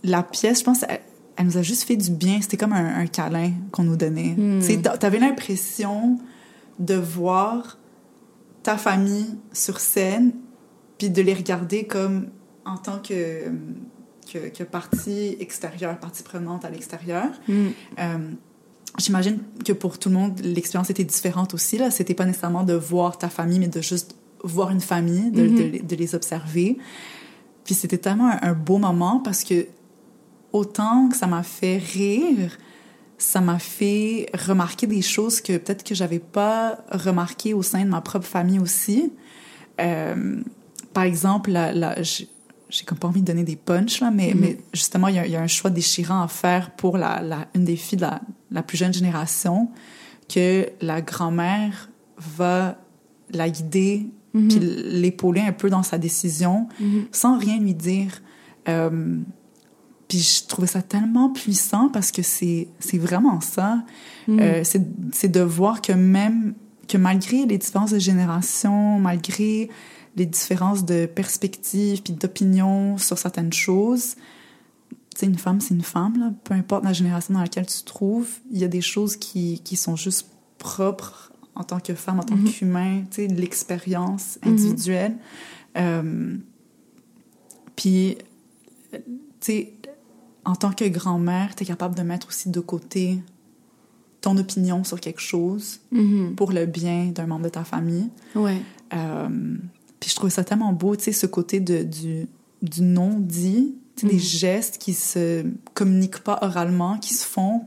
la 0.04 0.24
pièce, 0.24 0.60
je 0.60 0.64
pense, 0.64 0.86
elle, 1.36 1.46
nous 1.46 1.58
a 1.58 1.62
juste 1.62 1.84
fait 1.84 1.96
du 1.96 2.12
bien. 2.12 2.42
C'était 2.42 2.58
comme 2.58 2.74
un, 2.74 3.08
câlin 3.08 3.52
qu'on 3.72 3.84
nous 3.84 3.96
donnait. 3.96 4.36
Hmm. 4.38 4.60
Tu 4.62 5.06
avais 5.06 5.20
l'impression 5.20 6.18
de 6.80 6.96
voir 6.96 7.78
ta 8.64 8.78
famille 8.78 9.36
sur 9.52 9.80
scène, 9.80 10.32
puis 10.98 11.10
de 11.10 11.22
les 11.22 11.34
regarder 11.34 11.86
comme 11.86 12.28
en 12.66 12.78
tant 12.78 13.00
que 13.00 13.52
que, 14.32 14.64
partie 14.64 15.36
extérieure, 15.40 16.00
partie 16.00 16.24
prenante 16.24 16.66
à 16.66 16.70
l'extérieur. 16.70 17.30
Mm. 17.48 17.68
Euh, 18.00 18.18
j'imagine 18.98 19.40
que 19.66 19.74
pour 19.74 20.00
tout 20.00 20.10
le 20.10 20.16
monde, 20.16 20.40
l'expérience 20.44 20.90
était 20.90 21.04
différente 21.04 21.54
aussi. 21.54 21.78
Là, 21.78 21.92
c'était 21.92 22.14
pas 22.14 22.26
nécessairement 22.26 22.64
de 22.64 22.74
voir 22.74 23.18
ta 23.18 23.30
famille, 23.30 23.60
mais 23.60 23.68
de 23.68 23.82
juste 23.82 24.16
voir 24.44 24.72
une 24.72 24.82
famille, 24.82 25.32
de, 25.32 25.82
de, 25.82 25.96
les 25.96 26.16
observer. 26.16 26.78
Puis 27.64 27.76
c'était 27.76 27.98
tellement 27.98 28.32
un, 28.42 28.54
beau 28.54 28.78
moment 28.78 29.20
parce 29.20 29.44
que 29.44 29.68
autant 30.54 31.10
que 31.10 31.18
ça 31.18 31.28
m'a 31.28 31.44
fait 31.44 31.78
rire, 31.78 32.58
ça 33.18 33.42
m'a 33.42 33.60
fait 33.60 34.30
remarquer 34.48 34.88
des 34.88 35.02
choses 35.02 35.42
que 35.42 35.58
peut-être 35.58 35.84
que 35.84 35.96
j'avais 35.96 36.20
pas 36.20 36.78
remarquées 36.92 37.54
au 37.54 37.64
sein 37.64 37.84
de 37.84 37.90
ma 37.90 38.02
propre 38.02 38.28
famille 38.28 38.60
aussi. 38.60 39.12
Euh, 39.82 40.42
par 40.94 41.04
exemple, 41.04 41.52
la, 41.52 41.74
la, 41.74 42.02
j'ai 42.02 42.86
comme 42.86 42.98
pas 42.98 43.08
envie 43.08 43.22
de 43.22 43.26
donner 43.26 43.44
des 43.44 43.56
punchs, 43.56 44.02
là, 44.02 44.12
mais, 44.12 44.34
mais 44.36 44.58
justement, 44.74 45.08
il 45.08 45.16
y, 45.16 45.36
a, 45.36 45.42
un 45.42 45.48
choix 45.48 45.70
déchirant 45.70 46.22
à 46.22 46.28
faire 46.28 46.72
pour 46.72 46.98
la, 46.98 47.22
la 47.22 47.48
une 47.56 47.66
des 47.66 47.76
filles 47.76 47.98
de 47.98 48.04
la, 48.04 48.22
la, 48.52 48.64
plus 48.64 48.78
jeune 48.78 48.94
génération, 48.94 49.70
que 50.28 50.70
la 50.82 51.02
grand-mère 51.02 51.90
va 52.18 52.78
la 53.32 53.50
guider, 53.50 54.08
mm-hmm. 54.36 54.48
puis 54.48 54.60
l'épauler 54.60 55.42
un 55.42 55.52
peu 55.52 55.70
dans 55.70 55.84
sa 55.84 55.98
décision, 55.98 56.68
mm-hmm. 56.82 57.06
sans 57.12 57.38
rien 57.38 57.60
lui 57.60 57.74
dire. 57.74 58.22
Euh, 58.70 59.18
puis 60.14 60.22
je 60.22 60.46
trouvais 60.46 60.68
ça 60.68 60.84
tellement 60.84 61.30
puissant 61.30 61.90
parce 61.90 62.12
que 62.12 62.22
c'est 62.22 62.68
vraiment 62.94 63.42
ça. 63.42 63.84
Euh, 64.30 64.64
c'est 64.64 65.32
de 65.32 65.40
voir 65.40 65.82
que 65.82 65.92
même, 65.92 66.54
que 66.88 67.00
malgré 67.00 67.48
les 67.48 67.58
différences 67.58 67.90
de 67.90 67.98
génération, 67.98 69.00
malgré 69.00 69.72
les 70.16 70.28
différences 70.28 70.86
de 70.86 71.08
perspective 71.08 72.04
puis 72.04 72.14
d'opinion 72.14 73.00
sur 73.00 73.18
certaines 73.18 73.52
choses. 73.54 74.14
Tu 75.16 75.22
sais, 75.22 75.26
une 75.26 75.40
femme, 75.40 75.60
c'est 75.60 75.74
une 75.74 75.82
femme, 75.82 76.20
là. 76.20 76.32
Peu 76.44 76.54
importe 76.54 76.84
la 76.84 76.94
génération 76.94 77.34
dans 77.34 77.42
laquelle 77.42 77.66
tu 77.66 77.80
te 77.80 77.86
trouves, 77.86 78.30
il 78.52 78.60
y 78.60 78.64
a 78.64 78.68
des 78.68 78.82
choses 78.82 79.16
qui, 79.16 79.62
qui 79.64 79.76
sont 79.76 79.96
juste 79.96 80.30
propres 80.60 81.32
en 81.56 81.64
tant 81.64 81.80
que 81.80 81.96
femme, 81.96 82.20
en 82.20 82.24
tant 82.24 82.36
mm-hmm. 82.36 82.52
qu'humain, 82.52 83.02
tu 83.10 83.16
sais, 83.16 83.28
l'expérience 83.28 84.38
mm-hmm. 84.44 84.50
individuelle. 84.50 85.18
Euh, 85.76 86.38
puis, 87.76 88.20
tu 88.92 89.00
sais, 89.40 89.74
en 90.46 90.56
tant 90.56 90.72
que 90.72 90.86
grand-mère, 90.86 91.56
tu 91.56 91.64
es 91.64 91.66
capable 91.66 91.96
de 91.96 92.02
mettre 92.02 92.28
aussi 92.28 92.50
de 92.50 92.60
côté 92.60 93.20
ton 94.22 94.38
opinion 94.38 94.84
sur 94.84 95.00
quelque 95.00 95.22
chose 95.22 95.82
mm-hmm. 95.94 96.36
pour 96.36 96.52
le 96.52 96.66
bien 96.66 97.08
d'un 97.08 97.26
membre 97.26 97.44
de 97.44 97.50
ta 97.50 97.64
famille. 97.64 98.10
Ouais. 98.36 98.62
Euh, 98.94 99.58
puis 100.00 100.10
je 100.10 100.16
trouvais 100.16 100.32
ça 100.32 100.44
tellement 100.44 100.74
beau, 100.74 100.96
tu 100.96 101.04
sais, 101.04 101.12
ce 101.12 101.26
côté 101.26 101.60
de, 101.60 101.84
du, 101.84 102.28
du 102.62 102.82
non-dit, 102.82 103.76
des 104.02 104.16
mm. 104.16 104.20
gestes 104.20 104.78
qui 104.78 104.94
se 104.94 105.46
communiquent 105.74 106.20
pas 106.20 106.40
oralement, 106.42 106.98
qui 106.98 107.14
se 107.14 107.26
font, 107.26 107.66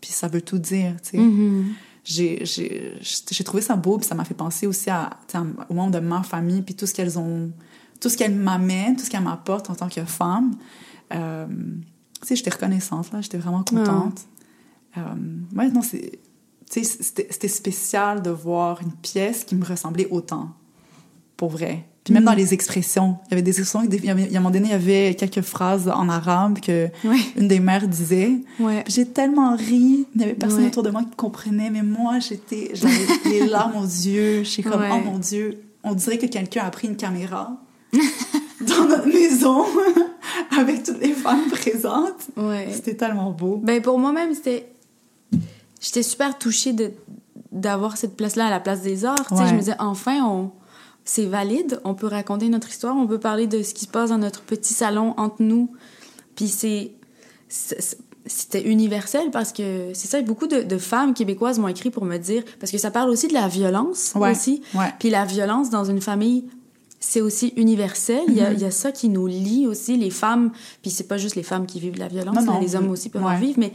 puis 0.00 0.10
ça 0.10 0.28
veut 0.28 0.42
tout 0.42 0.58
dire, 0.58 0.96
tu 1.02 1.10
sais. 1.10 1.18
Mm-hmm. 1.18 1.64
J'ai 2.04 3.44
trouvé 3.44 3.62
ça 3.62 3.76
beau, 3.76 3.96
puis 3.96 4.06
ça 4.06 4.14
m'a 4.14 4.24
fait 4.24 4.34
penser 4.34 4.66
aussi 4.66 4.90
à, 4.90 5.10
au 5.70 5.74
monde 5.74 5.92
de 5.92 6.00
ma 6.00 6.22
famille, 6.22 6.60
puis 6.62 6.74
tout 6.74 6.86
ce 6.86 6.92
qu'elles 6.92 7.18
ont, 7.18 7.50
tout 8.00 8.10
ce 8.10 8.16
qu'elles 8.16 8.34
m'amènent, 8.34 8.96
tout 8.96 9.04
ce 9.04 9.10
qu'elles 9.10 9.22
m'apportent 9.22 9.70
en 9.70 9.74
tant 9.74 9.88
que 9.88 10.04
femme. 10.04 10.54
Euh, 11.14 11.46
tu 12.24 12.28
sais, 12.28 12.36
j'étais 12.36 12.50
reconnaissante, 12.50 13.12
là, 13.12 13.20
j'étais 13.20 13.38
vraiment 13.38 13.62
contente. 13.62 14.22
Euh, 14.96 15.00
ouais, 15.56 15.68
non, 15.68 15.82
c'est... 15.82 16.18
C'était 16.70 17.48
spécial 17.48 18.22
de 18.22 18.30
voir 18.30 18.80
une 18.82 18.92
pièce 18.92 19.44
qui 19.44 19.54
me 19.54 19.64
ressemblait 19.64 20.08
autant 20.10 20.48
pour 21.36 21.50
vrai. 21.50 21.84
Puis 22.04 22.12
même 22.12 22.24
dans 22.24 22.32
mm. 22.32 22.36
les 22.36 22.54
expressions, 22.54 23.16
il 23.26 23.30
y 23.30 23.34
avait 23.34 23.42
des 23.42 23.60
expressions, 23.60 23.88
il 23.90 24.04
y 24.04 24.10
avait, 24.10 24.24
à 24.24 24.26
un 24.28 24.40
moment 24.40 24.50
donné, 24.50 24.68
il 24.68 24.70
y 24.72 24.74
avait 24.74 25.14
quelques 25.14 25.40
phrases 25.40 25.88
en 25.88 26.08
arabe 26.10 26.60
que 26.60 26.88
une 27.36 27.48
des 27.48 27.60
mères 27.60 27.88
disait. 27.88 28.32
Ouais. 28.60 28.84
J'ai 28.86 29.06
tellement 29.06 29.56
ri, 29.56 30.06
il 30.14 30.18
n'y 30.18 30.24
avait 30.24 30.34
personne 30.34 30.66
autour 30.66 30.82
de 30.82 30.90
moi 30.90 31.02
qui 31.02 31.16
comprenait, 31.16 31.70
mais 31.70 31.82
moi, 31.82 32.18
j'étais, 32.18 32.72
j'avais 32.74 33.06
les 33.24 33.46
larmes 33.46 33.76
aux 33.76 33.86
yeux. 33.86 34.44
J'étais 34.44 34.68
comme, 34.68 34.84
oh 34.90 35.00
mon 35.04 35.18
Dieu, 35.18 35.62
on 35.82 35.94
dirait 35.94 36.18
que 36.18 36.26
quelqu'un 36.26 36.64
a 36.64 36.70
pris 36.70 36.88
une 36.88 36.96
caméra 36.96 37.56
dans 38.60 38.84
notre 38.86 39.06
maison 39.06 39.64
avec 40.58 40.82
toutes 40.82 41.00
les 41.00 41.12
femmes 41.12 41.50
présentes. 41.50 42.28
Ouais. 42.36 42.68
C'était 42.72 42.94
tellement 42.94 43.30
beau. 43.30 43.60
Ben 43.62 43.80
pour 43.82 43.98
moi-même, 43.98 44.34
c'était. 44.34 44.68
J'étais 45.80 46.02
super 46.02 46.38
touchée 46.38 46.72
de 46.72 46.92
d'avoir 47.52 47.96
cette 47.96 48.16
place-là 48.16 48.46
à 48.46 48.50
la 48.50 48.60
place 48.60 48.82
des 48.82 49.04
arts. 49.04 49.30
Ouais. 49.30 49.46
Je 49.46 49.54
me 49.54 49.60
disais, 49.60 49.76
enfin, 49.78 50.24
on... 50.24 50.50
c'est 51.04 51.26
valide, 51.26 51.80
on 51.84 51.94
peut 51.94 52.08
raconter 52.08 52.48
notre 52.48 52.68
histoire, 52.68 52.96
on 52.96 53.06
peut 53.06 53.20
parler 53.20 53.46
de 53.46 53.62
ce 53.62 53.74
qui 53.74 53.84
se 53.84 53.90
passe 53.90 54.10
dans 54.10 54.18
notre 54.18 54.42
petit 54.42 54.74
salon 54.74 55.14
entre 55.16 55.36
nous. 55.40 55.70
Puis 56.34 56.48
c'est. 56.48 56.92
C'était 58.26 58.62
universel 58.62 59.30
parce 59.30 59.52
que 59.52 59.90
c'est 59.92 60.08
ça, 60.08 60.22
beaucoup 60.22 60.46
de, 60.46 60.62
de 60.62 60.78
femmes 60.78 61.12
québécoises 61.12 61.58
m'ont 61.58 61.68
écrit 61.68 61.90
pour 61.90 62.06
me 62.06 62.16
dire, 62.16 62.42
parce 62.58 62.72
que 62.72 62.78
ça 62.78 62.90
parle 62.90 63.10
aussi 63.10 63.28
de 63.28 63.34
la 63.34 63.48
violence 63.48 64.14
Ouais, 64.14 64.30
aussi. 64.30 64.62
Puis 64.98 65.10
la 65.10 65.26
violence 65.26 65.68
dans 65.68 65.84
une 65.84 66.00
famille, 66.00 66.46
c'est 67.06 67.20
aussi 67.20 67.52
universel. 67.56 68.22
Il, 68.28 68.34
y 68.34 68.40
Mm-hmm. 68.40 68.44
a, 68.46 68.52
il 68.52 68.60
y 68.60 68.64
a 68.64 68.70
ça 68.70 68.92
qui 68.92 69.08
nous 69.08 69.26
lie 69.26 69.66
aussi, 69.66 69.96
les 69.96 70.10
femmes. 70.10 70.50
Puis 70.82 70.90
c'est 70.90 71.08
pas 71.08 71.18
juste 71.18 71.36
les 71.36 71.42
femmes 71.42 71.66
qui 71.66 71.80
vivent 71.80 71.94
de 71.94 72.00
la 72.00 72.08
violence, 72.08 72.34
Non, 72.36 72.40
là, 72.46 72.52
non. 72.54 72.60
les 72.60 72.76
hommes 72.76 72.90
aussi 72.90 73.08
peuvent 73.08 73.24
en 73.24 73.38
vivre, 73.38 73.58
mais 73.58 73.72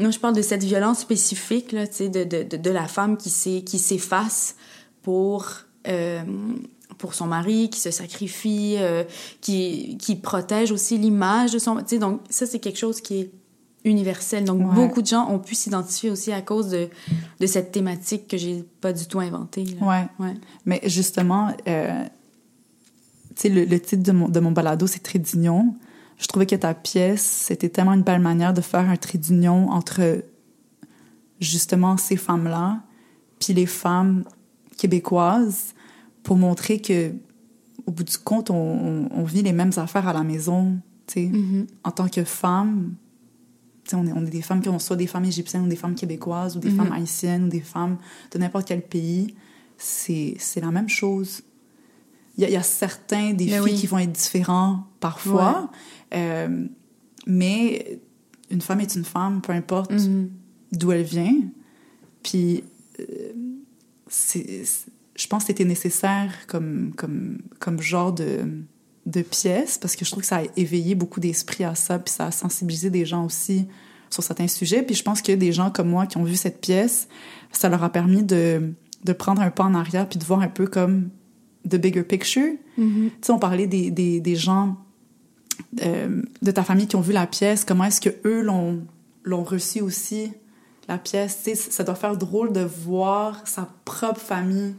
non, 0.00 0.10
je 0.10 0.18
parle 0.20 0.34
de 0.34 0.42
cette 0.42 0.62
violence 0.62 1.00
spécifique, 1.00 1.72
là, 1.72 1.86
de, 1.86 2.06
de, 2.24 2.42
de, 2.44 2.56
de 2.56 2.70
la 2.70 2.86
femme 2.86 3.16
qui 3.16 3.30
s'efface 3.30 4.54
pour, 5.02 5.46
euh, 5.88 6.22
pour 6.98 7.14
son 7.14 7.26
mari, 7.26 7.68
qui 7.70 7.80
se 7.80 7.90
sacrifie, 7.90 8.76
euh, 8.78 9.04
qui, 9.40 9.96
qui 9.98 10.16
protège 10.16 10.70
aussi 10.72 10.98
l'image 10.98 11.52
de 11.52 11.58
son... 11.58 11.78
Sais, 11.86 11.98
donc 11.98 12.20
ça, 12.30 12.46
c'est 12.46 12.58
quelque 12.60 12.78
chose 12.78 13.00
qui 13.00 13.20
est 13.20 13.30
universel. 13.84 14.44
Donc, 14.44 14.60
Ouais. 14.60 14.74
beaucoup 14.74 15.02
de 15.02 15.06
gens 15.06 15.28
ont 15.30 15.38
pu 15.38 15.54
s'identifier 15.54 16.10
aussi 16.10 16.32
à 16.32 16.42
cause 16.42 16.68
de, 16.68 16.88
de 17.40 17.46
cette 17.46 17.72
thématique 17.72 18.28
que 18.28 18.36
j'ai 18.36 18.64
pas 18.80 18.92
du 18.92 19.06
tout 19.06 19.20
inventée. 19.20 19.64
là. 19.80 19.86
Ouais. 19.86 20.26
Ouais. 20.26 20.34
Mais 20.66 20.80
justement, 20.84 21.48
euh, 21.66 22.04
sais, 23.42 23.48
le, 23.48 23.64
le 23.64 23.80
titre 23.80 24.02
de 24.02 24.12
mon, 24.12 24.28
de 24.28 24.40
mon 24.40 24.52
balado, 24.52 24.86
c'est 24.86 25.16
d'union. 25.18 25.74
Je 26.18 26.26
trouvais 26.26 26.46
que 26.46 26.56
ta 26.56 26.74
pièce, 26.74 27.22
c'était 27.22 27.68
tellement 27.68 27.92
une 27.94 28.02
belle 28.02 28.20
manière 28.20 28.52
de 28.52 28.60
faire 28.60 28.88
un 28.88 28.96
trait 28.96 29.18
d'union 29.18 29.70
entre 29.70 30.24
justement 31.40 31.96
ces 31.96 32.16
femmes-là, 32.16 32.80
puis 33.38 33.52
les 33.54 33.66
femmes 33.66 34.24
québécoises, 34.76 35.74
pour 36.22 36.36
montrer 36.36 36.80
que 36.80 37.12
au 37.86 37.90
bout 37.92 38.04
du 38.04 38.18
compte, 38.18 38.50
on, 38.50 38.54
on- 38.56 39.08
on 39.12 39.24
vit 39.24 39.42
les 39.42 39.52
mêmes 39.52 39.70
affaires 39.76 40.06
à 40.08 40.12
la 40.12 40.22
maison, 40.24 40.78
tu 41.06 41.14
sais. 41.14 41.26
Mhm. 41.28 41.66
En 41.84 41.90
tant 41.90 42.08
que 42.08 42.24
femme, 42.24 42.94
on 43.94 44.06
est, 44.06 44.12
on 44.12 44.26
est 44.26 44.30
des 44.30 44.42
femmes 44.42 44.60
qui 44.60 44.68
ont 44.68 44.78
soit 44.78 44.96
des 44.96 45.06
femmes 45.06 45.24
égyptiennes 45.24 45.62
ou 45.64 45.68
des 45.68 45.76
femmes 45.76 45.94
québécoises 45.94 46.56
ou 46.56 46.60
des 46.60 46.70
Mhm. 46.70 46.76
femmes 46.76 46.92
haïtiennes 46.92 47.44
ou 47.44 47.48
des 47.48 47.60
femmes 47.62 47.96
de 48.32 48.38
n'importe 48.38 48.66
quel 48.68 48.82
pays. 48.82 49.34
C'est 49.78 50.36
la 50.60 50.70
même 50.70 50.88
chose. 50.88 51.42
Il 52.38 52.42
y 52.42 52.44
a, 52.44 52.48
il 52.50 52.52
y 52.52 52.56
a 52.56 52.62
certains 52.62 53.32
défis 53.34 53.50
Mais 53.50 53.60
oui. 53.60 53.74
qui 53.74 53.86
vont 53.88 53.98
être 53.98 54.12
différents 54.12 54.84
parfois, 55.00 55.70
euh, 56.14 56.66
mais 57.26 58.00
une 58.50 58.60
femme 58.60 58.80
est 58.80 58.94
une 58.94 59.04
femme, 59.04 59.40
peu 59.42 59.52
importe 59.52 59.90
Mhm. 59.92 60.30
d'où 60.72 60.92
elle 60.92 61.02
vient. 61.02 61.34
Puis, 62.22 62.62
euh, 63.00 63.04
c'est- 64.08 64.64
je 65.16 65.26
pense 65.26 65.42
que 65.42 65.46
c'était 65.48 65.64
nécessaire 65.64 66.32
comme, 66.46 66.92
comme, 66.96 67.38
comme 67.58 67.80
genre 67.80 68.12
de, 68.12 68.40
de 69.06 69.22
pièce, 69.22 69.76
parce 69.78 69.96
que 69.96 70.04
je 70.04 70.10
trouve 70.10 70.22
que 70.22 70.28
ça 70.28 70.38
a 70.38 70.42
éveillé 70.56 70.94
beaucoup 70.94 71.18
d'esprit 71.20 71.64
à 71.64 71.74
ça, 71.74 71.98
puis 71.98 72.14
ça 72.14 72.26
a 72.26 72.30
sensibilisé 72.30 72.88
des 72.90 73.04
gens 73.04 73.24
aussi 73.24 73.66
sur 74.10 74.22
certains 74.22 74.48
sujets. 74.48 74.82
Puis 74.82 74.94
je 74.94 75.02
pense 75.02 75.20
que 75.22 75.32
des 75.32 75.52
gens 75.52 75.70
comme 75.70 75.88
moi 75.88 76.06
qui 76.06 76.16
ont 76.18 76.24
vu 76.24 76.36
cette 76.36 76.60
pièce, 76.60 77.08
ça 77.52 77.68
leur 77.68 77.82
a 77.82 77.90
permis 77.90 78.22
de, 78.22 78.72
de 79.04 79.12
prendre 79.12 79.42
un 79.42 79.50
pas 79.50 79.64
en 79.64 79.74
arrière, 79.74 80.08
puis 80.08 80.18
de 80.18 80.24
voir 80.24 80.40
un 80.40 80.48
peu 80.48 80.66
comme 80.66 81.10
the 81.66 81.76
bigger 81.76 82.02
picture. 82.02 82.52
Mhm. 82.76 83.10
Tu 83.10 83.12
sais, 83.22 83.32
on 83.32 83.38
parlait 83.38 83.66
des, 83.66 83.90
des, 83.90 84.20
des 84.20 84.36
gens 84.36 84.76
euh, 85.84 86.22
de 86.42 86.50
ta 86.50 86.62
famille 86.62 86.86
qui 86.86 86.96
ont 86.96 87.00
vu 87.00 87.12
la 87.12 87.26
pièce. 87.26 87.64
Comment 87.64 87.84
est-ce 87.84 88.00
que 88.00 88.10
eux 88.24 88.42
l'ont, 88.42 88.80
l'ont 89.24 89.44
reçu 89.44 89.80
aussi, 89.80 90.32
la 90.88 90.98
pièce? 90.98 91.38
Tu 91.44 91.50
sais, 91.50 91.70
ça 91.70 91.84
doit 91.84 91.94
faire 91.94 92.16
drôle 92.16 92.52
de 92.52 92.60
voir 92.60 93.42
sa 93.46 93.68
propre 93.84 94.20
famille 94.20 94.74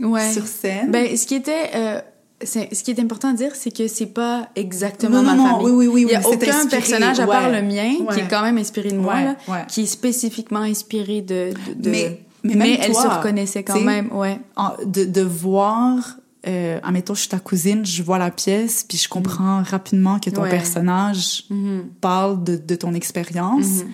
Ouais. 0.00 0.30
sur 0.32 0.46
scène. 0.46 0.90
Ben, 0.90 1.16
ce 1.16 1.26
qui 1.26 1.34
était... 1.36 1.70
euh, 1.74 2.00
ce 2.44 2.82
qui 2.82 2.90
est 2.90 3.00
important 3.00 3.30
à 3.30 3.32
dire, 3.32 3.54
c'est 3.54 3.70
que 3.74 3.88
c'est 3.88 4.04
pas 4.12 4.50
exactement 4.56 5.22
Non, 5.22 5.22
non, 5.22 5.30
ma 5.30 5.36
non, 5.36 5.46
famille. 5.60 5.66
oui, 5.72 5.86
oui, 5.86 5.88
oui, 5.88 6.02
Il 6.06 6.12
y 6.12 6.14
a 6.14 6.20
aucun 6.20 6.34
inspiré, 6.50 6.68
personnage 6.68 7.18
à 7.18 7.26
part 7.26 7.50
le 7.50 7.62
mien 7.62 7.94
qui 8.12 8.20
est 8.20 8.28
quand 8.28 8.42
même 8.42 8.58
inspiré 8.58 8.90
de 8.90 8.98
moi, 8.98 9.22
là, 9.22 9.36
qui 9.66 9.82
est 9.82 9.86
spécifiquement 9.86 10.60
inspiré 10.60 11.22
de. 11.22 11.54
de- 11.68 11.72
de- 11.82 11.90
Mais- 11.90 12.25
mais 12.54 12.66
même 12.68 12.78
elle 12.80 12.92
toi, 12.92 13.02
se 13.02 13.08
reconnaissait 13.08 13.62
quand 13.64 13.80
même, 13.80 14.12
ouais. 14.12 14.38
En- 14.56 14.72
de, 14.84 15.04
de 15.04 15.20
voir, 15.22 16.16
euh, 16.46 16.78
admettons, 16.82 17.14
je 17.14 17.20
suis 17.20 17.28
ta 17.28 17.38
cousine, 17.38 17.84
je 17.86 18.02
vois 18.02 18.18
la 18.18 18.30
pièce, 18.30 18.84
puis 18.88 18.98
je 18.98 19.08
comprends 19.08 19.62
rapidement 19.62 20.18
que 20.18 20.30
ton 20.30 20.42
Ouais. 20.42 20.50
personnage 20.50 21.44
Mhm. 21.50 21.84
parle 22.00 22.44
de, 22.44 22.56
de 22.56 22.74
ton 22.74 22.94
expérience. 22.94 23.66
Mhm. 23.84 23.90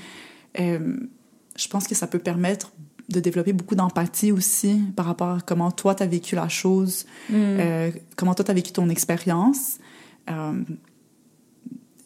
Euh, 0.60 0.96
je 1.56 1.68
pense 1.68 1.86
que 1.86 1.94
ça 1.94 2.06
peut 2.06 2.18
permettre 2.18 2.72
de 3.08 3.20
développer 3.20 3.52
beaucoup 3.52 3.74
d'empathie 3.74 4.32
aussi 4.32 4.80
par 4.96 5.04
rapport 5.06 5.28
à 5.28 5.38
comment 5.44 5.70
toi 5.70 5.94
t'as 5.94 6.06
vécu 6.06 6.34
la 6.34 6.48
chose, 6.48 7.04
Mhm. 7.30 7.36
euh, 7.38 7.90
comment 8.16 8.34
toi 8.34 8.44
t'as 8.44 8.54
vécu 8.54 8.72
ton 8.72 8.88
expérience. 8.88 9.78
Euh, 10.30 10.62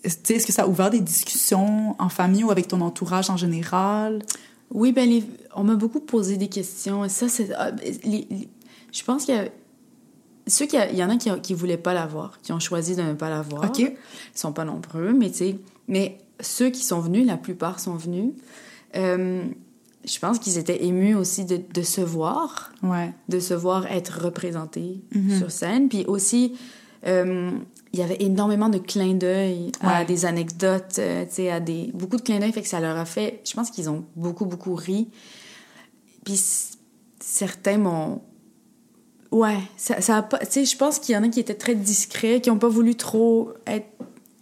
est-ce 0.05 0.47
que 0.47 0.53
ça 0.53 0.63
a 0.63 0.67
ouvert 0.69 0.91
des 0.91 1.01
discussions 1.01 1.97
en 1.99 2.09
famille 2.09 2.45
ou 2.45 2.51
avec 2.51 2.69
ton 2.69 2.81
entourage 2.81 3.29
en 3.31 3.37
général? 3.37 4.23
Oui, 4.73 4.93
ben, 4.93 5.09
les- 5.09 5.25
on 5.57 5.65
m'a 5.65 5.75
beaucoup 5.75 6.01
posé 6.01 6.37
des 6.37 6.49
questions. 6.49 7.05
Et 7.05 7.09
ça, 7.09 7.29
c'est. 7.29 7.53
ah, 7.57 7.71
ben, 7.73 7.85
les- 8.05 8.27
les- 8.31 8.49
je 8.93 9.03
pense 9.05 9.25
qu'il 9.25 9.35
y 9.35 9.39
a. 9.39 9.49
Ceux 10.49 10.67
qui, 10.67 10.77
il 10.93 10.97
y 10.97 11.03
en 11.03 11.11
a 11.11 11.17
qui, 11.17 11.29
qui 11.41 11.55
voulaient 11.55 11.77
pas 11.77 11.93
la 11.93 12.07
voir, 12.07 12.39
qui 12.41 12.53
ont 12.53 12.61
choisi 12.61 12.95
de 12.95 13.03
ne 13.03 13.15
pas 13.15 13.29
la 13.31 13.43
voir. 13.43 13.65
OK. 13.65 13.79
Ils 13.81 13.93
sont 14.35 14.53
pas 14.53 14.65
nombreux, 14.65 15.13
mais 15.13 15.31
tu 15.31 15.37
sais. 15.39 15.59
Mais 15.89 16.19
ceux 16.41 16.71
qui 16.71 16.85
sont 16.85 17.01
venus, 17.01 17.27
la 17.27 17.37
plupart 17.37 17.81
sont 17.81 17.95
venus. 17.97 18.33
Euh, 18.95 19.43
je 20.05 20.19
pense 20.21 20.39
qu'ils 20.39 20.57
étaient 20.59 20.85
émus 20.85 21.17
aussi 21.17 21.45
de, 21.45 21.59
de 21.75 21.83
se 21.83 22.01
voir, 22.01 22.71
Ouais. 22.85 23.13
de 23.29 23.41
se 23.41 23.55
voir 23.55 23.87
être 23.87 24.21
représentés 24.23 25.01
Mhm. 25.13 25.37
sur 25.39 25.51
scène. 25.51 25.89
Puis 25.89 26.05
aussi, 26.07 26.55
euh, 27.09 27.51
il 27.93 27.99
y 27.99 28.03
avait 28.05 28.19
énormément 28.23 28.69
de 28.69 28.79
clins 28.79 29.15
d'œil 29.15 29.73
à 29.81 30.01
Ouais. 30.01 30.05
des 30.05 30.27
anecdotes, 30.27 31.01
euh, 31.01 31.25
tu 31.25 31.35
sais, 31.35 31.51
à 31.51 31.59
des 31.59 31.91
beaucoup 31.93 32.17
de 32.19 32.23
clins 32.23 32.39
d'œil, 32.39 32.53
fait 32.53 32.63
que 32.63 32.69
ça 32.69 32.79
leur 32.79 32.97
a 32.97 33.05
fait. 33.05 33.41
Je 33.45 33.53
pense 33.55 33.71
qu'ils 33.71 33.91
ont 33.91 34.05
beaucoup 34.15 34.47
beaucoup 34.47 34.77
ri. 34.77 35.09
Puis 36.27 36.39
certains 37.21 37.79
m'ont 37.79 38.21
Ouais, 39.31 39.59
ça, 39.77 40.01
ça 40.01 40.19
a 40.19 40.23
pas. 40.23 40.39
Tu 40.39 40.47
sais, 40.51 40.65
je 40.65 40.77
pense 40.77 40.99
qu'il 40.99 41.15
y 41.15 41.19
en 41.19 41.23
a 41.23 41.29
qui 41.29 41.41
étaient 41.41 41.55
très 41.55 41.75
discrets, 41.75 42.41
qui 42.41 42.51
n'ont 42.51 42.59
pas 42.59 42.69
voulu 42.69 42.95
trop 42.95 43.53
être. 43.67 43.87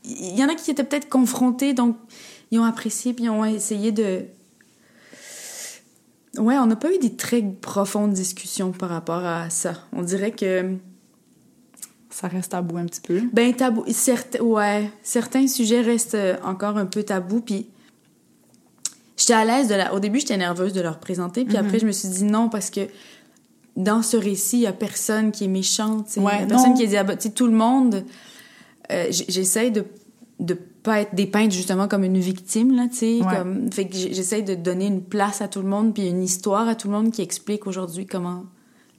Il 0.05 0.39
y 0.39 0.45
en 0.45 0.49
a 0.49 0.55
qui 0.55 0.71
étaient 0.71 0.85
peut-être 0.85 1.09
confrontés, 1.09 1.73
donc 1.73 1.97
ils 2.51 2.59
ont 2.59 2.65
apprécié, 2.65 3.15
puis 3.15 3.25
ils 3.25 3.31
ont 3.31 3.45
essayé 3.45 3.93
de. 3.93 4.25
Ouais, 6.37 6.57
on 6.59 6.67
n'a 6.67 6.77
pas 6.77 6.93
eu 6.93 6.99
des 6.99 7.15
très 7.17 7.43
profondes 7.43 8.13
discussions 8.13 8.73
par 8.73 8.91
rapport 8.91 9.25
à 9.25 9.51
ça. 9.51 9.75
On 9.93 10.03
dirait 10.03 10.33
que. 10.33 10.77
Ça 12.11 12.29
reste 12.29 12.53
tabou 12.53 12.77
un 12.77 12.87
petit 12.87 13.01
peu. 13.01 13.23
Ben, 13.33 13.55
tabou. 13.55 13.85
Certes, 13.89 14.39
ouais, 14.41 14.91
certains 15.03 15.49
sujets 15.49 15.81
restent 15.81 16.17
encore 16.45 16.77
un 16.77 16.87
peu 16.87 17.03
tabous, 17.03 17.41
puis. 17.41 17.69
J'étais 19.17 19.33
à 19.35 19.45
l'aise 19.45 19.69
de 19.69 19.75
la. 19.75 19.95
Au 19.95 20.01
début, 20.01 20.21
j'étais 20.21 20.37
nerveuse 20.37 20.73
de 20.73 20.81
leur 20.81 20.99
présenter, 20.99 21.45
puis 21.45 21.57
après, 21.57 21.79
je 21.79 21.87
me 21.87 21.93
suis 21.93 22.09
dit 22.09 22.25
non, 22.25 22.49
parce 22.49 22.71
que 22.71 22.81
dans 23.77 24.03
ce 24.03 24.17
récit, 24.17 24.59
il 24.59 24.63
y 24.63 24.67
a 24.67 24.73
personne 24.73 25.31
qui 25.33 25.45
est 25.45 25.49
méchant, 25.49 26.03
tu 26.03 26.13
sais. 26.15 26.21
Ouais, 26.21 26.33
il 26.37 26.41
y 26.41 26.45
a 26.45 26.47
personne 26.47 26.71
non. 26.71 26.77
qui 26.77 26.83
est 26.85 26.89
diabolique. 26.89 27.35
Tout 27.35 27.47
le 27.47 27.53
monde. 27.53 28.05
euh, 28.93 29.07
J'essaie 29.11 29.71
de 29.71 29.85
de 30.41 30.55
pas 30.55 31.01
être 31.03 31.15
dépeinte 31.15 31.53
justement 31.53 31.87
comme 31.87 32.03
une 32.03 32.19
victime 32.19 32.75
là 32.75 32.89
tu 32.91 32.97
sais 32.97 33.21
Ouais. 33.23 33.37
comme 33.37 33.71
fait 33.73 33.87
que 33.87 33.95
j- 33.95 34.13
j'essaie 34.13 34.43
de 34.43 34.57
donner 34.57 34.87
une 34.87 35.01
place 35.01 35.41
à 35.41 35.47
tout 35.47 35.63
le 35.63 35.69
monde 35.69 35.95
puis 35.95 36.09
une 36.09 36.25
histoire 36.25 36.67
à 36.69 36.75
tout 36.75 36.89
le 36.89 36.95
monde 36.95 37.13
qui 37.13 37.23
explique 37.23 37.69
aujourd'hui 37.69 38.05
comment 38.05 38.45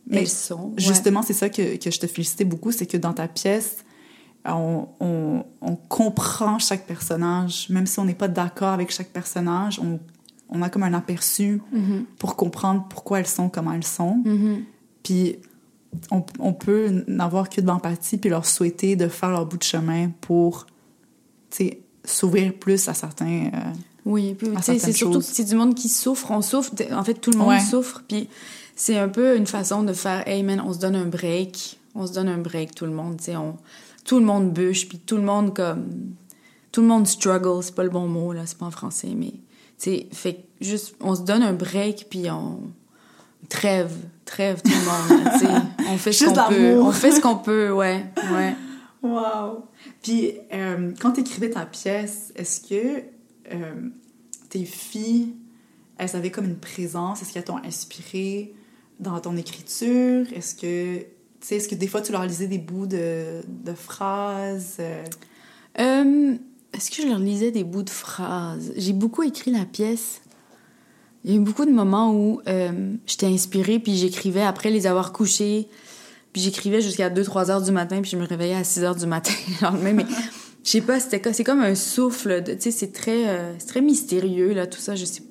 Mais 0.07 0.19
elles 0.21 0.29
sont 0.29 0.67
Ouais. 0.69 0.73
Justement, 0.77 1.21
c'est 1.23 1.33
ça 1.33 1.49
que, 1.49 1.75
que 1.75 1.91
je 1.91 1.99
te 1.99 2.07
félicitais 2.07 2.45
beaucoup, 2.45 2.71
c'est 2.71 2.85
que 2.85 2.95
dans 2.95 3.11
ta 3.11 3.27
pièce, 3.27 3.79
on, 4.47 4.87
on, 4.99 5.43
on 5.61 5.75
comprend 5.75 6.59
chaque 6.59 6.85
personnage, 6.85 7.67
même 7.69 7.87
si 7.87 7.99
on 7.99 8.05
n'est 8.05 8.13
pas 8.13 8.27
d'accord 8.27 8.69
avec 8.73 8.91
chaque 8.91 9.09
personnage, 9.09 9.79
on, 9.79 9.99
on 10.49 10.61
a 10.61 10.69
comme 10.69 10.83
un 10.83 10.93
aperçu 10.93 11.61
Mhm. 11.71 12.05
pour 12.19 12.35
comprendre 12.35 12.85
pourquoi 12.89 13.19
elles 13.19 13.27
sont 13.27 13.49
comment 13.49 13.71
elles 13.73 13.83
sont. 13.83 14.21
Mhm. 14.25 14.63
Puis 15.03 15.37
on, 16.11 16.23
on 16.39 16.53
peut 16.53 17.03
n'avoir 17.07 17.49
que 17.49 17.61
de 17.61 17.67
l'empathie 17.67 18.17
puis 18.17 18.29
leur 18.29 18.45
souhaiter 18.45 18.95
de 18.95 19.07
faire 19.07 19.29
leur 19.31 19.45
bout 19.45 19.57
de 19.57 19.63
chemin 19.63 20.11
pour, 20.21 20.67
s'ouvrir 22.03 22.53
plus 22.53 22.87
à 22.87 22.93
certains... 22.93 23.45
euh, 23.53 23.59
Oui, 24.05 24.37
c'est 24.61 24.91
surtout 24.91 25.19
que 25.19 25.25
c'est 25.25 25.45
du 25.45 25.55
monde 25.55 25.73
qui 25.73 25.89
souffre. 25.89 26.29
On 26.31 26.41
souffre. 26.41 26.71
En 26.93 27.03
fait, 27.03 27.15
tout 27.15 27.31
le 27.31 27.37
monde 27.37 27.49
Ouais. 27.49 27.59
souffre. 27.59 28.03
Puis 28.07 28.29
c'est 28.75 28.97
un 28.99 29.07
peu 29.09 29.35
une 29.37 29.47
façon 29.47 29.83
de 29.83 29.93
faire, 29.93 30.27
hey 30.27 30.43
man, 30.43 30.61
on 30.63 30.73
se 30.73 30.79
donne 30.79 30.95
un 30.95 31.05
break. 31.07 31.79
On 31.95 32.05
se 32.05 32.13
donne 32.13 32.27
un 32.27 32.37
break, 32.37 32.75
tout 32.75 32.85
le 32.85 32.91
monde. 32.91 33.17
Tu 33.17 33.25
sais, 33.25 33.35
on, 33.37 33.55
tout 34.05 34.19
le 34.19 34.25
monde 34.25 34.53
bûche. 34.53 34.87
Puis 34.87 34.99
tout 34.99 35.17
le 35.17 35.23
monde 35.23 35.53
comme, 35.53 36.15
tout 36.71 36.81
le 36.81 36.87
monde 36.87 37.07
struggle. 37.07 37.61
C'est 37.61 37.75
pas 37.75 37.83
le 37.83 37.89
bon 37.89 38.07
mot 38.07 38.31
là, 38.31 38.43
c'est 38.45 38.57
pas 38.57 38.67
en 38.67 38.71
français, 38.71 39.13
mais 39.15 39.31
tu 39.31 39.91
sais, 39.91 40.07
fait 40.13 40.45
juste, 40.61 40.95
on 41.01 41.15
se 41.15 41.23
donne 41.23 41.43
un 41.43 41.53
break. 41.53 42.07
Puis 42.09 42.29
on, 42.31 42.61
Trêve, 43.49 43.93
trêve 44.23 44.61
tout 44.61 44.71
le 44.71 45.55
monde. 45.55 45.63
on 45.89 45.97
fait 45.97 46.11
ce 46.11 46.25
qu'on 46.25 46.49
peut. 46.49 46.81
On 46.81 46.91
fait 46.91 47.11
ce 47.11 47.21
qu'on 47.21 47.37
peut, 47.37 47.71
ouais, 47.71 48.05
ouais. 48.31 48.55
Wow. 49.03 49.65
Puis 50.01 50.31
euh, 50.51 50.91
quand 50.99 51.11
tu 51.11 51.19
écrivais 51.19 51.51
ta 51.51 51.67
pièce, 51.67 52.33
est-ce 52.35 52.59
que 52.59 53.03
euh, 53.53 53.89
tes 54.49 54.65
filles, 54.65 55.35
elles 55.99 56.15
avaient 56.15 56.31
comme 56.31 56.45
une 56.45 56.57
présence? 56.57 57.21
Est-ce 57.21 57.31
qu'elles 57.31 57.43
t'ont 57.43 57.63
inspiré 57.63 58.55
dans 58.99 59.19
ton 59.19 59.37
écriture? 59.37 60.25
Est-ce 60.33 60.55
que 60.55 61.05
est-ce 61.51 61.67
que 61.67 61.75
des 61.75 61.87
fois 61.87 62.01
tu 62.01 62.11
leur 62.11 62.25
lisais 62.25 62.47
des 62.47 62.57
bouts 62.57 62.87
de, 62.87 63.41
de 63.47 63.73
phrases 63.73 64.77
euh, 64.79 66.35
Est-ce 66.73 66.91
que 66.91 67.01
je 67.01 67.07
leur 67.07 67.19
lisais 67.19 67.51
des 67.51 67.63
bouts 67.63 67.83
de 67.83 67.89
phrases? 67.89 68.73
J'ai 68.75 68.93
beaucoup 68.93 69.23
écrit 69.23 69.51
la 69.51 69.65
pièce 69.65 70.21
il 71.25 71.31
y 71.31 71.33
a 71.33 71.37
eu 71.37 71.43
beaucoup 71.43 71.65
de 71.65 71.71
moments 71.71 72.13
où 72.13 72.39
euh, 72.47 72.93
j'étais 73.07 73.25
inspirée, 73.25 73.79
puis 73.79 73.95
j'écrivais 73.95 74.43
après 74.43 74.69
les 74.69 74.85
avoir 74.85 75.11
couchés. 75.11 75.67
Puis 76.31 76.41
j'écrivais 76.43 76.81
jusqu'à 76.81 77.09
2-3 77.09 77.49
heures 77.49 77.61
du 77.63 77.71
matin, 77.71 77.99
puis 78.01 78.11
je 78.11 78.17
me 78.17 78.27
réveillais 78.27 78.53
à 78.53 78.63
6 78.63 78.83
heures 78.83 78.95
du 78.95 79.07
matin 79.07 79.31
le 79.47 79.65
lendemain. 79.65 79.93
Mais 79.93 80.05
je 80.63 80.69
sais 80.69 80.81
pas, 80.81 80.99
c'était 80.99 81.33
c'est 81.33 81.43
comme 81.43 81.61
un 81.61 81.73
souffle. 81.73 82.43
Tu 82.45 82.51
sais, 82.59 82.69
c'est 82.69 82.91
très, 82.91 83.27
euh, 83.27 83.53
très 83.67 83.81
mystérieux, 83.81 84.53
là, 84.53 84.67
tout 84.67 84.77
ça. 84.77 84.93
Je 84.93 85.03
sais, 85.05 85.23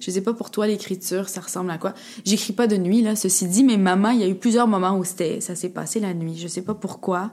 je 0.00 0.10
sais 0.10 0.20
pas 0.20 0.32
pour 0.32 0.50
toi, 0.50 0.66
l'écriture, 0.66 1.28
ça 1.28 1.40
ressemble 1.40 1.70
à 1.70 1.78
quoi? 1.78 1.94
J'écris 2.24 2.52
pas 2.52 2.66
de 2.66 2.76
nuit, 2.76 3.02
là, 3.02 3.16
ceci 3.16 3.46
dit, 3.46 3.64
mais 3.64 3.76
maman, 3.76 4.10
il 4.10 4.20
y 4.20 4.24
a 4.24 4.28
eu 4.28 4.34
plusieurs 4.34 4.68
moments 4.68 4.96
où 4.96 5.04
c'était, 5.04 5.40
ça 5.40 5.54
s'est 5.54 5.70
passé 5.70 6.00
la 6.00 6.14
nuit. 6.14 6.36
Je 6.36 6.48
sais 6.48 6.62
pas 6.62 6.74
pourquoi. 6.74 7.32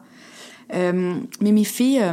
Euh, 0.73 1.15
mais 1.41 1.51
mes 1.51 1.63
filles 1.63 2.03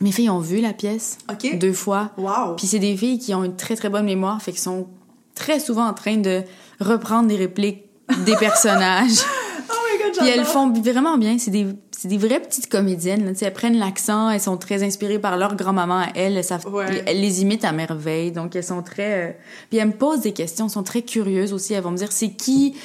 mes 0.00 0.12
filles 0.12 0.30
ont 0.30 0.40
vu 0.40 0.60
la 0.60 0.72
pièce 0.72 1.18
deux 1.54 1.72
fois. 1.72 2.10
Wow. 2.18 2.56
Puis 2.56 2.66
c'est 2.66 2.78
des 2.78 2.96
filles 2.96 3.18
qui 3.18 3.34
ont 3.34 3.44
une 3.44 3.56
très 3.56 3.76
très 3.76 3.88
bonne 3.88 4.04
mémoire, 4.04 4.40
fait 4.42 4.52
qu'elles 4.52 4.60
sont 4.60 4.88
très 5.34 5.60
souvent 5.60 5.86
en 5.86 5.94
train 5.94 6.16
de 6.16 6.42
reprendre 6.80 7.28
des 7.28 7.36
répliques 7.36 7.84
des 8.24 8.36
personnages. 8.40 9.20
oh 9.70 9.72
my 9.72 10.02
god, 10.02 10.18
Puis 10.18 10.28
elles 10.28 10.44
font 10.44 10.70
vraiment 10.72 11.18
bien. 11.18 11.38
C'est 11.38 11.50
des, 11.50 11.66
c'est 12.06 12.16
des 12.16 12.18
vraies 12.18 12.40
petites 12.40 12.68
comédiennes. 12.68 13.24
Là. 13.24 13.32
Elles 13.40 13.52
prennent 13.52 13.78
l'accent, 13.78 14.30
elles 14.30 14.40
sont 14.40 14.56
très 14.56 14.84
inspirées 14.84 15.18
par 15.18 15.36
leur 15.36 15.56
grand-maman 15.56 15.98
à 15.98 16.08
elles. 16.14 16.36
Elles, 16.36 16.44
savent, 16.44 16.64
elles 16.88 17.20
les 17.20 17.42
imitent 17.42 17.64
à 17.64 17.72
merveille. 17.72 18.30
Donc 18.30 18.54
elles 18.54 18.64
sont 18.64 18.82
très... 18.82 19.30
Euh, 19.30 19.32
puis 19.68 19.78
elles 19.78 19.88
me 19.88 19.92
posent 19.92 20.20
des 20.20 20.32
questions, 20.32 20.66
elles 20.66 20.70
sont 20.70 20.84
très 20.84 21.02
curieuses 21.02 21.52
aussi. 21.52 21.74
Elles 21.74 21.82
vont 21.82 21.90
me 21.90 21.96
dire, 21.96 22.12
c'est 22.12 22.30
qui... 22.30 22.76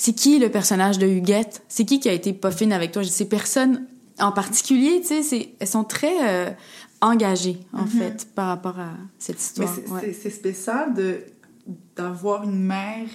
C'est 0.00 0.12
qui 0.12 0.38
le 0.38 0.48
personnage 0.48 0.98
de 0.98 1.08
Huguette? 1.08 1.62
C'est 1.68 1.84
qui 1.84 1.98
qui 1.98 2.08
a 2.08 2.12
été 2.12 2.32
poffine 2.32 2.72
avec 2.72 2.92
toi? 2.92 3.02
Je 3.02 3.08
dis, 3.08 3.14
c'est 3.14 3.24
personne 3.24 3.86
en 4.20 4.30
particulier, 4.30 5.00
tu 5.00 5.22
sais, 5.22 5.50
elles 5.58 5.66
sont 5.66 5.82
très 5.82 6.28
euh, 6.28 6.50
engagées, 7.00 7.58
en 7.72 7.84
mm-hmm. 7.84 7.88
fait, 7.88 8.28
par 8.34 8.48
rapport 8.48 8.78
à 8.78 8.90
cette 9.18 9.40
histoire. 9.40 9.74
C'est 10.12 10.30
spécial 10.30 10.94
de 10.94 11.22
d'avoir 11.96 12.44
une 12.44 12.62
mère 12.62 13.08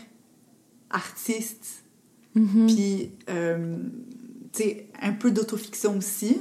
artiste, 0.90 1.84
mm-hmm. 2.36 2.66
puis, 2.68 3.12
euh, 3.30 3.78
un 5.02 5.14
peu 5.14 5.32
d'autofiction 5.32 5.98
aussi. 5.98 6.38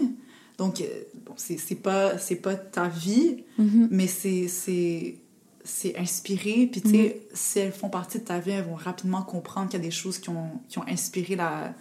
Donc, 0.59 0.81
euh, 0.81 0.85
bon, 1.27 1.35
c'est 1.37 1.75
pas, 1.77 2.15
pas 2.43 2.55
ta 2.55 2.89
vie, 2.89 3.45
mm-hmm. 3.59 3.89
mais 3.91 4.07
c'est 4.07 5.17
c'est 5.65 5.97
inspiré. 5.97 6.69
Puis, 6.71 6.83
tu 6.83 6.91
sais, 6.91 7.21
si 7.33 7.61
elles 7.61 7.73
font 7.73 7.89
partie 7.89 8.19
de 8.19 8.25
ta 8.25 8.41
vie, 8.41 8.51
elles 8.51 8.65
vont 8.65 8.75
rapidement 8.75 9.23
comprendre 9.23 9.69
qu'il 9.69 9.79
y 9.79 9.83
a 9.83 9.85
des 9.85 9.93
choses 9.93 10.19
qui 10.19 10.29
ont, 10.29 10.61
qui 10.69 10.79
ont 10.81 10.87
inspiré 10.89 11.37
la, 11.37 11.75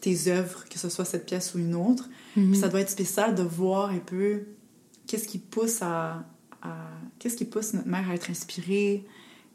tes 0.00 0.28
œuvres, 0.28 0.64
que 0.68 0.78
ce 0.78 0.88
soit 0.88 1.04
cette 1.04 1.26
pièce 1.26 1.54
ou 1.54 1.58
une 1.58 1.74
autre. 1.74 2.08
Mhm. 2.36 2.54
ça 2.54 2.68
doit 2.68 2.80
être 2.80 2.90
spécial 2.90 3.34
de 3.34 3.42
voir 3.42 3.90
un 3.90 3.98
peu 3.98 4.44
qu'est-ce 5.06 5.26
qui 5.26 5.38
pousse 5.38 5.80
à, 5.82 6.24
qu'est-ce 7.18 7.36
qui 7.36 7.44
pousse 7.44 7.72
notre 7.72 7.88
mère 7.88 8.10
à 8.10 8.14
être 8.14 8.30
inspirée, 8.30 9.04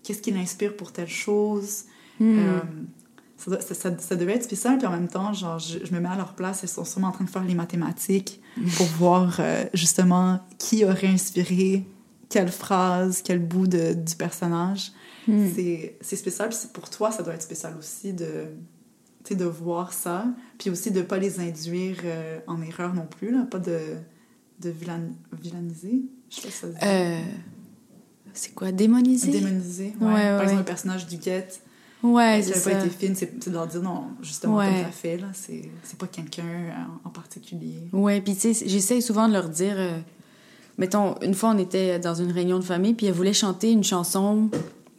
qu'est-ce 0.04 0.22
qui 0.22 0.32
l'inspire 0.32 0.76
pour 0.76 0.92
telle 0.92 1.10
chose. 1.10 1.86
Mhm. 2.20 2.40
Euh, 2.40 2.60
ça, 3.50 3.74
ça, 3.74 3.98
ça, 3.98 4.16
devait 4.16 4.34
être 4.34 4.44
spécial, 4.44 4.78
puis 4.78 4.88
en 4.88 4.92
même 4.92 5.08
temps, 5.08 5.34
genre, 5.34 5.60
je, 5.60 5.80
me 5.94 6.00
mets 6.00 6.10
à 6.10 6.16
leur 6.16 6.34
place, 6.34 6.64
elles 6.64 6.70
sont 6.70 6.86
sûrement 6.86 7.08
en 7.08 7.12
train 7.12 7.26
de 7.26 7.30
faire 7.30 7.44
les 7.44 7.56
mathématiques 7.56 8.42
pour 8.78 8.86
voir 8.88 9.38
euh, 9.40 9.66
justement 9.74 10.40
qui 10.58 10.86
aurait 10.86 11.08
inspiré 11.08 11.86
quelle 12.30 12.52
phrase, 12.52 13.22
quel 13.24 13.40
bout 13.40 13.68
de, 13.68 13.94
du 13.94 14.16
personnage. 14.16 14.92
Mhm. 15.28 15.52
C'est 16.02 16.16
spécial, 16.16 16.50
puis 16.50 16.60
pour 16.74 16.90
toi, 16.90 17.12
ça 17.12 17.24
doit 17.24 17.34
être 17.34 17.42
spécial 17.42 17.76
aussi 17.78 18.14
de, 18.14 18.46
de 19.30 19.46
voir 19.46 19.94
ça, 19.94 20.26
puis 20.58 20.70
aussi 20.70 20.92
de 20.92 21.00
ne 21.00 21.06
pas 21.06 21.18
les 21.18 21.40
induire 21.40 21.98
euh, 22.04 22.40
en 22.48 22.62
erreur 22.62 22.94
non 22.94 23.06
plus, 23.06 23.32
là, 23.32 23.46
pas 23.50 23.60
de, 23.60 23.80
de 24.60 24.74
vilainiser. 25.34 26.04
Je 26.30 26.36
sais 26.36 26.42
pas 26.42 26.52
ça 26.52 26.68
euh, 26.86 27.22
c'est 28.34 28.54
quoi, 28.54 28.72
démoniser? 28.72 29.32
Démoniser, 29.32 29.94
ouais. 30.00 30.30
Par 30.38 30.44
exemple, 30.44 30.60
le 30.60 30.66
personnage 30.66 31.08
du 31.08 31.18
Guette. 31.18 31.62
Ouais, 32.04 32.42
c'est 32.44 32.56
ça. 32.56 32.72
pas 32.72 32.80
été 32.80 32.90
fine, 32.90 33.16
c'est 33.16 33.48
de 33.48 33.54
leur 33.54 33.68
dire 33.68 33.82
non, 33.82 34.06
justement, 34.22 34.58
comme 34.58 34.66
ça 34.66 34.92
fait, 34.92 35.18
là, 35.18 35.28
c'est 35.34 35.98
pas 35.98 36.08
quelqu'un 36.08 36.44
en, 37.06 37.10
particulier. 37.10 37.76
Ouais, 37.94 38.22
puis 38.22 38.36
tu 38.36 38.54
sais, 38.54 38.66
j'essaie 38.68 39.02
souvent 39.02 39.28
de 39.28 39.34
leur 39.34 39.50
dire. 39.50 39.76
Euh, 39.78 40.00
mettons, 40.78 41.16
une 41.22 41.34
fois, 41.34 41.52
on 41.52 41.58
était 41.58 42.00
dans 42.00 42.16
une 42.16 42.32
réunion 42.32 42.58
de 42.58 42.64
famille, 42.64 42.94
puis 42.94 43.06
elle 43.06 43.14
voulait 43.14 43.34
chanter 43.34 43.72
une 43.72 43.84
chanson 43.84 44.50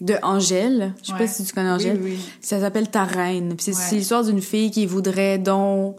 de 0.01 0.15
Angèle. 0.23 0.95
Je 1.03 1.09
sais 1.09 1.19
pas 1.19 1.27
si 1.27 1.45
tu 1.45 1.53
connais 1.53 1.71
Angèle. 1.71 2.01
Ça 2.41 2.61
s'appelle 2.61 2.89
Ta 2.89 3.05
reine. 3.05 3.55
c'est 3.59 3.97
l'histoire 3.97 4.25
d'une 4.25 4.43
fille 4.43 4.71
qui 4.71 4.87
voudrait 4.87 5.39
donc 5.39 5.97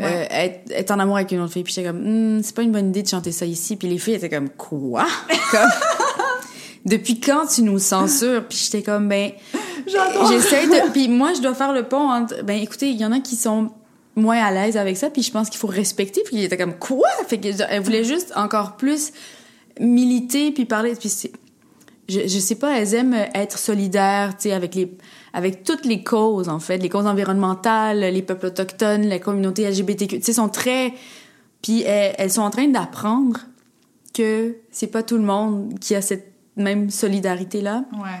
euh, 0.00 0.24
être, 0.30 0.90
en 0.90 0.98
amour 0.98 1.16
avec 1.16 1.30
une 1.30 1.40
autre 1.40 1.52
fille. 1.52 1.62
Puis 1.62 1.72
j'étais 1.74 1.88
comme, 1.88 2.02
hmm, 2.38 2.42
c'est 2.42 2.54
pas 2.54 2.62
une 2.62 2.72
bonne 2.72 2.88
idée 2.88 3.02
de 3.02 3.08
chanter 3.08 3.32
ça 3.32 3.46
ici. 3.46 3.76
Puis 3.76 3.88
les 3.88 3.98
filles 3.98 4.14
étaient 4.14 4.30
comme, 4.30 4.50
quoi? 4.50 5.06
comme, 5.50 5.70
depuis 6.84 7.20
quand 7.20 7.46
tu 7.46 7.62
nous 7.62 7.78
censures? 7.78 8.46
Puis 8.46 8.58
j'étais 8.64 8.82
comme, 8.82 9.08
ben, 9.08 9.32
j'essaie 9.86 10.66
de. 10.66 10.90
Puis 10.92 11.08
moi, 11.08 11.32
je 11.34 11.40
dois 11.40 11.54
faire 11.54 11.72
le 11.72 11.84
pont 11.84 12.10
entre, 12.10 12.42
ben, 12.44 12.60
écoutez, 12.60 12.90
il 12.90 12.96
y 12.96 13.04
en 13.04 13.12
a 13.12 13.20
qui 13.20 13.36
sont 13.36 13.70
moins 14.16 14.42
à 14.42 14.50
l'aise 14.50 14.76
avec 14.76 14.96
ça. 14.96 15.10
Puis 15.10 15.22
je 15.22 15.32
pense 15.32 15.50
qu'il 15.50 15.58
faut 15.58 15.68
respecter. 15.68 16.22
Puis 16.24 16.36
il 16.36 16.44
était 16.44 16.56
comme, 16.56 16.78
quoi? 16.78 17.08
Fait 17.28 17.38
qu'elle 17.38 17.80
voulait 17.82 18.04
juste 18.04 18.32
encore 18.36 18.76
plus 18.76 19.12
militer 19.80 20.52
puis 20.52 20.64
parler. 20.64 20.94
Puis 20.94 21.08
c'est 21.08 21.32
je, 22.08 22.20
je 22.20 22.38
sais 22.38 22.56
pas, 22.56 22.78
elles 22.78 22.94
aiment 22.94 23.16
être 23.34 23.58
solidaires, 23.58 24.36
tu 24.36 24.48
sais, 24.48 24.52
avec 24.52 24.74
les, 24.74 24.96
avec 25.32 25.64
toutes 25.64 25.84
les 25.86 26.02
causes, 26.02 26.48
en 26.48 26.58
fait, 26.58 26.78
les 26.78 26.88
causes 26.88 27.06
environnementales, 27.06 28.00
les 28.00 28.22
peuples 28.22 28.46
autochtones, 28.46 29.06
la 29.08 29.18
communauté 29.18 29.68
LGBTQ, 29.68 30.18
tu 30.18 30.24
sais, 30.24 30.32
sont 30.34 30.48
très, 30.48 30.92
puis 31.62 31.82
elles, 31.82 32.30
sont 32.30 32.42
en 32.42 32.50
train 32.50 32.68
d'apprendre 32.68 33.40
que 34.12 34.56
c'est 34.70 34.86
pas 34.88 35.02
tout 35.02 35.16
le 35.16 35.22
monde 35.22 35.78
qui 35.80 35.94
a 35.94 36.02
cette 36.02 36.33
même 36.56 36.90
solidarité-là. 36.90 37.84
Ouais. 37.92 38.20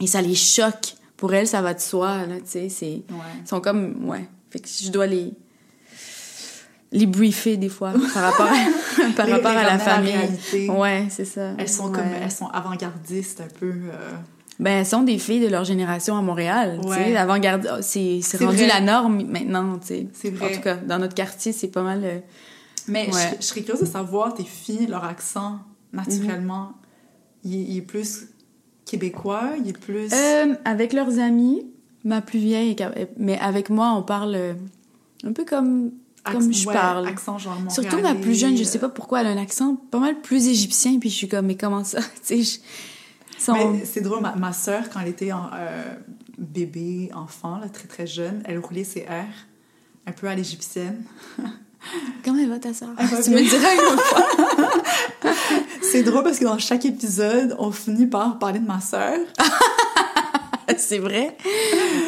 Et 0.00 0.06
ça 0.06 0.22
les 0.22 0.34
choque. 0.34 0.94
Pour 1.16 1.34
elles, 1.34 1.48
ça 1.48 1.62
va 1.62 1.74
de 1.74 1.80
soi, 1.80 2.26
là, 2.26 2.36
tu 2.36 2.42
sais, 2.46 2.68
c'est, 2.68 2.86
ouais. 2.86 3.44
sont 3.44 3.60
comme, 3.60 4.08
ouais. 4.08 4.28
Fait 4.50 4.60
que 4.60 4.68
je 4.68 4.88
dois 4.90 5.06
les, 5.06 5.32
les 6.92 7.06
briefer 7.06 7.56
des 7.56 7.68
fois 7.68 7.92
par 8.14 8.22
rapport 8.22 8.46
à, 8.46 9.12
par 9.16 9.28
rapport 9.28 9.50
à 9.50 9.64
la 9.64 9.78
famille. 9.78 10.68
ouais, 10.68 11.06
c'est 11.10 11.24
ça. 11.24 11.52
Elles 11.58 11.68
sont 11.68 11.90
comme 11.90 12.06
elles 12.22 12.30
sont 12.30 12.48
avant-gardistes 12.48 13.40
un 13.40 13.58
peu. 13.58 13.66
Euh... 13.66 14.12
Ben 14.58 14.78
elles 14.78 14.86
sont 14.86 15.02
des 15.02 15.18
filles 15.18 15.40
de 15.40 15.48
leur 15.48 15.64
génération 15.64 16.16
à 16.16 16.22
Montréal, 16.22 16.80
tu 16.82 16.92
sais, 16.92 17.16
avant-garde 17.16 17.68
oh, 17.72 17.78
c'est 17.80 18.20
rendu 18.40 18.66
la 18.66 18.80
norme 18.80 19.22
maintenant, 19.24 19.78
tu 19.78 19.86
sais. 19.86 20.06
C'est 20.12 20.30
vrai. 20.30 20.52
En 20.52 20.56
tout 20.56 20.62
cas, 20.62 20.76
dans 20.76 20.98
notre 20.98 21.14
quartier, 21.14 21.52
c'est 21.52 21.68
pas 21.68 21.82
mal 21.82 22.00
euh, 22.02 22.18
Mais 22.88 23.08
je, 23.40 23.44
serais 23.44 23.62
curieuse 23.62 23.80
de 23.80 23.86
savoir 23.86 24.34
tes 24.34 24.44
filles 24.44 24.86
leur 24.86 25.04
accent 25.04 25.60
naturellement, 25.92 26.72
il, 27.44 27.76
est 27.76 27.82
plus 27.82 28.28
québécois, 28.84 29.50
il 29.58 29.68
est 29.68 29.78
plus 29.78 30.12
euh, 30.12 30.54
avec 30.64 30.92
leurs 30.92 31.18
amis, 31.18 31.66
ma 32.04 32.20
plus 32.20 32.38
vieille 32.38 32.76
mais 33.16 33.38
avec 33.38 33.70
moi 33.70 33.92
on 33.92 34.02
parle 34.02 34.34
euh, 34.34 34.54
un 35.24 35.32
peu 35.32 35.44
comme 35.44 35.92
comme 36.24 36.52
je 36.52 36.64
parle. 36.66 37.06
Accent 37.06 37.38
genre 37.38 37.56
Surtout 37.70 38.00
ma 38.00 38.14
plus 38.14 38.34
jeune, 38.34 38.56
je 38.56 38.64
sais 38.64 38.78
pas 38.78 38.88
pourquoi, 38.88 39.20
elle 39.20 39.28
a 39.28 39.30
un 39.30 39.38
accent 39.38 39.76
pas 39.90 39.98
mal 39.98 40.20
plus 40.20 40.48
égyptien, 40.48 40.98
puis 40.98 41.10
je 41.10 41.14
suis 41.14 41.28
comme, 41.28 41.46
mais 41.46 41.56
comment 41.56 41.84
ça? 41.84 42.00
tu 42.26 42.44
sais, 42.44 42.60
C'est 43.84 44.00
drôle, 44.00 44.20
ma, 44.20 44.34
ma 44.34 44.52
soeur, 44.52 44.90
quand 44.90 45.00
elle 45.00 45.08
était 45.08 45.32
en, 45.32 45.48
euh, 45.54 45.94
bébé, 46.38 47.10
enfant, 47.14 47.58
là, 47.58 47.68
très 47.68 47.88
très 47.88 48.06
jeune, 48.06 48.42
elle 48.44 48.58
roulait 48.58 48.84
ses 48.84 49.02
R, 49.02 49.26
un 50.06 50.12
peu 50.12 50.28
à 50.28 50.34
l'égyptienne. 50.34 51.02
Comment 52.24 52.38
elle 52.38 52.48
va 52.48 52.58
ta 52.58 52.74
soeur? 52.74 52.90
Tu 53.24 53.30
me 53.30 53.48
diras 53.48 53.74
une 53.74 53.98
fois. 53.98 55.32
C'est 55.82 56.02
drôle 56.02 56.22
parce 56.22 56.38
que 56.38 56.44
dans 56.44 56.58
chaque 56.58 56.84
épisode, 56.84 57.56
on 57.58 57.70
finit 57.70 58.06
par 58.06 58.38
parler 58.38 58.58
de 58.58 58.66
ma 58.66 58.80
soeur. 58.80 59.18
c'est 60.76 60.98
vrai. 60.98 61.36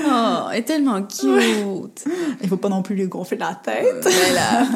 Oh, 0.07 0.49
elle 0.53 0.59
est 0.59 0.63
tellement 0.63 1.03
cute. 1.03 2.05
Il 2.43 2.49
faut 2.49 2.57
pas 2.57 2.69
non 2.69 2.83
plus 2.83 2.95
lui 2.95 3.07
gonfler 3.07 3.39
la 3.39 3.55
tête. 3.55 4.03
Voilà. 4.03 4.67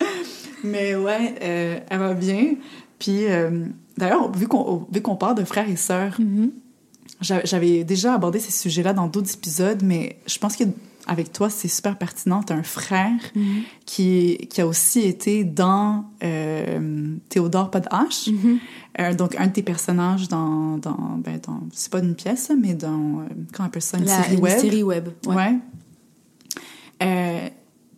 Mais 0.64 0.94
ouais, 0.94 1.34
euh, 1.42 1.78
elle 1.90 1.98
va 1.98 2.14
bien. 2.14 2.54
Puis 2.98 3.26
euh, 3.26 3.66
d'ailleurs, 3.98 4.30
vu 4.32 4.46
qu'on 4.48 4.86
vu 4.90 5.02
qu'on 5.02 5.16
parle 5.16 5.34
de 5.34 5.44
frères 5.44 5.68
et 5.68 5.76
sœurs, 5.76 6.18
mm-hmm. 6.20 7.40
j'avais 7.44 7.84
déjà 7.84 8.14
abordé 8.14 8.38
ces 8.38 8.52
sujets-là 8.52 8.92
dans 8.92 9.08
d'autres 9.08 9.34
épisodes, 9.34 9.82
mais 9.82 10.16
je 10.26 10.38
pense 10.38 10.56
qu'il 10.56 10.72
avec 11.06 11.32
toi, 11.32 11.50
c'est 11.50 11.68
super 11.68 11.98
pertinent. 11.98 12.42
Tu 12.42 12.52
as 12.52 12.56
un 12.56 12.62
frère 12.62 13.12
Mhm. 13.34 13.62
qui, 13.84 14.38
qui 14.50 14.60
a 14.60 14.66
aussi 14.66 15.00
été 15.00 15.44
dans 15.44 16.06
euh, 16.22 17.16
Théodore 17.28 17.70
Pas 17.70 17.80
de. 17.80 17.88
Mhm. 18.30 18.58
Euh, 19.00 19.12
donc, 19.14 19.34
un 19.36 19.48
de 19.48 19.52
tes 19.52 19.62
personnages 19.62 20.28
dans. 20.28 20.78
dans, 20.78 21.18
ben, 21.18 21.38
dans 21.46 21.60
c'est 21.72 21.90
pas 21.92 21.98
une 22.00 22.14
pièce, 22.14 22.50
mais 22.60 22.74
dans. 22.74 23.20
euh, 23.20 23.24
comment 23.52 23.64
on 23.64 23.64
appelle 23.64 23.82
ça 23.82 23.98
Une 23.98 24.04
La- 24.04 24.22
série 24.22 24.34
une 24.36 24.40
web. 24.42 24.58
série 24.58 24.82
web. 24.82 25.08
Ouais. 25.26 25.34
Ouais. 25.34 25.58
Euh, 27.02 27.48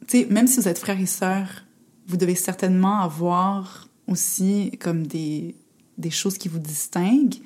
tu 0.09 0.21
sais, 0.23 0.27
même 0.31 0.47
si 0.47 0.61
vous 0.61 0.69
êtes 0.69 0.79
frères 0.79 0.99
et 1.01 1.07
sœurs, 1.07 1.65
vous 2.09 2.17
devez 2.17 2.35
certainement 2.35 3.01
avoir 3.01 3.89
aussi 4.09 4.73
comme 4.81 5.07
des, 5.07 5.55
des 5.99 6.11
choses 6.11 6.39
qui 6.39 6.49
vous 6.49 6.59
distinguent. 6.61 7.41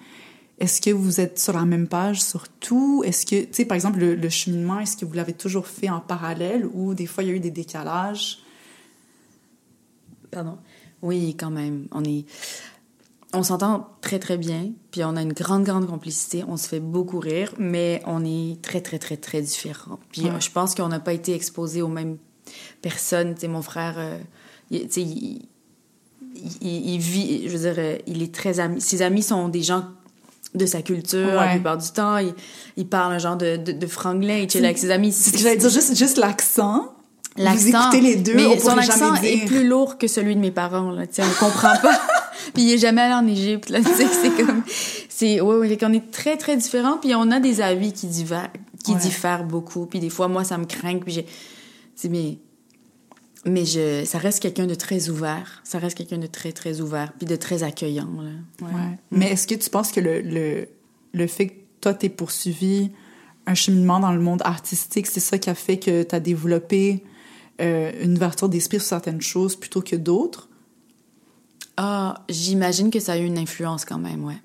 Est-ce 0.61 0.81
que 0.83 0.91
vous 0.91 1.21
êtes 1.21 1.39
sur 1.39 1.55
la 1.55 1.65
même 1.65 1.89
page 1.89 2.21
sur 2.23 2.47
tout? 2.49 3.03
Est-ce 3.05 3.25
que, 3.25 3.45
tu 3.45 3.49
sais, 3.53 3.65
par 3.65 3.75
exemple, 3.77 3.99
le, 3.99 4.15
le 4.15 4.29
cheminement, 4.29 4.79
est-ce 4.79 4.97
que 4.97 5.05
vous 5.07 5.15
l'avez 5.15 5.33
toujours 5.33 5.67
fait 5.67 5.89
en 5.89 6.01
parallèle 6.01 6.67
ou 6.75 6.93
des 6.95 7.07
fois 7.07 7.25
il 7.25 7.31
y 7.31 7.33
a 7.33 7.35
eu 7.35 7.41
des 7.41 7.51
décalages? 7.51 8.41
Pardon? 10.31 10.59
Oui, 11.03 11.35
quand 11.39 11.51
même. 11.51 11.87
On 11.93 12.05
est. 12.05 12.25
On 13.33 13.43
s'entend 13.45 13.89
très 14.01 14.19
très 14.19 14.37
bien, 14.37 14.73
puis 14.91 15.05
on 15.05 15.15
a 15.17 15.23
une 15.23 15.33
grande 15.33 15.63
grande 15.65 15.87
complicité. 15.87 16.45
On 16.49 16.57
se 16.57 16.67
fait 16.69 16.81
beaucoup 16.81 17.21
rire, 17.21 17.55
mais 17.59 18.03
on 18.05 18.25
est 18.25 18.61
très 18.61 18.81
très 18.81 18.99
très 18.99 19.17
très 19.17 19.41
différents. 19.41 20.01
Puis 20.13 20.23
Ouais. 20.25 20.41
je 20.41 20.51
pense 20.51 20.75
qu'on 20.75 20.89
n'a 20.89 20.99
pas 21.01 21.13
été 21.13 21.33
exposés 21.33 21.81
aux 21.81 21.89
mêmes 21.89 22.19
personnes. 22.83 23.35
Tu 23.35 23.43
sais, 23.43 23.49
mon 23.49 23.63
frère, 23.63 23.95
euh, 23.99 24.19
il- 24.71 24.83
tu 24.89 24.95
sais, 24.95 25.03
il, 25.03 25.49
il- 26.61 26.91
il 26.95 26.99
vit, 26.99 27.49
je 27.49 27.57
veux 27.57 27.73
dire, 27.73 27.79
euh, 27.79 27.99
il 28.09 28.21
est 28.23 28.35
très 28.35 28.59
ami. 28.59 28.81
Ses 28.81 29.01
amis 29.01 29.23
sont 29.23 29.49
des 29.49 29.63
gens 29.63 29.85
de 30.55 30.66
sa 30.66 30.82
culture 30.82 31.26
la 31.26 31.40
Ouais. 31.42 31.51
plupart 31.53 31.76
du 31.78 31.88
temps. 31.90 32.16
Il, 32.18 32.34
il 32.76 32.86
parle 32.88 33.12
un 33.12 33.18
genre 33.18 33.36
de, 33.36 33.57
de, 33.57 33.72
de 33.72 33.86
franglais, 33.86 34.42
il 34.44 34.51
chill 34.51 34.64
avec 34.64 34.78
ses 34.78 34.90
amis. 34.90 35.12
C'est 35.12 35.30
ce 35.30 35.34
que 35.36 35.38
j'allais 35.42 35.57
dire, 35.57 35.70
juste, 35.70 35.96
juste 35.96 36.16
l'accent. 36.18 36.92
Vous 37.36 37.68
écoutez 37.68 38.01
les 38.01 38.16
deux, 38.16 38.34
mais 38.34 38.46
on 38.46 38.59
son 38.59 38.76
accent 38.76 39.14
jamais 39.14 39.32
est 39.32 39.36
dire. 39.36 39.46
plus 39.46 39.66
lourd 39.66 39.96
que 39.98 40.09
celui 40.09 40.34
de 40.34 40.40
mes 40.40 40.51
parents, 40.51 40.90
là. 40.90 41.07
Tu 41.07 41.14
sais, 41.14 41.22
on 41.22 41.44
comprend 41.44 41.76
pas. 41.80 41.98
puis 42.55 42.64
il 42.64 42.72
est 42.72 42.78
jamais 42.78 43.03
allé 43.03 43.14
en 43.14 43.26
Égypte, 43.26 43.70
là. 43.70 43.78
Tu 43.78 43.86
sais, 43.94 44.07
c'est 44.09 44.44
comme, 44.44 44.62
c'est, 45.09 45.40
ouais, 45.40 45.57
ouais, 45.57 45.76
qu'on 45.78 45.92
est 45.92 46.11
très, 46.11 46.36
très 46.36 46.57
différents. 46.57 46.98
Puis 46.98 47.14
on 47.14 47.30
a 47.30 47.38
des 47.38 47.61
avis 47.61 47.92
qui 47.92 48.09
diffèrent, 48.09 48.51
qui 48.84 48.92
Ouais. 48.92 48.98
diffèrent 48.98 49.44
beaucoup. 49.44 49.86
Puis 49.86 50.01
des 50.01 50.11
fois, 50.11 50.26
moi, 50.26 50.42
ça 50.42 50.59
me 50.59 50.64
craint. 50.64 50.98
Puis 50.98 51.12
j'ai, 51.14 51.24
tu 51.24 51.30
sais, 51.94 52.09
mais, 52.09 52.38
mais 53.47 53.64
je, 53.64 54.05
ça 54.05 54.18
reste 54.18 54.41
quelqu'un 54.41 54.66
de 54.66 54.74
très 54.74 55.09
ouvert. 55.09 55.61
Ça 55.64 55.78
reste 55.78 55.97
quelqu'un 55.97 56.18
de 56.18 56.26
très, 56.26 56.53
très 56.53 56.80
ouvert. 56.80 57.12
Puis 57.18 57.26
de 57.26 57.36
très 57.36 57.62
accueillant, 57.62 58.11
là. 58.20 58.30
Ouais. 58.66 58.74
Ouais. 58.74 58.99
Mais 59.11 59.30
est-ce 59.32 59.47
que 59.47 59.55
tu 59.55 59.70
penses 59.70 59.93
que 59.93 60.01
le, 60.01 60.20
le, 60.20 60.68
le 61.14 61.26
fait 61.26 61.49
que 61.49 61.55
toi, 61.80 61.95
t'aies 61.95 62.11
poursuivi 62.11 62.91
un 63.47 63.55
cheminement 63.55 64.01
dans 64.01 64.12
le 64.12 64.20
monde 64.20 64.43
artistique, 64.45 65.07
c'est 65.07 65.20
ça 65.20 65.38
qui 65.38 65.49
a 65.49 65.55
fait 65.55 65.78
que 65.78 66.03
tu 66.03 66.14
as 66.14 66.20
développé 66.20 67.03
euh, 67.61 67.91
une 68.03 68.16
ouverture 68.16 68.49
d'esprit 68.51 68.78
sur 68.78 68.88
certaines 68.88 69.22
choses 69.22 69.57
plutôt 69.57 69.80
que 69.80 69.97
d'autres? 69.97 70.49
Ah, 71.76 72.22
j'imagine 72.28 72.91
que 72.91 73.01
ça 73.01 73.12
a 73.14 73.18
eu 73.18 73.24
une 73.24 73.38
influence 73.38 73.86
quand 73.86 73.99
même, 73.99 74.24
ouais. 74.24 74.36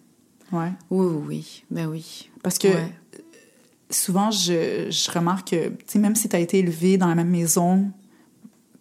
Ouais. 0.54 0.72
Oui, 0.90 1.06
oui, 1.06 1.24
oui. 1.28 1.64
Ben 1.70 1.88
oui. 1.88 2.30
Parce 2.42 2.58
que 2.58 2.70
Ouais. 2.70 2.90
souvent, 3.90 4.32
je, 4.32 4.88
je 4.90 5.12
remarque 5.12 5.50
que, 5.50 5.68
tu 5.70 5.76
sais, 5.88 6.00
même 6.00 6.16
si 6.16 6.30
tu 6.30 6.36
as 6.36 6.40
été 6.40 6.60
élevé 6.60 6.98
dans 6.98 7.08
la 7.08 7.16
même 7.16 7.30
maison, 7.30 7.92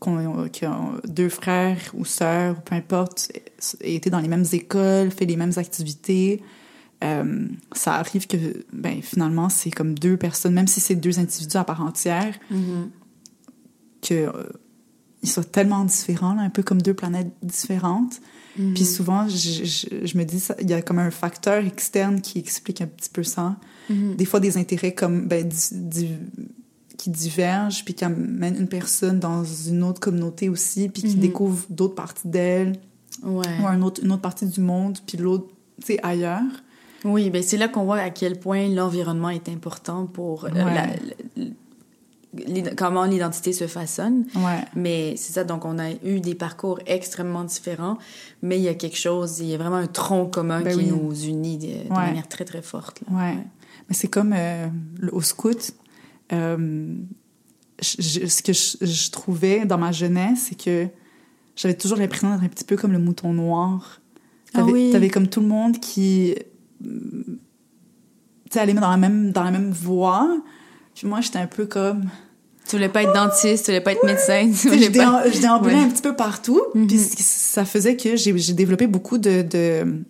qu'on 0.04 0.48
que 0.48 1.06
deux 1.08 1.28
frères 1.28 1.80
ou 1.94 2.04
sœurs, 2.04 2.56
ou 2.58 2.60
peu 2.60 2.74
importe, 2.74 3.32
aient 3.80 3.94
été 3.94 4.10
dans 4.10 4.20
les 4.20 4.28
mêmes 4.28 4.44
écoles, 4.52 5.10
fait 5.10 5.24
les 5.26 5.36
mêmes 5.36 5.52
activités, 5.56 6.42
euh, 7.02 7.46
ça 7.72 7.94
arrive 7.96 8.26
que, 8.26 8.36
ben, 8.72 9.02
finalement, 9.02 9.48
c'est 9.48 9.70
comme 9.70 9.94
deux 9.98 10.16
personnes, 10.16 10.54
même 10.54 10.68
si 10.68 10.80
c'est 10.80 10.94
deux 10.94 11.18
individus 11.18 11.56
à 11.56 11.64
part 11.64 11.82
entière, 11.82 12.34
Mhm. 12.50 12.90
que 14.02 14.14
euh, 14.14 14.30
ils 15.22 15.28
soient 15.30 15.44
tellement 15.44 15.84
différents, 15.84 16.34
là, 16.34 16.42
un 16.42 16.50
peu 16.50 16.62
comme 16.62 16.82
deux 16.82 16.94
planètes 16.94 17.32
différentes. 17.42 18.20
Mhm. 18.58 18.74
Puis 18.74 18.84
souvent, 18.84 19.26
je, 19.28 19.64
je, 19.64 20.06
je 20.06 20.18
me 20.18 20.24
dis, 20.24 20.42
il 20.60 20.68
y 20.70 20.74
a 20.74 20.82
comme 20.82 20.98
un 20.98 21.10
facteur 21.10 21.64
externe 21.64 22.20
qui 22.20 22.38
explique 22.38 22.80
un 22.82 22.86
petit 22.86 23.10
peu 23.10 23.22
ça. 23.24 23.56
Mhm. 23.90 24.14
Des 24.16 24.24
fois, 24.26 24.40
des 24.40 24.56
intérêts 24.58 24.94
comme 24.94 25.26
ben, 25.26 25.48
di- 25.48 26.08
qui 26.96 27.10
divergent, 27.10 27.84
puis 27.84 27.94
qui 27.94 28.04
amènent 28.04 28.56
une 28.58 28.68
personne 28.68 29.18
dans 29.20 29.44
une 29.44 29.82
autre 29.82 30.00
communauté 30.00 30.48
aussi, 30.48 30.88
puis 30.88 31.02
qui 31.02 31.14
Mhm. 31.16 31.20
découvre 31.20 31.66
d'autres 31.70 31.94
parties 31.94 32.28
d'elle, 32.28 32.72
Ouais. 33.22 33.46
ou 33.62 33.66
un 33.66 33.80
autre, 33.82 34.00
une 34.04 34.12
autre 34.12 34.22
partie 34.22 34.46
du 34.46 34.60
monde, 34.60 34.98
puis 35.06 35.16
l'autre, 35.18 35.46
tu 35.80 35.86
sais, 35.86 36.00
ailleurs. 36.02 36.42
Oui, 37.04 37.28
ben 37.30 37.42
c'est 37.42 37.56
là 37.58 37.68
qu'on 37.68 37.84
voit 37.84 37.98
à 37.98 38.10
quel 38.10 38.38
point 38.38 38.68
l'environnement 38.68 39.28
est 39.30 39.48
important 39.48 40.06
pour 40.06 40.44
euh, 40.46 40.48
Ouais. 40.50 40.64
la- 40.74 40.86
la- 40.86 41.44
l'id- 42.46 42.74
comment 42.76 43.04
l'identité 43.04 43.52
se 43.52 43.66
façonne. 43.66 44.24
Ouais. 44.36 44.64
Mais 44.74 45.14
c'est 45.16 45.32
ça, 45.32 45.44
donc 45.44 45.64
on 45.64 45.78
a 45.78 45.90
eu 46.04 46.20
des 46.20 46.34
parcours 46.34 46.78
extrêmement 46.86 47.44
différents, 47.44 47.98
mais 48.42 48.56
il 48.58 48.62
y 48.62 48.68
a 48.68 48.74
quelque 48.74 48.96
chose, 48.98 49.38
il 49.40 49.46
y 49.46 49.54
a 49.54 49.58
vraiment 49.58 49.76
un 49.76 49.86
tronc 49.86 50.26
commun 50.26 50.62
Ben 50.62 50.72
qui 50.78 50.84
oui. 50.84 50.90
nous 50.90 51.12
unit 51.24 51.58
de, 51.58 51.66
de 51.66 51.72
Ouais. 51.90 52.06
manière 52.06 52.28
très 52.28 52.44
très 52.44 52.62
forte. 52.62 53.02
là. 53.08 53.16
Ouais. 53.16 53.34
Mais 53.88 53.94
c'est 53.94 54.08
comme 54.08 54.32
euh, 54.34 54.66
le- 54.98 55.14
au 55.14 55.20
scout. 55.20 55.74
Euh, 56.32 56.94
je- 57.80 58.26
ce 58.26 58.42
que 58.42 58.52
je, 58.52 58.76
je 58.84 59.10
trouvais 59.10 59.64
dans 59.66 59.78
ma 59.78 59.92
jeunesse, 59.92 60.46
c'est 60.48 60.54
que 60.62 60.86
j'avais 61.56 61.74
toujours 61.76 61.98
l'impression 61.98 62.30
d'être 62.30 62.44
un 62.44 62.48
petit 62.48 62.64
peu 62.64 62.76
comme 62.76 62.92
le 62.92 62.98
mouton 62.98 63.32
noir. 63.32 64.00
Ah 64.52 64.58
T'avais 64.60 64.72
oui. 64.72 64.90
t'avais 64.92 65.10
comme 65.10 65.28
tout 65.28 65.40
le 65.40 65.46
monde 65.48 65.78
qui. 65.80 66.34
Tu 66.82 67.38
sais, 68.50 68.60
allait 68.60 68.72
dans 68.74 68.90
la 68.90 68.96
même, 68.96 69.32
dans 69.32 69.42
la 69.42 69.50
même 69.50 69.70
voie. 69.70 70.28
Puis 70.94 71.06
moi, 71.06 71.20
j'étais 71.20 71.38
un 71.38 71.46
peu 71.46 71.66
comme. 71.66 72.04
Tu 72.68 72.76
voulais 72.76 72.88
pas 72.88 73.02
être 73.02 73.12
dentiste, 73.12 73.66
tu 73.66 73.70
voulais 73.72 73.82
pas 73.82 73.92
être 73.92 74.04
médecin, 74.06 74.50
tu 74.50 74.68
voulais 74.68 74.86
je, 74.90 74.98
pas... 74.98 75.28
déambulais 75.28 75.74
Ouais. 75.74 75.80
un 75.82 75.88
petit 75.90 76.00
peu 76.02 76.16
partout. 76.16 76.62
Mhm. 76.74 76.86
Puis 76.86 76.98
c- 76.98 77.16
ça 77.18 77.64
faisait 77.66 77.96
que 77.96 78.16
j'ai 78.16 78.36
j'ai 78.38 78.52
développé 78.54 78.86
beaucoup 78.86 79.18
de. 79.18 79.42
de 79.42 80.02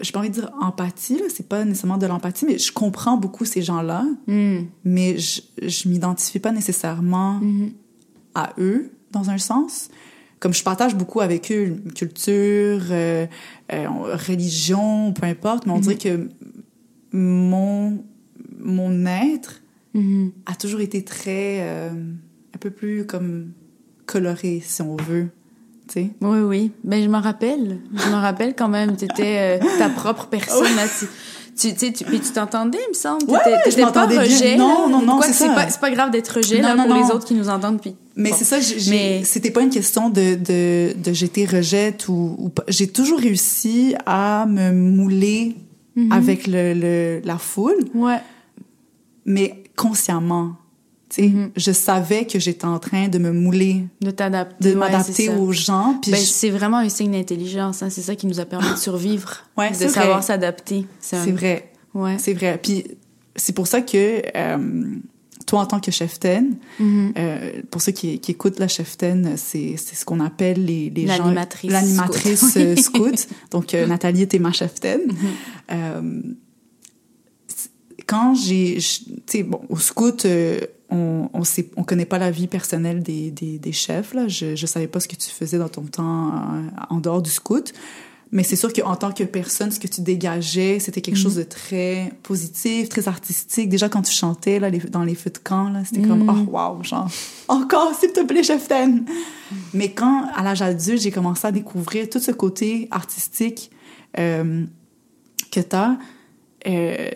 j'ai 0.00 0.12
pas 0.12 0.20
envie 0.20 0.30
de 0.30 0.34
dire 0.34 0.50
empathie, 0.60 1.18
là, 1.18 1.24
c'est 1.28 1.46
pas 1.48 1.64
nécessairement 1.64 1.98
de 1.98 2.06
l'empathie, 2.06 2.46
mais 2.46 2.58
je 2.58 2.72
comprends 2.72 3.16
beaucoup 3.18 3.44
ces 3.44 3.62
gens-là, 3.62 4.04
Mhm. 4.26 4.66
mais 4.84 5.18
je, 5.18 5.42
je 5.62 5.88
m'identifie 5.88 6.38
pas 6.38 6.52
nécessairement 6.52 7.34
Mhm. 7.40 7.72
à 8.34 8.52
eux, 8.58 8.90
dans 9.12 9.28
un 9.30 9.38
sens. 9.38 9.88
Comme 10.40 10.52
je 10.54 10.62
partage 10.62 10.94
beaucoup 10.94 11.20
avec 11.20 11.50
eux 11.52 11.66
une 11.66 11.92
culture, 11.92 12.82
euh, 12.90 13.26
euh, 13.72 13.88
religion, 14.28 15.12
peu 15.12 15.26
importe, 15.26 15.66
mais 15.66 15.72
on 15.72 15.76
Mhm. 15.76 15.82
dirait 15.82 15.96
que 15.98 16.28
mon, 17.12 18.04
mon 18.58 19.06
être 19.06 19.62
Mhm. 19.94 20.32
a 20.46 20.54
toujours 20.54 20.80
été 20.80 21.04
très... 21.04 21.58
euh, 21.60 21.90
un 22.54 22.58
peu 22.58 22.70
plus 22.70 23.04
comme 23.06 23.52
coloré, 24.06 24.62
si 24.64 24.80
on 24.82 24.96
veut, 24.96 25.28
tu 25.88 25.92
sais. 25.94 26.10
Oui, 26.20 26.38
oui. 26.40 26.72
Ben, 26.84 27.02
je 27.02 27.08
m'en 27.08 27.20
rappelle. 27.20 27.78
Je 27.94 28.10
m'en 28.10 28.20
rappelle 28.20 28.54
quand 28.56 28.68
même. 28.68 28.96
Tu 28.96 29.04
étais 29.04 29.60
ta 29.78 29.88
propre 29.88 30.26
personne. 30.26 30.64
Là. 30.76 30.82
Tu, 30.98 31.06
tu, 31.56 31.72
tu 31.74 31.86
sais, 31.86 31.92
tu, 31.92 32.04
puis 32.04 32.20
tu 32.20 32.30
t'entendais, 32.32 32.78
il 32.86 32.90
me 32.90 32.94
semble. 32.94 33.24
Ouais, 33.30 33.38
T'étais- 33.64 33.80
pas 33.80 33.86
m'entendais 33.86 34.14
bien. 34.18 34.24
rejet. 34.24 34.56
Non, 34.56 34.88
non, 34.90 35.00
non, 35.02 35.20
c'est 35.22 35.32
ça. 35.32 35.48
pas, 35.54 35.68
c'est 35.70 35.80
pas 35.80 35.90
grave 35.90 36.10
d'être 36.10 36.28
rejet 36.28 36.60
Non, 36.60 36.68
là, 36.68 36.74
non, 36.74 36.86
pour 36.86 36.94
non. 36.94 37.02
les 37.06 37.10
autres 37.14 37.24
qui 37.24 37.32
nous 37.34 37.48
entendent. 37.48 37.80
Puis, 37.80 37.94
Mais 38.14 38.28
bon. 38.30 38.36
c'est 38.38 38.44
ça, 38.44 38.58
Mais- 38.90 39.22
c'était 39.24 39.50
pas 39.50 39.62
une 39.62 39.70
question 39.70 40.10
de, 40.10 40.34
de, 40.34 40.92
de 41.02 41.12
j'étais 41.14 41.46
rejette 41.46 42.08
ou, 42.08 42.36
ou 42.38 42.48
pas. 42.50 42.64
J'ai 42.68 42.88
toujours 42.88 43.18
réussi 43.20 43.94
à 44.04 44.44
me 44.46 44.70
mouler 44.72 45.56
Mhm. 45.96 46.12
avec 46.12 46.46
le, 46.46 46.74
le, 46.74 47.20
la 47.24 47.38
foule, 47.38 47.78
Ouais. 47.94 48.18
mais 49.24 49.62
consciemment. 49.76 50.56
Mhm. 51.22 51.50
je 51.56 51.72
savais 51.72 52.26
que 52.26 52.38
j'étais 52.38 52.64
en 52.66 52.78
train 52.78 53.08
de 53.08 53.18
me 53.18 53.32
mouler, 53.32 53.84
De 54.00 54.10
t'adapter. 54.10 54.68
de 54.70 54.74
ouais, 54.74 54.76
m'adapter 54.90 55.28
aux 55.30 55.52
gens. 55.52 56.00
Ben, 56.06 56.16
je- 56.16 56.20
c'est 56.24 56.50
vraiment 56.50 56.78
un 56.78 56.88
signe 56.88 57.12
d'intelligence. 57.12 57.82
Hein. 57.82 57.90
C'est 57.90 58.02
ça 58.02 58.14
qui 58.16 58.26
nous 58.26 58.40
a 58.40 58.44
permis 58.44 58.70
de 58.70 58.76
survivre. 58.78 59.44
Ouais, 59.56 59.70
de 59.70 59.88
savoir 59.88 60.22
s'adapter. 60.22 60.78
un- 60.80 60.84
c'est 61.00 61.32
vrai, 61.32 61.70
Ouais. 61.94 62.16
c'est 62.18 62.34
vrai. 62.34 62.58
Puis 62.62 62.84
c'est 63.34 63.52
pour 63.54 63.66
ça 63.66 63.80
que 63.80 64.22
euh, 64.34 64.84
toi, 65.46 65.60
en 65.60 65.66
tant 65.66 65.78
que 65.80 65.90
Mhm. 66.80 67.12
euh, 67.16 67.52
pour 67.70 67.80
ceux 67.80 67.92
qui, 67.92 68.18
qui 68.18 68.32
écoutent 68.32 68.58
la 68.58 68.66
cheftaine, 68.68 69.36
c'est 69.36 69.76
ce 69.76 70.04
qu'on 70.04 70.18
appelle 70.20 70.64
les, 70.64 70.90
les 70.90 71.06
gens... 71.06 71.24
L'animatrice 71.28 72.40
scout. 72.50 72.56
euh, 72.56 72.76
scout. 72.76 73.28
Donc, 73.52 73.72
euh, 73.74 73.86
Nathalie 73.86 74.22
était 74.22 74.40
ma 74.40 74.52
cheftaine. 74.52 75.02
Mhm. 75.06 75.16
Euh, 75.70 76.20
c- 77.46 77.68
quand 78.06 78.34
j'ai... 78.34 78.76
Tu 78.78 78.82
sais, 79.26 79.42
bon, 79.44 79.60
au 79.68 79.76
scout, 79.78 80.24
on 80.90 81.28
on 81.32 81.44
sait, 81.44 81.68
on 81.76 81.84
connaît 81.84 82.06
pas 82.06 82.18
la 82.18 82.30
vie 82.30 82.46
personnelle 82.46 83.02
des, 83.02 83.30
des, 83.30 83.58
des 83.58 83.72
chefs. 83.72 84.14
Là. 84.14 84.28
Je, 84.28 84.54
je 84.56 84.66
savais 84.66 84.86
pas 84.86 85.00
ce 85.00 85.08
que 85.08 85.16
tu 85.16 85.28
faisais 85.30 85.58
dans 85.58 85.68
ton 85.68 85.82
temps 85.82 86.28
euh, 86.28 86.62
en 86.90 86.98
dehors 87.00 87.20
du 87.22 87.30
scout. 87.30 87.72
Mais 88.32 88.42
c'est 88.42 88.56
sûr 88.56 88.72
qu'en 88.72 88.96
tant 88.96 89.12
que 89.12 89.22
personne, 89.22 89.70
ce 89.70 89.78
que 89.78 89.86
tu 89.86 90.00
dégageais, 90.00 90.80
c'était 90.80 91.00
quelque 91.00 91.16
Mhm. 91.16 91.22
chose 91.22 91.36
de 91.36 91.44
très 91.44 92.12
positif, 92.24 92.88
très 92.88 93.06
artistique. 93.06 93.68
Déjà, 93.68 93.88
quand 93.88 94.02
tu 94.02 94.12
chantais 94.12 94.58
là, 94.58 94.68
les- 94.68 94.80
dans 94.80 95.04
les 95.04 95.14
feux 95.14 95.30
de 95.30 95.38
camp, 95.38 95.72
c'était 95.84 96.02
comme 96.06 96.24
Mhm. 96.24 96.48
«Oh, 96.48 96.56
wow!» 96.56 96.82
genre 96.84 97.08
«Encore, 97.48 97.94
s'il 97.94 98.12
te 98.12 98.24
plaît, 98.24 98.42
cheftaine!» 98.42 99.04
Mais 99.74 99.92
quand, 99.92 100.28
à 100.34 100.42
l'âge 100.42 100.60
adulte, 100.60 101.00
j'ai 101.02 101.12
commencé 101.12 101.46
à 101.46 101.52
découvrir 101.52 102.10
tout 102.10 102.18
ce 102.18 102.32
côté 102.32 102.88
artistique 102.90 103.70
euh, 104.18 104.64
que 105.52 105.60
t'as, 105.60 105.96
euh, 106.66 107.10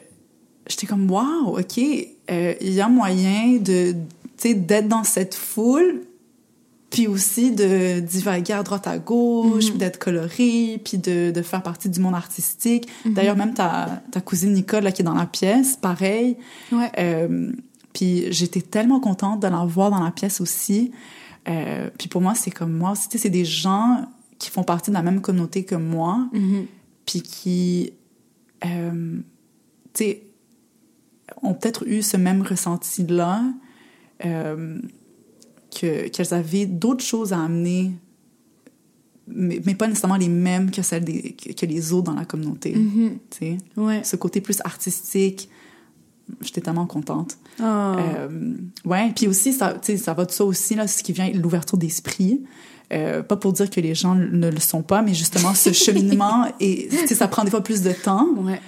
j'étais 0.71 0.87
comme, 0.87 1.11
wow, 1.11 1.59
OK, 1.59 1.79
euh, 1.79 2.55
il 2.61 2.73
y 2.73 2.81
a 2.81 2.89
moyen 2.89 3.59
de, 3.59 3.95
d'être 4.43 4.89
dans 4.89 5.05
cette 5.05 5.35
foule, 5.35 6.03
puis 6.91 7.07
aussi 7.07 7.53
de 7.53 8.01
divaguer 8.01 8.53
à 8.55 8.62
droite 8.62 8.87
à 8.87 8.99
gauche, 8.99 9.66
puis 9.66 9.79
d'être 9.79 9.99
coloré, 9.99 10.81
puis 10.85 10.99
de, 10.99 11.31
de 11.31 11.43
faire 11.43 11.62
partie 11.62 11.89
du 11.89 12.01
monde 12.01 12.14
artistique. 12.14 12.89
Mhm. 13.05 13.14
D'ailleurs, 13.14 13.37
même 13.37 13.55
ta, 13.55 14.03
ta 14.11 14.21
cousine 14.21 14.53
Nicole, 14.55 14.83
là, 14.85 14.91
qui 14.93 15.03
est 15.03 15.05
dans 15.05 15.14
la 15.14 15.27
pièce, 15.27 15.77
pareil. 15.77 16.37
Ouais. 16.73 16.91
Euh, 16.99 17.53
puis 17.93 18.33
j'étais 18.33 18.61
tellement 18.61 18.99
contente 19.01 19.41
de 19.41 19.47
la 19.49 19.64
voir 19.64 19.91
dans 19.91 20.03
la 20.03 20.11
pièce 20.11 20.41
aussi. 20.41 20.91
Euh, 21.49 21.89
puis 21.99 22.09
pour 22.09 22.21
moi, 22.21 22.35
c'est 22.35 22.51
comme 22.51 22.73
moi 22.73 22.93
aussi, 22.93 23.09
c'est 23.18 23.31
des 23.31 23.45
gens 23.45 24.07
qui 24.39 24.51
font 24.51 24.62
partie 24.64 24.91
de 24.91 24.95
la 24.97 25.03
même 25.03 25.21
communauté 25.21 25.64
que 25.64 25.75
moi, 25.77 26.29
Mhm. 26.33 26.66
puis 27.07 27.23
qui, 27.23 27.93
euh, 28.64 29.18
tu 29.93 30.05
sais, 30.05 30.23
ont 31.43 31.55
peut-être 31.55 31.87
eu 31.87 32.03
ce 32.03 32.16
même 32.16 32.43
ressenti-là, 32.43 33.43
euh, 34.24 34.78
que 35.70 36.09
qu'elles 36.09 36.35
avaient 36.35 36.66
d'autres 36.66 37.05
choses 37.05 37.33
à 37.33 37.41
amener, 37.41 37.93
mais, 39.28 39.61
mais 39.64 39.74
pas 39.74 39.87
nécessairement 39.87 40.16
les 40.16 40.28
mêmes 40.28 40.70
que 40.70 40.83
celles 40.83 41.05
des, 41.05 41.33
que 41.33 41.53
que 41.53 41.66
les 41.66 41.93
autres 41.93 42.05
dans 42.05 42.18
la 42.18 42.24
communauté, 42.24 42.76
sais. 43.31 43.59
Ouais. 43.76 44.03
Ce 44.05 44.16
côté 44.16 44.41
plus 44.41 44.61
artistique, 44.64 45.49
j'étais 46.41 46.61
tellement 46.61 46.87
contente. 46.87 47.39
Oh. 47.61 47.62
Euh, 47.64 48.55
ouais, 48.85 49.12
puis 49.14 49.26
aussi, 49.26 49.53
ça, 49.53 49.76
ça 49.97 50.14
va 50.14 50.24
de 50.24 50.31
ça 50.31 50.45
aussi, 50.45 50.74
là, 50.74 50.87
ce 50.87 51.03
qui 51.03 51.12
vient, 51.12 51.31
l'ouverture 51.33 51.78
d'esprit. 51.78 52.43
Euh, 52.93 53.22
pas 53.22 53.37
pour 53.37 53.53
dire 53.53 53.70
que 53.70 53.81
les 53.81 53.95
gens 53.95 54.16
ne 54.16 54.51
le 54.51 54.59
sont 54.59 54.83
pas, 54.83 55.03
mais 55.03 55.14
justement, 55.14 55.55
ce 55.55 55.72
cheminement, 55.72 56.47
et, 56.59 56.89
ça 57.07 57.28
prend 57.28 57.45
des 57.45 57.51
fois 57.51 57.62
plus 57.62 57.83
de 57.83 57.93
temps. 57.93 58.28
Ouais. 58.39 58.61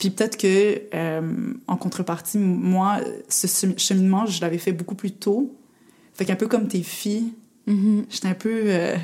Puis 0.00 0.10
peut-être 0.10 0.36
que, 0.38 0.80
euh, 0.94 1.20
en 1.68 1.76
contrepartie, 1.76 2.38
moi, 2.38 2.96
ce 3.28 3.46
cheminement, 3.76 4.24
je 4.26 4.40
l'avais 4.40 4.58
fait 4.58 4.72
beaucoup 4.72 4.94
plus 4.96 5.12
tôt. 5.12 5.54
Fait 6.14 6.24
qu'un 6.24 6.36
peu 6.36 6.48
comme 6.48 6.66
tes 6.66 6.82
filles, 6.82 7.32
Mhm. 7.66 8.06
j'étais 8.08 8.28
un 8.28 8.34
peu 8.34 8.50
euh, 8.66 8.96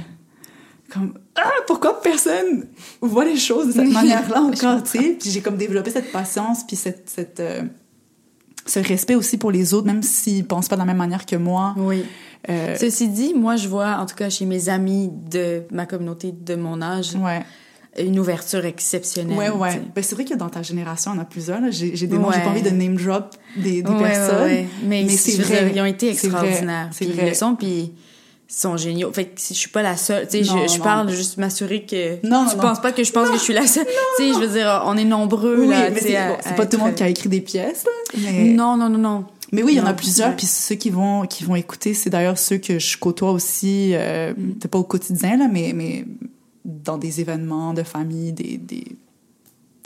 comme 0.91 1.13
ah 1.35 1.51
pourquoi 1.67 2.01
personne 2.01 2.67
voit 3.03 3.27
les 3.27 3.37
choses 3.37 3.69
de 3.69 3.73
cette 3.73 3.93
manière-là 3.93 4.41
encore, 4.41 4.83
tu 4.83 4.99
sais. 4.99 5.17
Puis 5.21 5.31
j'ai 5.31 5.43
comme 5.43 5.59
développé 5.59 5.91
cette 5.91 6.11
patience, 6.11 6.67
puis 6.67 6.77
cette, 6.77 7.11
cette 7.11 7.41
euh, 7.41 7.63
ce 8.65 8.81
respect 8.81 9.15
aussi 9.15 9.37
pour 9.37 9.51
les 9.53 9.75
autres, 9.75 9.87
même 9.87 10.03
s'ils 10.03 10.47
pensent 10.47 10.69
pas 10.69 10.77
de 10.77 10.81
la 10.81 10.87
même 10.87 10.97
manière 10.97 11.27
que 11.27 11.37
moi. 11.37 11.75
Oui. 11.77 12.05
Ceci 12.49 13.09
dit, 13.09 13.35
moi, 13.35 13.57
je 13.57 13.67
vois, 13.69 13.97
en 13.99 14.07
tout 14.07 14.15
cas 14.15 14.31
chez 14.31 14.45
mes 14.47 14.69
amis 14.69 15.11
de 15.31 15.63
ma 15.73 15.85
communauté 15.85 16.33
de 16.33 16.55
mon 16.55 16.81
âge, 16.81 17.15
ouais. 17.17 17.45
Une 17.99 18.19
ouverture 18.19 18.65
exceptionnelle. 18.65 19.37
Ouais, 19.37 19.49
ouais. 19.51 19.73
tu. 19.75 19.81
Ben, 19.95 20.03
c'est 20.05 20.15
vrai 20.15 20.25
que 20.25 20.35
dans 20.35 20.49
ta 20.49 20.63
génération, 20.63 21.13
on 21.15 21.19
a 21.21 21.25
plusieurs. 21.25 21.61
J'ai 21.71 21.97
j'ai 21.97 22.07
des 22.07 22.19
noms, 22.19 22.31
j'ai 22.31 22.39
Ouais. 22.39 22.45
pas 22.45 22.51
envie 22.51 22.63
de 22.63 22.71
name 22.71 22.97
drop 22.97 23.35
des, 23.57 23.83
des 23.83 23.89
Ouais, 23.91 23.97
ouais, 23.97 24.03
personnes. 24.03 24.43
ouais. 24.45 24.67
Mais, 24.85 25.05
mais 25.07 25.17
c'est 25.17 25.41
vrai. 25.43 25.73
Ils 25.75 25.81
ont 25.81 25.85
été 25.87 26.11
extraordinaires. 26.11 26.91
C'est 26.93 27.07
vrai. 27.07 27.25
ils 27.25 27.29
le 27.31 27.35
sont, 27.35 27.55
puis 27.57 27.93
ils 28.49 28.55
sont 28.55 28.77
géniaux. 28.77 29.13
Fait 29.13 29.25
que 29.27 29.41
je 29.41 29.55
suis 29.55 29.71
pas 29.71 29.83
la 29.83 29.97
seule. 29.97 30.29
Tu 30.29 30.45
sais, 30.45 30.45
je, 30.45 30.81
parle 30.81 31.11
juste 31.11 31.37
m'assurer 31.39 31.83
que. 31.85 32.17
Non, 32.27 32.45
non, 32.45 32.51
je 32.51 32.57
non. 32.57 32.63
pense 32.63 32.81
pas 32.81 32.93
que 32.93 33.03
je 33.05 33.13
pense 33.13 33.29
que 33.31 33.37
je 33.37 33.43
suis 33.43 33.55
la 33.55 33.67
seule. 33.67 33.87
Tu 34.19 34.25
sais, 34.25 34.33
je 34.35 34.39
veux 34.39 34.49
dire, 34.53 34.83
on 34.87 34.97
est 34.97 35.05
nombreux, 35.05 35.61
Oui, 35.61 35.69
là. 35.69 35.91
tu 35.91 36.01
c'est 36.01 36.13
bon, 36.29 36.57
pas 36.57 36.67
tout 36.67 36.77
le 36.77 36.85
monde 36.85 36.95
qui 36.95 37.03
a 37.03 37.09
écrit 37.09 37.29
des 37.29 37.41
pièces, 37.41 37.85
là, 37.85 38.19
mais... 38.23 38.45
Non, 38.51 38.77
non, 38.77 38.89
non, 38.89 38.99
non. 38.99 39.25
Mais 39.53 39.63
oui, 39.63 39.73
il 39.75 39.77
y 39.79 39.81
en 39.81 39.87
a 39.87 39.95
plusieurs, 39.95 40.35
puis 40.35 40.47
ceux 40.47 40.75
qui 40.75 40.91
vont 40.91 41.23
qui 41.25 41.45
vont 41.45 41.55
écouter, 41.55 41.95
c'est 41.95 42.11
d'ailleurs 42.11 42.37
ceux 42.37 42.59
que 42.59 42.81
je 42.81 42.99
côtoie 42.99 43.31
aussi, 43.31 43.93
euh, 43.95 44.33
Mm. 44.37 44.55
pas 44.69 44.79
au 44.79 44.83
quotidien 44.85 45.37
là, 45.37 45.47
mais 45.51 45.71
mais 45.73 46.05
dans 46.67 46.99
des 46.99 47.21
événements 47.21 47.73
de 47.73 47.83
famille, 47.83 48.33
des 48.33 48.59
des 48.59 48.85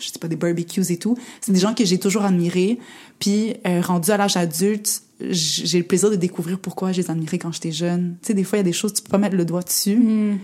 je 0.01 0.09
sais 0.09 0.19
pas 0.19 0.29
des 0.29 0.37
barbecues 0.37 0.91
et 0.91 0.97
tout. 0.97 1.17
C'est 1.43 1.53
des 1.53 1.61
gens 1.61 1.75
que 1.75 1.85
j'ai 1.85 1.99
toujours 1.99 2.23
admirés. 2.23 2.79
Puis 3.19 3.55
euh, 3.67 3.83
rendu 3.83 4.11
à 4.11 4.17
l'âge 4.17 4.37
adulte, 4.37 5.03
j'ai 5.21 5.79
le 5.79 5.85
plaisir 5.85 6.11
de 6.11 6.17
découvrir 6.17 6.59
pourquoi 6.59 6.93
je 6.93 7.03
les 7.03 7.11
admirais 7.11 7.39
quand 7.39 7.53
j'étais 7.53 7.73
jeune. 7.73 8.17
Tu 8.23 8.29
sais, 8.29 8.35
des 8.35 8.45
fois 8.45 8.59
il 8.59 8.61
y 8.61 8.65
a 8.65 8.65
des 8.65 8.73
choses 8.73 8.95
tu 8.95 9.03
peux 9.03 9.11
pas 9.11 9.19
mettre 9.19 9.37
le 9.37 9.45
doigt 9.45 9.63
dessus. 9.63 9.97
Hmm. 9.97 10.39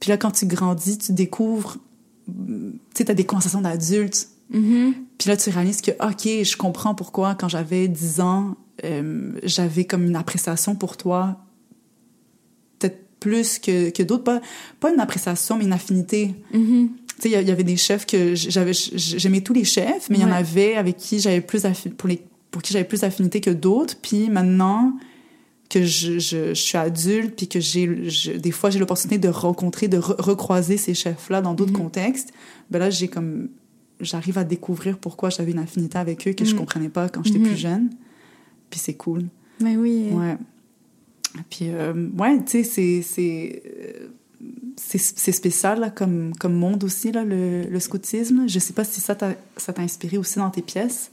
Puis 0.00 0.10
là, 0.10 0.18
quand 0.18 0.32
tu 0.32 0.46
grandis, 0.46 0.98
tu 0.98 1.12
découvres, 1.12 1.78
tu 2.26 2.78
sais, 2.94 3.06
t'as 3.06 3.14
des 3.14 3.24
conversations 3.24 3.62
d'adultes. 3.62 4.28
Mhm. 4.50 4.92
Puis 5.16 5.30
là, 5.30 5.36
tu 5.38 5.48
réalises 5.48 5.80
que, 5.80 5.92
OK, 5.92 6.44
je 6.44 6.56
comprends 6.58 6.94
pourquoi, 6.94 7.34
quand 7.34 7.48
j'avais 7.48 7.88
10 7.88 8.20
ans, 8.20 8.56
euh, 8.84 9.32
j'avais 9.44 9.84
comme 9.84 10.04
une 10.04 10.16
appréciation 10.16 10.74
pour 10.74 10.96
toi, 10.98 11.38
plus 13.24 13.58
que, 13.58 13.90
que 13.90 14.02
d'autres. 14.02 14.24
Pas, 14.24 14.40
pas 14.80 14.92
une 14.92 15.00
appréciation, 15.00 15.56
mais 15.56 15.64
une 15.64 15.72
affinité. 15.72 16.34
Mhm. 16.52 16.90
Tu 17.20 17.30
sais, 17.30 17.40
il 17.42 17.48
y 17.48 17.50
avait 17.50 17.64
des 17.64 17.76
chefs 17.76 18.06
que 18.06 18.34
j'avais, 18.34 18.72
j'aimais 18.74 19.40
tous 19.40 19.52
les 19.54 19.64
chefs, 19.64 20.10
mais 20.10 20.16
il 20.18 20.22
y 20.22 20.24
en 20.24 20.32
avait 20.32 20.74
avec 20.74 20.96
qui 20.96 21.20
j'avais 21.20 21.40
plus 21.40 21.64
affi- 21.64 21.90
pour 21.90 22.08
les, 22.08 22.20
pour 22.50 22.60
qui 22.62 22.72
j'avais 22.72 22.84
plus 22.84 23.00
d'affinité 23.00 23.40
que 23.40 23.50
d'autres. 23.50 23.94
Puis 24.02 24.28
maintenant 24.30 24.92
que 25.70 25.82
je, 25.84 26.18
je, 26.18 26.48
je 26.48 26.62
suis 26.68 26.76
adulte, 26.78 27.34
puis 27.36 27.48
que 27.48 27.60
j'ai, 27.60 28.10
je- 28.10 28.32
des 28.32 28.50
fois 28.50 28.70
j'ai 28.70 28.78
l'opportunité 28.78 29.18
de 29.18 29.28
rencontrer, 29.28 29.88
de 29.88 29.98
re- 29.98 30.20
recroiser 30.20 30.76
ces 30.76 30.94
chefs-là 30.94 31.40
dans 31.40 31.54
d'autres 31.54 31.72
Mhm. 31.72 31.78
contextes, 31.84 32.32
ben 32.70 32.78
là 32.80 32.90
j'ai 32.90 33.08
comme, 33.08 33.48
j'arrive 34.00 34.36
à 34.38 34.44
découvrir 34.44 34.98
pourquoi 34.98 35.30
j'avais 35.30 35.52
une 35.52 35.58
affinité 35.60 35.96
avec 35.98 36.26
eux 36.28 36.32
que 36.32 36.44
je 36.44 36.52
Mhm. 36.52 36.58
comprenais 36.58 36.88
pas 36.90 37.08
quand 37.08 37.22
j'étais 37.24 37.38
Mhm. 37.38 37.46
plus 37.48 37.56
jeune. 37.56 37.90
Puis 38.70 38.78
c'est 38.80 38.94
cool. 38.94 39.22
Mais 39.60 39.76
oui. 39.76 40.08
Ouais. 40.12 40.36
Puis, 41.50 41.68
euh, 41.70 42.08
ouais, 42.18 42.38
tu 42.44 42.50
sais, 42.50 42.64
c'est, 42.64 43.02
c'est, 43.02 43.62
euh, 43.66 44.08
c'est, 44.76 44.98
c'est 44.98 45.32
spécial 45.32 45.80
là, 45.80 45.90
comme, 45.90 46.32
comme 46.38 46.54
monde 46.54 46.84
aussi, 46.84 47.10
là, 47.12 47.24
le, 47.24 47.64
le 47.64 47.80
scoutisme. 47.80 48.46
Je 48.48 48.58
sais 48.58 48.72
pas 48.72 48.84
si 48.84 49.00
ça 49.00 49.14
t'a, 49.14 49.34
ça 49.56 49.72
t'a 49.72 49.82
inspiré 49.82 50.16
aussi 50.18 50.38
dans 50.38 50.50
tes 50.50 50.62
pièces. 50.62 51.10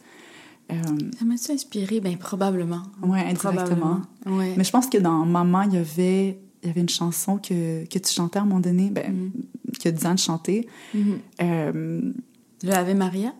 Euh, 0.72 0.76
Ça 1.19 1.26
m'a-tu 1.26 1.51
inspiré? 1.51 1.99
Ben, 1.99 2.17
probablement. 2.17 2.84
ouais, 3.03 3.19
indirectement. 3.22 3.51
Probablement. 3.53 4.01
Ouais. 4.28 4.53
Mais 4.57 4.63
je 4.63 4.72
pense 4.72 4.88
que 4.88 4.97
dans 4.97 5.26
Maman, 5.26 5.63
il 5.63 5.74
y 5.74 5.78
avait, 5.78 6.38
il 6.63 6.67
y 6.67 6.69
avait 6.69 6.82
une 6.82 6.89
chanson 6.89 7.38
que, 7.38 7.84
que 7.86 7.99
tu 7.99 8.13
chantais 8.13 8.39
à 8.39 8.43
un 8.43 8.45
moment 8.45 8.59
donné, 8.61 8.89
ben, 8.89 9.11
Mhm. 9.11 9.32
que 9.84 9.89
Diane 9.89 10.17
chantait. 10.17 10.67
Mhm. 10.93 11.19
Euh, 11.41 12.01
Le 12.63 12.72
Ave 12.72 12.95
Maria? 12.95 13.34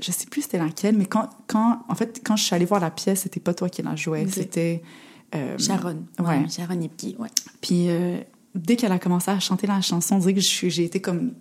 je 0.00 0.12
sais 0.12 0.26
plus 0.26 0.42
c'était 0.42 0.58
laquelle, 0.58 0.96
mais 0.96 1.06
quand, 1.06 1.28
quand, 1.48 1.80
en 1.88 1.94
fait, 1.96 2.20
quand 2.24 2.36
je 2.36 2.44
suis 2.44 2.54
allée 2.54 2.64
voir 2.66 2.80
la 2.80 2.90
pièce, 2.92 3.22
c'était 3.22 3.40
pas 3.40 3.52
toi 3.52 3.68
qui 3.68 3.82
la 3.82 3.96
jouais, 3.96 4.26
c'était... 4.30 4.80
euh, 5.34 5.56
Sharon. 5.58 6.04
ouais. 6.20 6.48
Sharon 6.48 6.80
Epke, 6.80 7.18
ouais. 7.18 7.28
Puis 7.60 7.90
euh, 7.90 8.18
dès 8.54 8.76
qu'elle 8.76 8.92
a 8.92 8.98
commencé 8.98 9.30
à 9.30 9.38
chanter 9.40 9.66
la 9.66 9.80
chanson, 9.80 10.16
on 10.16 10.18
dirait 10.18 10.34
que 10.34 10.40
j'ai 10.40 10.84
été 10.84 11.00
comme 11.00 11.32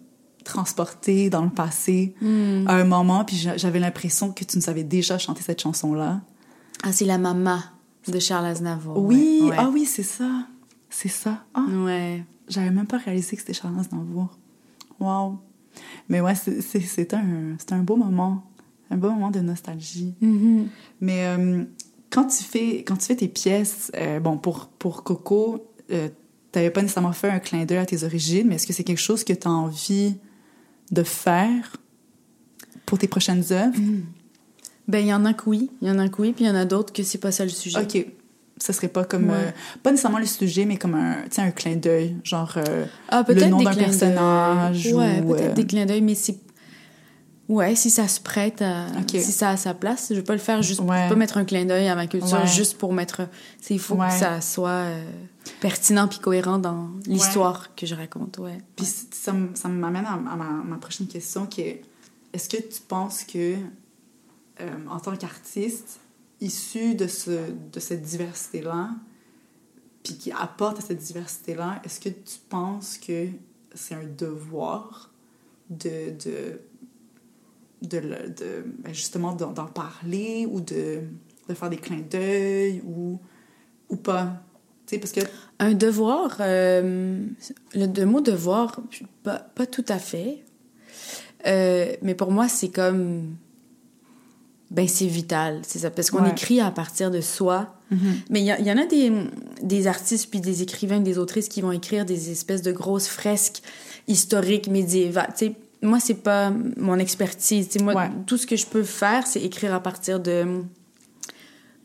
transportée 0.44 1.30
dans 1.30 1.44
le 1.44 1.50
passé 1.50 2.16
Hmm. 2.22 2.66
à 2.68 2.76
un 2.76 2.86
moment, 2.86 3.26
puis 3.26 3.36
j'a- 3.36 3.58
j'avais 3.58 3.80
l'impression 3.80 4.32
que 4.32 4.44
tu 4.44 4.58
nous 4.58 4.70
avais 4.70 4.84
déjà 4.84 5.18
chanté 5.18 5.42
cette 5.42 5.62
chanson-là. 5.62 6.22
Ah, 6.84 6.92
c'est 6.94 7.06
la 7.06 7.18
maman 7.18 7.60
de 8.08 8.20
Charles 8.20 8.46
Aznavour. 8.46 8.98
oui, 8.98 9.42
ouais. 9.44 9.56
ah 9.58 9.70
oui, 9.74 9.86
c'est 9.86 10.04
ça. 10.04 10.46
C'est 10.90 11.10
ça. 11.10 11.44
Ah, 11.54 11.66
Ouais. 11.70 12.24
j'avais 12.48 12.70
même 12.72 12.88
pas 12.88 12.98
réalisé 12.98 13.36
que 13.36 13.42
c'était 13.42 13.54
Charles 13.54 13.78
Aznavour. 13.80 14.38
Wow. 15.00 15.40
Mais 16.10 16.22
ouais, 16.22 16.34
c'est- 16.36 16.62
un, 17.14 17.58
un 17.72 17.84
beau 17.84 17.98
moment. 17.98 18.44
Un 18.90 18.96
beau 18.98 19.12
moment 19.12 19.32
de 19.32 19.42
nostalgie. 19.42 20.16
Mhm. 20.22 20.68
Mais 21.02 21.26
euh, 21.28 21.66
quand 22.10 22.26
tu 22.26 22.44
fais 22.44 22.84
quand 22.84 22.98
tu 22.98 23.06
fais 23.06 23.16
tes 23.16 23.28
pièces, 23.28 23.92
euh, 23.96 24.20
bon 24.20 24.38
pour 24.38 24.68
pour 24.80 25.04
Coco, 25.04 25.68
euh, 25.92 26.10
t'avais 26.52 26.70
pas 26.70 26.82
nécessairement 26.82 27.12
fait 27.14 27.30
un 27.30 27.40
clin 27.40 27.66
d'œil 27.66 27.78
à 27.80 27.86
tes 27.86 28.04
origines, 28.04 28.48
mais 28.48 28.56
est-ce 28.56 28.68
que 28.68 28.74
c'est 28.74 28.84
quelque 28.84 28.98
chose 29.02 29.24
que 29.24 29.34
tu 29.34 29.48
as 29.48 29.52
envie 29.52 30.16
de 30.92 31.04
faire 31.04 31.78
pour 32.86 32.98
tes 32.98 33.08
prochaines 33.08 33.44
œuvres? 33.52 33.78
Ben, 34.88 35.00
il 35.00 35.08
y 35.08 35.14
en 35.14 35.26
a 35.26 35.34
que 35.34 35.50
oui. 35.50 35.70
Il 35.82 35.88
y 35.90 35.92
en 35.92 36.00
a 36.00 36.08
que 36.08 36.22
oui, 36.22 36.32
puis 36.32 36.46
il 36.46 36.48
y 36.48 36.52
en 36.52 36.56
a 36.56 36.64
d'autres 36.66 36.94
que 36.94 37.04
c'est 37.04 37.18
pas 37.18 37.32
ça 37.32 37.44
le 37.44 37.50
sujet. 37.50 37.80
Ok, 37.82 38.06
ça 38.58 38.72
serait 38.72 38.88
pas 38.88 39.04
comme 39.04 39.30
Ouais. 39.30 39.36
euh, 39.48 39.52
pas 39.84 39.92
nécessairement 39.92 40.20
le 40.20 40.26
sujet, 40.26 40.64
mais 40.66 40.78
comme 40.78 40.96
un 40.96 41.18
tu 41.30 41.42
un 41.42 41.52
clin 41.52 41.76
d'œil, 41.76 42.16
genre 42.24 42.54
euh, 42.56 42.86
Ah, 43.10 43.26
le 43.28 43.48
nom 43.48 43.62
d'un 43.62 43.74
personnage 43.76 44.86
Ouais, 44.94 45.22
ou, 45.22 45.34
peut-être 45.34 45.54
des 45.56 45.66
clins 45.66 45.86
d'œil, 45.86 46.02
mais 46.02 46.16
c'est. 46.16 46.38
Ouais, 47.50 47.76
si 47.76 47.90
ça 47.90 48.08
se 48.10 48.20
prête 48.20 48.62
à. 48.62 48.88
Si 49.08 49.22
ça 49.32 49.52
a 49.52 49.58
sa 49.58 49.74
place. 49.74 50.08
Je 50.10 50.16
vais 50.16 50.24
pas 50.24 50.34
le 50.34 50.40
faire 50.40 50.62
juste. 50.62 50.82
Ouais. 50.82 51.04
Vais 51.04 51.10
pas 51.10 51.16
mettre 51.16 51.38
un 51.38 51.46
clin 51.46 51.64
d'œil 51.66 51.88
à 51.88 51.96
ma 51.96 52.08
culture 52.08 52.40
Ouais. 52.40 52.48
juste 52.48 52.78
pour 52.78 52.92
mettre. 52.94 53.22
Il 53.70 53.80
faut 53.80 53.96
Ouais. 53.96 54.10
que 54.10 54.14
ça 54.16 54.42
soit 54.42 54.70
euh, 54.70 55.10
pertinent 55.62 56.08
puis 56.10 56.20
cohérent 56.20 56.58
dans 56.58 56.90
l'histoire 57.06 57.74
que 57.76 57.86
je 57.86 57.96
raconte, 57.96 58.38
ouais. 58.40 58.58
Puis 58.76 58.86
ça, 58.86 59.34
ça 59.54 59.68
m'amène 59.70 60.06
à, 60.06 60.18
ma 60.18 60.78
prochaine 60.78 61.08
question 61.08 61.46
qui 61.46 61.62
est 61.62 61.82
est-ce 62.34 62.50
que 62.50 62.58
tu 62.58 62.82
penses 62.86 63.24
que, 63.24 63.56
euh, 64.60 64.70
en 64.90 65.00
tant 65.00 65.16
qu'artiste, 65.16 66.02
issu 66.42 66.96
de, 66.96 67.08
ce, 67.08 67.32
de 67.72 67.80
cette 67.80 68.02
diversité-là, 68.04 68.90
puis 70.04 70.18
qui 70.18 70.32
apporte 70.34 70.80
à 70.80 70.82
cette 70.82 71.00
diversité-là, 71.00 71.82
est-ce 71.86 72.00
que 72.02 72.10
tu 72.10 72.38
penses 72.50 72.98
que 72.98 73.28
c'est 73.74 73.96
un 73.96 74.04
devoir 74.18 75.12
de. 75.70 76.12
de 76.26 76.60
de, 77.82 78.02
ben, 78.80 78.94
justement 78.94 79.34
d'en 79.34 79.68
parler 79.68 80.48
ou 80.50 80.62
de, 80.62 81.02
de 81.48 81.54
faire 81.54 81.70
des 81.70 81.78
clins 81.78 82.04
d'œil 82.10 82.82
ou, 82.86 83.20
ou 83.90 83.96
pas 83.96 84.42
tu 84.88 84.96
sais 84.96 85.00
parce 85.00 85.12
que 85.12 85.20
Un 85.60 85.74
devoir, 85.74 86.38
euh, 86.40 87.26
le, 87.74 87.86
le 87.86 88.06
mot 88.06 88.22
devoir, 88.22 88.80
pas, 89.22 89.40
pas 89.40 89.66
tout 89.66 89.86
à 89.90 90.00
fait. 90.00 90.46
Euh, 91.46 91.94
mais 92.02 92.16
pour 92.16 92.32
moi, 92.32 92.48
c'est 92.48 92.70
comme. 92.70 93.36
ben 94.72 94.88
c'est 94.88 95.08
vital, 95.08 95.60
c'est 95.68 95.80
ça, 95.80 95.92
parce 95.92 96.10
qu'on 96.10 96.26
écrit 96.26 96.62
à 96.62 96.72
partir 96.72 97.12
de 97.12 97.20
soi. 97.20 97.76
Mm-hmm. 97.92 97.98
Mais 98.30 98.42
il 98.42 98.66
y, 98.66 98.72
en 98.72 98.78
a 98.78 98.86
des, 98.86 99.12
des 99.62 99.88
artistes 99.88 100.30
puis 100.30 100.40
des 100.40 100.62
écrivains, 100.62 101.02
des 101.02 101.18
autrices 101.18 101.50
qui 101.50 101.62
vont 101.62 101.74
écrire 101.74 102.06
des 102.06 102.32
espèces 102.32 102.62
de 102.62 102.72
grosses 102.72 103.08
fresques 103.08 103.62
historiques 104.08 104.70
médiévales. 104.70 105.34
Tu 105.38 105.48
sais, 105.48 105.56
moi 105.82 106.00
c'est 106.00 106.22
pas 106.24 106.52
mon 106.78 106.98
expertise. 107.00 107.70
Moi 107.82 108.10
tout 108.26 108.38
ce 108.38 108.48
que 108.48 108.56
je 108.56 108.66
peux 108.66 108.84
faire, 108.84 109.28
c'est 109.28 109.42
écrire 109.42 109.74
à 109.74 109.80
partir 109.80 110.20
de 110.20 110.64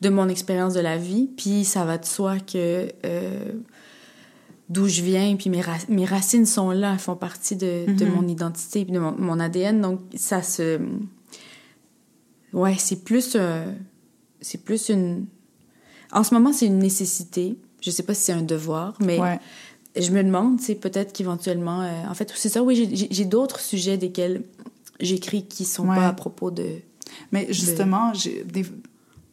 de 0.00 0.08
mon 0.08 0.28
expérience 0.28 0.74
de 0.74 0.80
la 0.80 0.96
vie. 0.96 1.28
Puis 1.36 1.64
ça 1.64 1.84
va 1.84 1.96
de 1.96 2.04
soi 2.04 2.38
que 2.40 2.88
euh, 3.06 3.52
d'où 4.68 4.88
je 4.88 5.00
viens, 5.00 5.36
puis 5.36 5.48
mes, 5.48 5.62
mes, 5.88 6.04
racines 6.04 6.44
sont 6.44 6.72
là, 6.72 6.92
elles 6.94 6.98
font 6.98 7.14
partie 7.14 7.54
de, 7.54 7.84
de 7.86 7.92
mm-hmm. 7.92 8.10
mon 8.10 8.26
identité, 8.26 8.84
puis 8.84 8.92
de 8.92 8.98
mon, 8.98 9.12
mon, 9.16 9.38
ADN. 9.38 9.80
Donc 9.80 10.00
ça 10.16 10.42
se 10.42 10.80
Ouais, 12.52 12.76
c'est 12.78 13.04
plus, 13.04 13.32
euh, 13.34 13.72
c'est 14.40 14.62
plus 14.62 14.88
une. 14.88 15.26
En 16.12 16.22
ce 16.22 16.34
moment, 16.34 16.52
c'est 16.52 16.66
une 16.66 16.78
nécessité. 16.78 17.58
Je 17.80 17.90
sais 17.90 18.02
pas 18.02 18.14
si 18.14 18.22
c'est 18.22 18.32
un 18.32 18.42
devoir, 18.42 18.94
mais 19.00 19.18
je 19.96 20.10
me 20.10 20.22
demande, 20.22 20.60
c'est 20.60 20.74
peut-être 20.74 21.12
qu'éventuellement, 21.12 21.82
euh, 21.82 22.06
en 22.08 22.14
fait, 22.14 22.32
c'est 22.34 22.48
ça. 22.48 22.62
Oui, 22.62 23.08
j'ai 23.10 23.24
d'autres 23.24 23.60
sujets 23.60 23.98
desquels 23.98 24.44
j'écris 25.00 25.46
qui 25.46 25.64
sont 25.64 25.86
pas 25.86 26.08
à 26.08 26.12
propos 26.12 26.50
de. 26.50 26.66
Mais 27.30 27.46
justement, 27.50 28.12
des, 28.46 28.64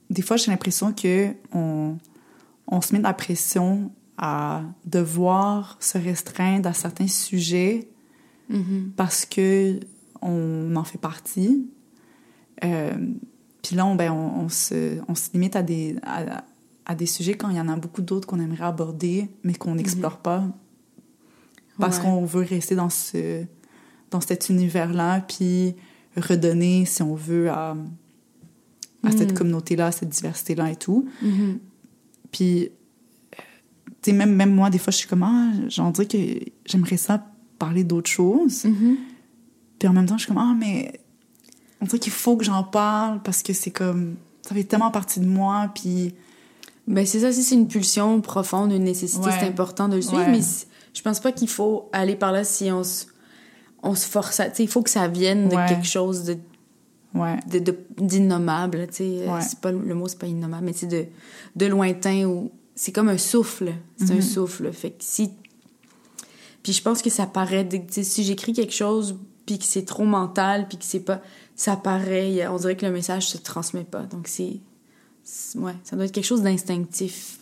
des, 0.09 0.21
fois, 0.21 0.37
j'ai 0.37 0.51
l'impression 0.51 0.91
que 0.91 1.33
on, 1.53 1.97
on 2.67 2.81
se 2.81 2.93
met 2.93 2.99
de 2.99 3.03
la 3.03 3.13
pression 3.13 3.91
à 4.17 4.63
devoir 4.85 5.77
se 5.79 5.97
restreindre 5.97 6.67
à 6.67 6.73
certains 6.73 7.07
sujets 7.07 7.87
mm-hmm. 8.51 8.91
parce 8.97 9.25
que 9.25 9.79
on 10.21 10.75
en 10.75 10.83
fait 10.83 10.97
partie 10.97 11.69
euh, 12.63 12.91
puis 13.61 13.75
là, 13.75 13.85
on, 13.85 13.95
ben, 13.95 14.11
on, 14.11 14.49
se, 14.49 14.99
on 15.07 15.15
se 15.15 15.31
limite 15.33 15.55
à 15.55 15.63
des, 15.63 15.95
à, 16.03 16.43
à, 16.89 16.95
des 16.95 17.05
sujets 17.05 17.35
quand 17.35 17.49
il 17.49 17.57
y 17.57 17.61
en 17.61 17.67
a 17.67 17.75
beaucoup 17.75 18.01
d'autres 18.01 18.27
qu'on 18.27 18.39
aimerait 18.39 18.65
aborder, 18.65 19.29
mais 19.43 19.53
qu'on 19.53 19.71
mhm. 19.71 19.77
n'explore 19.77 20.17
pas. 20.17 20.43
Parce 21.77 21.99
qu'on 21.99 22.25
veut 22.25 22.43
rester 22.43 22.75
dans, 22.75 22.89
ce, 22.89 23.45
dans 24.11 24.19
cet 24.19 24.49
univers-là, 24.49 25.21
puis 25.21 25.75
redonner, 26.17 26.83
si 26.83 27.01
on 27.01 27.15
veut, 27.15 27.49
à, 27.49 27.77
à 29.03 29.11
cette 29.11 29.31
mhm. 29.31 29.37
communauté-là, 29.37 29.87
à 29.87 29.91
cette 29.93 30.09
diversité-là 30.09 30.71
et 30.71 30.75
tout. 30.75 31.07
Mhm. 31.21 31.59
Puis, 32.31 32.69
tu 33.31 34.11
sais, 34.11 34.11
même, 34.11 34.35
même 34.35 34.53
moi, 34.53 34.69
des 34.69 34.77
fois, 34.77 34.91
je 34.91 34.97
suis 34.97 35.07
comme, 35.07 35.23
ah, 35.23 35.51
j'en 35.69 35.91
dirais 35.91 36.07
que 36.07 36.17
j'aimerais 36.65 36.97
ça 36.97 37.25
parler 37.57 37.85
d'autres 37.85 38.09
choses. 38.09 38.67
Puis 39.79 39.87
en 39.87 39.93
même 39.93 40.05
temps, 40.05 40.17
je 40.17 40.23
suis 40.25 40.27
comme, 40.27 40.43
ah, 40.43 40.53
mais 40.59 40.99
on 41.81 41.85
dirait 41.85 41.99
qu'il 41.99 42.11
faut 42.11 42.35
que 42.35 42.43
j'en 42.43 42.63
parle 42.63 43.21
parce 43.23 43.41
que 43.41 43.53
c'est 43.53 43.71
comme 43.71 44.15
ça 44.41 44.55
fait 44.55 44.63
tellement 44.63 44.91
partie 44.91 45.19
de 45.19 45.25
moi 45.25 45.71
puis 45.73 46.13
ben 46.89 47.05
c'est 47.05 47.21
ça 47.21 47.31
si 47.31 47.43
c'est 47.43 47.55
une 47.55 47.67
pulsion 47.67 48.19
profonde 48.21 48.71
une 48.71 48.83
nécessité 48.83 49.29
c'est 49.31 49.47
important 49.47 49.87
de 49.87 49.95
le 49.95 50.01
suivre 50.01 50.27
mais 50.29 50.41
je 50.93 51.01
pense 51.01 51.19
pas 51.19 51.31
qu'il 51.31 51.47
faut 51.47 51.89
aller 51.93 52.15
par 52.15 52.31
là 52.31 52.43
si 52.43 52.71
on 52.71 52.83
se 52.83 53.05
on 53.81 53.95
se 53.95 54.05
force 54.05 54.39
à 54.39 54.47
il 54.59 54.67
faut 54.67 54.81
que 54.81 54.89
ça 54.89 55.07
vienne 55.07 55.47
de 55.49 55.55
quelque 55.67 55.87
chose 55.87 56.23
de 56.23 56.37
de 57.47 57.77
d'innommable 57.97 58.87
tu 58.87 58.95
sais 58.95 59.25
c'est 59.41 59.59
pas 59.59 59.71
le 59.71 59.95
mot 59.95 60.07
c'est 60.07 60.19
pas 60.19 60.27
innommable 60.27 60.65
mais 60.65 60.73
c'est 60.73 60.87
de 60.87 61.05
de 61.55 61.65
lointain 61.65 62.25
ou 62.25 62.51
c'est 62.75 62.91
comme 62.91 63.09
un 63.09 63.17
souffle 63.17 63.73
c'est 63.97 64.11
un 64.11 64.15
mm-hmm. 64.15 64.21
souffle 64.21 64.73
fait 64.73 64.91
que 64.91 65.03
si 65.03 65.31
puis 66.63 66.73
je 66.73 66.81
pense 66.81 67.01
que 67.01 67.09
ça 67.09 67.25
paraît 67.25 67.67
si 67.89 68.23
j'écris 68.23 68.53
quelque 68.53 68.73
chose 68.73 69.17
puis 69.45 69.57
que 69.57 69.65
c'est 69.65 69.85
trop 69.85 70.05
mental 70.05 70.67
puis 70.67 70.77
que 70.77 70.85
c'est 70.85 70.99
pas 70.99 71.21
ça 71.59 71.75
paraît, 71.75 72.47
on 72.47 72.55
dirait 72.55 72.77
que 72.77 72.85
le 72.85 72.91
message 72.93 73.27
se 73.27 73.37
transmet 73.37 73.83
pas. 73.83 74.03
Donc 74.03 74.29
c'est, 74.29 74.61
ouais, 75.55 75.75
ça 75.83 75.95
doit 75.95 76.05
être 76.05 76.11
quelque 76.11 76.25
chose 76.25 76.41
d'instinctif. 76.41 77.39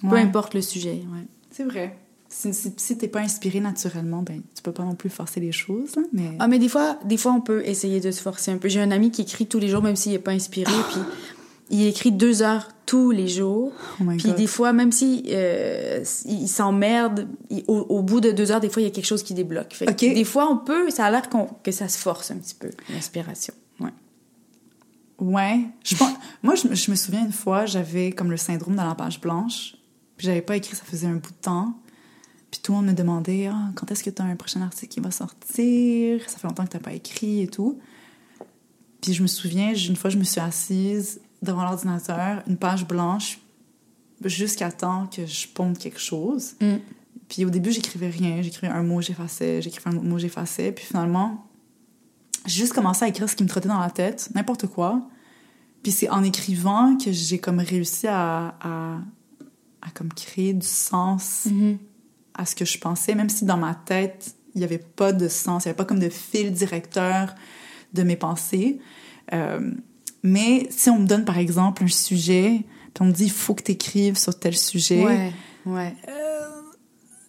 Peu 0.00 0.16
importe 0.16 0.54
le 0.54 0.60
sujet, 0.60 1.02
ouais. 1.12 1.26
C'est 1.50 1.64
vrai. 1.64 1.96
Si, 2.28 2.52
si, 2.52 2.98
t'es 2.98 3.06
pas 3.06 3.20
inspiré 3.20 3.60
naturellement, 3.60 4.22
ben 4.22 4.42
tu 4.56 4.62
peux 4.62 4.72
pas 4.72 4.82
non 4.82 4.96
plus 4.96 5.08
forcer 5.08 5.38
les 5.38 5.52
choses, 5.52 5.94
mais... 6.12 6.32
Ah, 6.40 6.48
mais 6.48 6.58
des 6.58 6.68
fois, 6.68 6.98
des 7.04 7.16
fois, 7.16 7.32
on 7.32 7.40
peut 7.40 7.62
essayer 7.64 8.00
de 8.00 8.10
se 8.10 8.20
forcer 8.20 8.50
un 8.50 8.58
peu. 8.58 8.68
J'ai 8.68 8.80
un 8.80 8.90
ami 8.90 9.12
qui 9.12 9.22
écrit 9.22 9.46
tous 9.46 9.60
les 9.60 9.68
jours, 9.68 9.82
même 9.82 9.94
s'il 9.94 10.12
est 10.14 10.18
pas 10.18 10.32
inspiré, 10.32 10.72
puis 10.90 11.00
il 11.70 11.86
écrit 11.86 12.10
deux 12.10 12.42
heures 12.42 12.68
tous 12.86 13.12
les 13.12 13.28
jours. 13.28 13.72
Oh 14.00 14.04
puis 14.18 14.32
des 14.32 14.48
fois, 14.48 14.72
même 14.72 14.90
si 14.90 15.24
euh, 15.28 16.04
il 16.26 16.48
s'emmerde, 16.48 17.28
au, 17.68 18.02
bout 18.02 18.20
de 18.20 18.32
deux 18.32 18.50
heures, 18.50 18.60
des 18.60 18.68
fois, 18.68 18.82
il 18.82 18.86
y 18.86 18.88
a 18.88 18.90
quelque 18.90 19.06
chose 19.06 19.22
qui 19.22 19.34
débloque. 19.34 19.84
Des 19.96 20.24
fois, 20.24 20.50
on 20.50 20.56
peut, 20.56 20.90
ça 20.90 21.04
a 21.04 21.10
l'air 21.10 21.28
que 21.62 21.70
ça 21.70 21.88
se 21.88 21.98
force 21.98 22.30
un 22.30 22.36
petit 22.36 22.54
peu, 22.54 22.70
l'inspiration. 22.90 23.54
Ouais. 25.24 25.60
Je 25.82 25.96
pense, 25.96 26.12
moi, 26.42 26.54
je, 26.54 26.90
me 26.90 26.96
souviens 26.96 27.24
une 27.24 27.32
fois, 27.32 27.64
j'avais 27.64 28.12
comme 28.12 28.30
le 28.30 28.36
syndrome 28.36 28.74
de 28.74 28.80
la 28.80 28.94
page 28.94 29.20
blanche. 29.20 29.74
Puis 30.18 30.26
j'avais 30.26 30.42
pas 30.42 30.56
écrit, 30.56 30.76
ça 30.76 30.84
faisait 30.84 31.06
un 31.06 31.14
bout 31.14 31.30
de 31.30 31.40
temps. 31.40 31.74
Puis 32.50 32.60
tout 32.62 32.72
le 32.72 32.76
monde 32.76 32.86
me 32.88 32.92
demandait 32.92 33.46
ah, 33.46 33.70
quand 33.74 33.90
est-ce 33.90 34.04
que 34.04 34.10
tu 34.10 34.20
as 34.20 34.24
un 34.26 34.36
prochain 34.36 34.60
article 34.60 34.92
qui 34.92 35.00
va 35.00 35.10
sortir? 35.10 36.20
Ça 36.28 36.36
fait 36.36 36.46
longtemps 36.46 36.66
que 36.66 36.76
tu 36.76 36.78
pas 36.78 36.92
écrit 36.92 37.40
et 37.40 37.48
tout. 37.48 37.80
Puis 39.00 39.14
je 39.14 39.22
me 39.22 39.26
souviens, 39.26 39.74
une 39.74 39.96
fois, 39.96 40.10
je 40.10 40.18
me 40.18 40.24
suis 40.24 40.40
assise 40.40 41.20
devant 41.42 41.62
l'ordinateur, 41.62 42.42
une 42.46 42.58
page 42.58 42.86
blanche, 42.86 43.38
jusqu'à 44.22 44.70
temps 44.70 45.06
que 45.06 45.24
je 45.24 45.48
ponde 45.48 45.78
quelque 45.78 46.00
chose. 46.00 46.54
Mm. 46.60 46.76
Puis 47.28 47.46
au 47.46 47.50
début, 47.50 47.72
j'écrivais 47.72 48.10
rien. 48.10 48.42
J'écrivais 48.42 48.72
un 48.72 48.82
mot, 48.82 49.00
j'effaçais. 49.00 49.62
J'écrivais 49.62 49.96
un 49.96 50.00
mot, 50.00 50.18
j'effaçais. 50.18 50.70
Puis 50.70 50.84
finalement, 50.84 51.46
j'ai 52.44 52.60
juste 52.60 52.74
commencé 52.74 53.04
à 53.04 53.08
écrire 53.08 53.28
ce 53.28 53.36
qui 53.36 53.42
me 53.42 53.48
trottait 53.48 53.68
dans 53.68 53.80
la 53.80 53.90
tête, 53.90 54.28
n'importe 54.34 54.66
quoi. 54.66 55.08
Puis 55.84 55.92
c'est 55.92 56.08
en 56.08 56.24
écrivant 56.24 56.96
que 56.96 57.12
j'ai 57.12 57.38
comme 57.38 57.60
réussi 57.60 58.06
à, 58.08 58.56
à, 58.60 58.98
à, 59.82 59.90
comme 59.92 60.12
créer 60.12 60.54
du 60.54 60.66
sens 60.66 61.46
mm-hmm. 61.46 61.76
à 62.32 62.46
ce 62.46 62.56
que 62.56 62.64
je 62.64 62.78
pensais, 62.78 63.14
même 63.14 63.28
si 63.28 63.44
dans 63.44 63.58
ma 63.58 63.74
tête, 63.74 64.34
il 64.54 64.58
n'y 64.60 64.64
avait 64.64 64.78
pas 64.78 65.12
de 65.12 65.28
sens, 65.28 65.64
il 65.64 65.68
n'y 65.68 65.70
avait 65.70 65.76
pas 65.76 65.84
comme 65.84 65.98
de 65.98 66.08
fil 66.08 66.52
directeur 66.52 67.34
de 67.92 68.02
mes 68.02 68.16
pensées. 68.16 68.80
Euh, 69.34 69.72
mais 70.22 70.66
si 70.70 70.88
on 70.88 71.00
me 71.00 71.06
donne, 71.06 71.26
par 71.26 71.36
exemple, 71.36 71.84
un 71.84 71.88
sujet, 71.88 72.64
puis 72.94 73.02
on 73.02 73.04
me 73.04 73.12
dit, 73.12 73.24
il 73.24 73.30
faut 73.30 73.54
que 73.54 73.64
tu 73.64 73.72
écrives 73.72 74.16
sur 74.16 74.38
tel 74.38 74.56
sujet. 74.56 75.04
Ouais, 75.04 75.32
ouais. 75.66 75.94
Euh, 76.08 76.48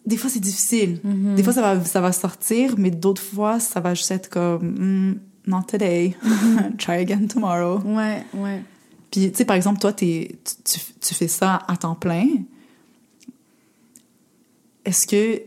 des 0.05 0.15
fois, 0.15 0.29
c'est 0.29 0.39
difficile. 0.39 1.01
Mm-hmm. 1.05 1.35
Des 1.35 1.43
fois, 1.43 1.51
ça 1.51 1.61
va, 1.61 1.83
ça 1.83 1.99
va 1.99 2.13
sortir, 2.13 2.75
mais 2.77 2.89
d'autres 2.89 3.21
fois, 3.21 3.59
ça 3.59 3.81
va 3.81 3.95
juste 3.95 4.11
être 4.11 4.29
comme, 4.29 5.09
mm, 5.09 5.19
not 5.47 5.63
today. 5.67 6.15
Try 6.77 7.01
again 7.01 7.27
tomorrow. 7.27 7.79
Ouais, 7.79 8.23
ouais. 8.33 8.63
Puis, 9.11 9.31
tu 9.31 9.37
sais, 9.37 9.45
par 9.45 9.55
exemple, 9.55 9.79
toi, 9.79 9.93
es, 10.01 10.35
tu, 10.63 10.79
tu 10.99 11.13
fais 11.13 11.27
ça 11.27 11.63
à 11.67 11.77
temps 11.77 11.95
plein. 11.95 12.27
Est-ce 14.83 15.07
que 15.07 15.41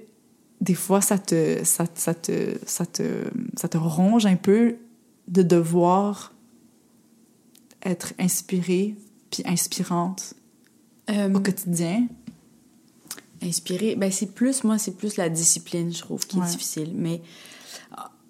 des 0.60 0.74
fois, 0.74 1.00
ça 1.00 1.18
te, 1.18 1.62
ça, 1.64 1.84
ça, 1.94 2.14
te, 2.14 2.56
ça, 2.66 2.86
te, 2.86 3.24
ça 3.56 3.68
te 3.68 3.78
ronge 3.78 4.26
un 4.26 4.36
peu 4.36 4.76
de 5.28 5.42
devoir 5.42 6.32
être 7.82 8.12
inspirée 8.18 8.96
puis 9.30 9.42
inspirante 9.46 10.34
euh, 11.10 11.32
au 11.32 11.40
quotidien? 11.40 12.08
Inspirée, 13.42 13.94
ben 13.94 14.10
c'est 14.10 14.34
plus, 14.34 14.64
moi, 14.64 14.78
c'est 14.78 14.96
plus 14.96 15.16
la 15.16 15.28
discipline, 15.28 15.92
je 15.92 16.00
trouve, 16.00 16.26
qui 16.26 16.38
est 16.38 16.46
difficile. 16.46 16.92
Mais, 16.96 17.20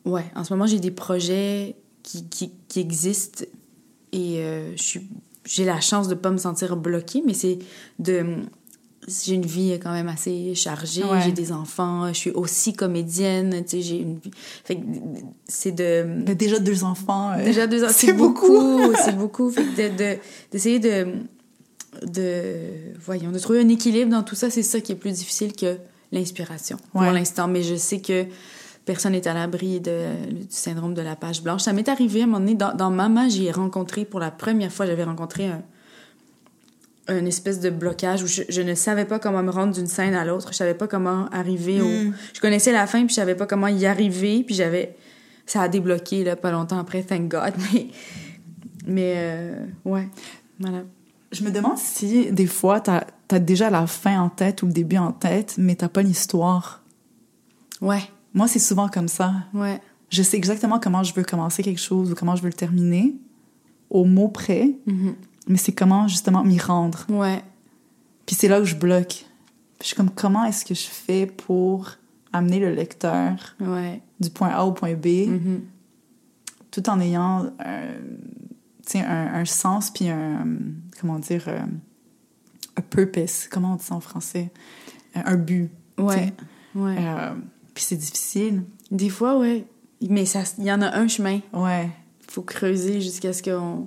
ouais, 0.08 0.24
en 0.34 0.44
ce 0.44 0.52
moment, 0.52 0.66
j'ai 0.66 0.80
des 0.80 0.90
projets 0.90 1.76
qui, 2.02 2.28
qui, 2.28 2.52
qui 2.68 2.80
existent 2.80 3.44
et 4.12 4.38
euh, 4.38 4.74
j'ai 5.44 5.64
la 5.64 5.80
chance 5.80 6.08
de 6.08 6.14
ne 6.14 6.18
pas 6.18 6.30
me 6.30 6.38
sentir 6.38 6.76
bloquée, 6.76 7.22
mais 7.24 7.34
c'est 7.34 7.58
de 7.98 8.36
j'ai 9.08 9.34
une 9.34 9.46
vie 9.46 9.72
quand 9.82 9.92
même 9.92 10.08
assez 10.08 10.54
chargée, 10.54 11.02
j'ai 11.24 11.32
des 11.32 11.52
enfants, 11.52 12.08
je 12.08 12.18
suis 12.18 12.30
aussi 12.30 12.74
comédienne, 12.74 13.64
tu 13.64 13.70
sais, 13.70 13.80
j'ai 13.80 13.96
une 14.00 14.18
vie... 14.18 14.30
Fait 14.64 14.78
c'est 15.46 15.72
de... 15.72 16.24
déjà 16.34 16.58
deux 16.58 16.84
enfants. 16.84 17.32
Euh, 17.32 17.44
déjà 17.44 17.66
deux 17.66 17.84
enfants, 17.84 17.94
c'est 17.96 18.12
beaucoup, 18.12 18.92
c'est 19.02 19.16
beaucoup. 19.16 19.50
Fait 19.50 19.90
de, 19.90 20.18
d'essayer 20.52 20.78
de, 20.78 21.06
de, 22.06 22.54
voyons, 23.00 23.30
de 23.30 23.38
trouver 23.38 23.60
un 23.60 23.68
équilibre 23.68 24.10
dans 24.10 24.22
tout 24.22 24.34
ça, 24.34 24.50
c'est 24.50 24.62
ça 24.62 24.80
qui 24.80 24.92
est 24.92 24.96
plus 24.96 25.12
difficile 25.12 25.54
que 25.54 25.78
l'inspiration 26.12 26.76
pour 26.92 27.02
l'instant. 27.02 27.48
Mais 27.48 27.62
je 27.62 27.76
sais 27.76 28.00
que 28.00 28.26
personne 28.88 29.12
n'est 29.12 29.28
à 29.28 29.34
l'abri 29.34 29.80
du 29.80 29.90
syndrome 30.48 30.94
de 30.94 31.02
la 31.02 31.14
page 31.14 31.42
blanche. 31.42 31.60
Ça 31.60 31.74
m'est 31.74 31.90
arrivé 31.90 32.22
à 32.22 32.24
un 32.24 32.26
moment 32.26 32.40
donné, 32.40 32.54
dans, 32.54 32.74
dans 32.74 32.90
Maman, 32.90 33.28
j'ai 33.28 33.50
rencontré, 33.50 34.06
pour 34.06 34.18
la 34.18 34.30
première 34.30 34.72
fois, 34.72 34.86
j'avais 34.86 35.04
rencontré 35.04 35.46
un 35.46 35.62
une 37.10 37.26
espèce 37.26 37.58
de 37.60 37.70
blocage 37.70 38.22
où 38.22 38.26
je, 38.26 38.60
ne 38.60 38.74
savais 38.74 39.06
pas 39.06 39.18
comment 39.18 39.42
me 39.42 39.50
rendre 39.50 39.72
d'une 39.72 39.86
scène 39.86 40.14
à 40.14 40.26
l'autre. 40.26 40.48
Je 40.52 40.56
savais 40.56 40.74
pas 40.74 40.86
comment 40.86 41.26
arriver 41.32 41.80
au... 41.80 41.86
Hmm. 41.86 42.14
Je 42.34 42.40
connaissais 42.40 42.70
la 42.70 42.86
fin, 42.86 42.98
puis 43.00 43.08
je 43.08 43.14
savais 43.14 43.34
pas 43.34 43.46
comment 43.46 43.68
y 43.68 43.86
arriver, 43.86 44.42
puis 44.44 44.54
j'avais... 44.54 44.94
Ça 45.46 45.62
a 45.62 45.68
débloqué, 45.68 46.22
là, 46.22 46.36
pas 46.36 46.50
longtemps 46.50 46.78
après, 46.78 47.02
thank 47.02 47.28
God, 47.28 47.54
mais... 47.72 47.86
Mais, 48.86 49.14
euh, 49.16 49.66
ouais, 49.86 50.08
voilà. 50.60 50.82
Je 51.32 51.44
me 51.44 51.50
demande 51.50 51.78
si, 51.78 52.30
des 52.30 52.46
fois, 52.46 52.80
t'as 52.80 53.04
as 53.30 53.38
déjà 53.38 53.70
la 53.70 53.86
fin 53.86 54.20
en 54.20 54.28
tête 54.28 54.62
ou 54.62 54.66
le 54.66 54.72
début 54.72 54.98
en 54.98 55.12
tête, 55.12 55.54
mais 55.58 55.76
t'as 55.76 55.88
pas 55.88 56.02
l'histoire. 56.02 56.82
Ouais. 57.80 58.02
Moi, 58.38 58.46
c'est 58.48 58.58
souvent 58.60 58.88
comme 58.88 59.08
ça. 59.08 59.34
Ouais. 59.52 59.80
Je 60.10 60.22
sais 60.22 60.36
exactement 60.36 60.78
comment 60.78 61.02
je 61.02 61.12
veux 61.12 61.24
commencer 61.24 61.62
quelque 61.64 61.80
chose 61.80 62.12
ou 62.12 62.14
comment 62.14 62.36
je 62.36 62.42
veux 62.42 62.48
le 62.48 62.54
terminer, 62.54 63.14
au 63.90 64.04
mot 64.04 64.28
près, 64.28 64.76
Mhm. 64.86 65.14
mais 65.48 65.56
c'est 65.58 65.72
comment 65.72 66.06
justement 66.08 66.44
m'y 66.44 66.58
rendre. 66.58 67.04
Ouais. 67.08 67.42
Puis 68.26 68.36
c'est 68.36 68.46
là 68.48 68.60
où 68.60 68.64
je 68.64 68.76
bloque. 68.76 69.26
Puis 69.78 69.82
je 69.82 69.86
suis 69.88 69.96
comme, 69.96 70.10
comment 70.10 70.44
est-ce 70.44 70.64
que 70.64 70.74
je 70.74 70.86
fais 70.86 71.26
pour 71.26 71.90
amener 72.32 72.60
le 72.60 72.70
lecteur 72.72 73.56
Ouais. 73.60 74.00
du 74.20 74.30
point 74.30 74.50
A 74.50 74.64
au 74.64 74.72
point 74.72 74.94
B, 74.94 75.06
Mhm. 75.28 75.60
tout 76.70 76.88
en 76.88 77.00
ayant 77.00 77.46
euh, 77.66 77.98
tu 78.86 78.98
sais, 78.98 79.00
un, 79.04 79.34
un 79.34 79.44
sens, 79.44 79.90
puis 79.90 80.08
un, 80.08 80.46
comment 81.00 81.18
dire, 81.18 81.44
euh, 81.48 81.60
un 82.76 82.82
purpose, 82.82 83.48
comment 83.50 83.72
on 83.72 83.76
dit 83.76 83.84
ça 83.84 83.94
en 83.96 84.00
français? 84.00 84.50
Un, 85.14 85.32
un 85.32 85.36
but. 85.36 85.70
Ouais. 85.98 86.32
Ouais. 86.74 86.96
Euh, 86.98 87.34
puis 87.78 87.84
c'est 87.84 87.96
difficile. 87.96 88.64
Des 88.90 89.08
fois, 89.08 89.38
ouais. 89.38 89.64
Mais 90.00 90.24
il 90.58 90.64
y 90.64 90.72
en 90.72 90.82
a 90.82 90.96
un 90.98 91.06
chemin. 91.06 91.38
Ouais. 91.52 91.88
faut 92.26 92.42
creuser 92.42 93.00
jusqu'à 93.00 93.32
ce 93.32 93.40
qu'on. 93.40 93.86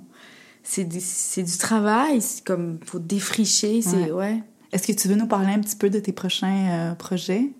C'est 0.62 0.84
du, 0.84 0.96
c'est 0.98 1.42
du 1.42 1.58
travail, 1.58 2.22
c'est 2.22 2.42
comme. 2.42 2.78
faut 2.86 2.98
défricher, 2.98 3.82
c'est. 3.82 4.10
Ouais. 4.10 4.42
Est-ce 4.72 4.86
que 4.86 4.92
tu 4.92 5.08
veux 5.08 5.14
nous 5.14 5.26
parler 5.26 5.52
un 5.52 5.60
petit 5.60 5.76
peu 5.76 5.90
de 5.90 5.98
tes 5.98 6.12
prochains 6.12 6.70
euh, 6.70 6.94
projets? 6.94 7.50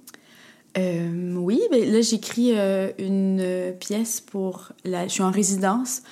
Euh, 0.78 1.34
oui, 1.34 1.60
ben 1.70 1.92
là, 1.92 2.00
j'écris 2.00 2.52
euh, 2.56 2.90
une 2.98 3.40
euh, 3.42 3.72
pièce 3.72 4.22
pour. 4.22 4.72
La... 4.86 5.08
Je 5.08 5.12
suis 5.12 5.22
en 5.22 5.30
résidence 5.30 6.02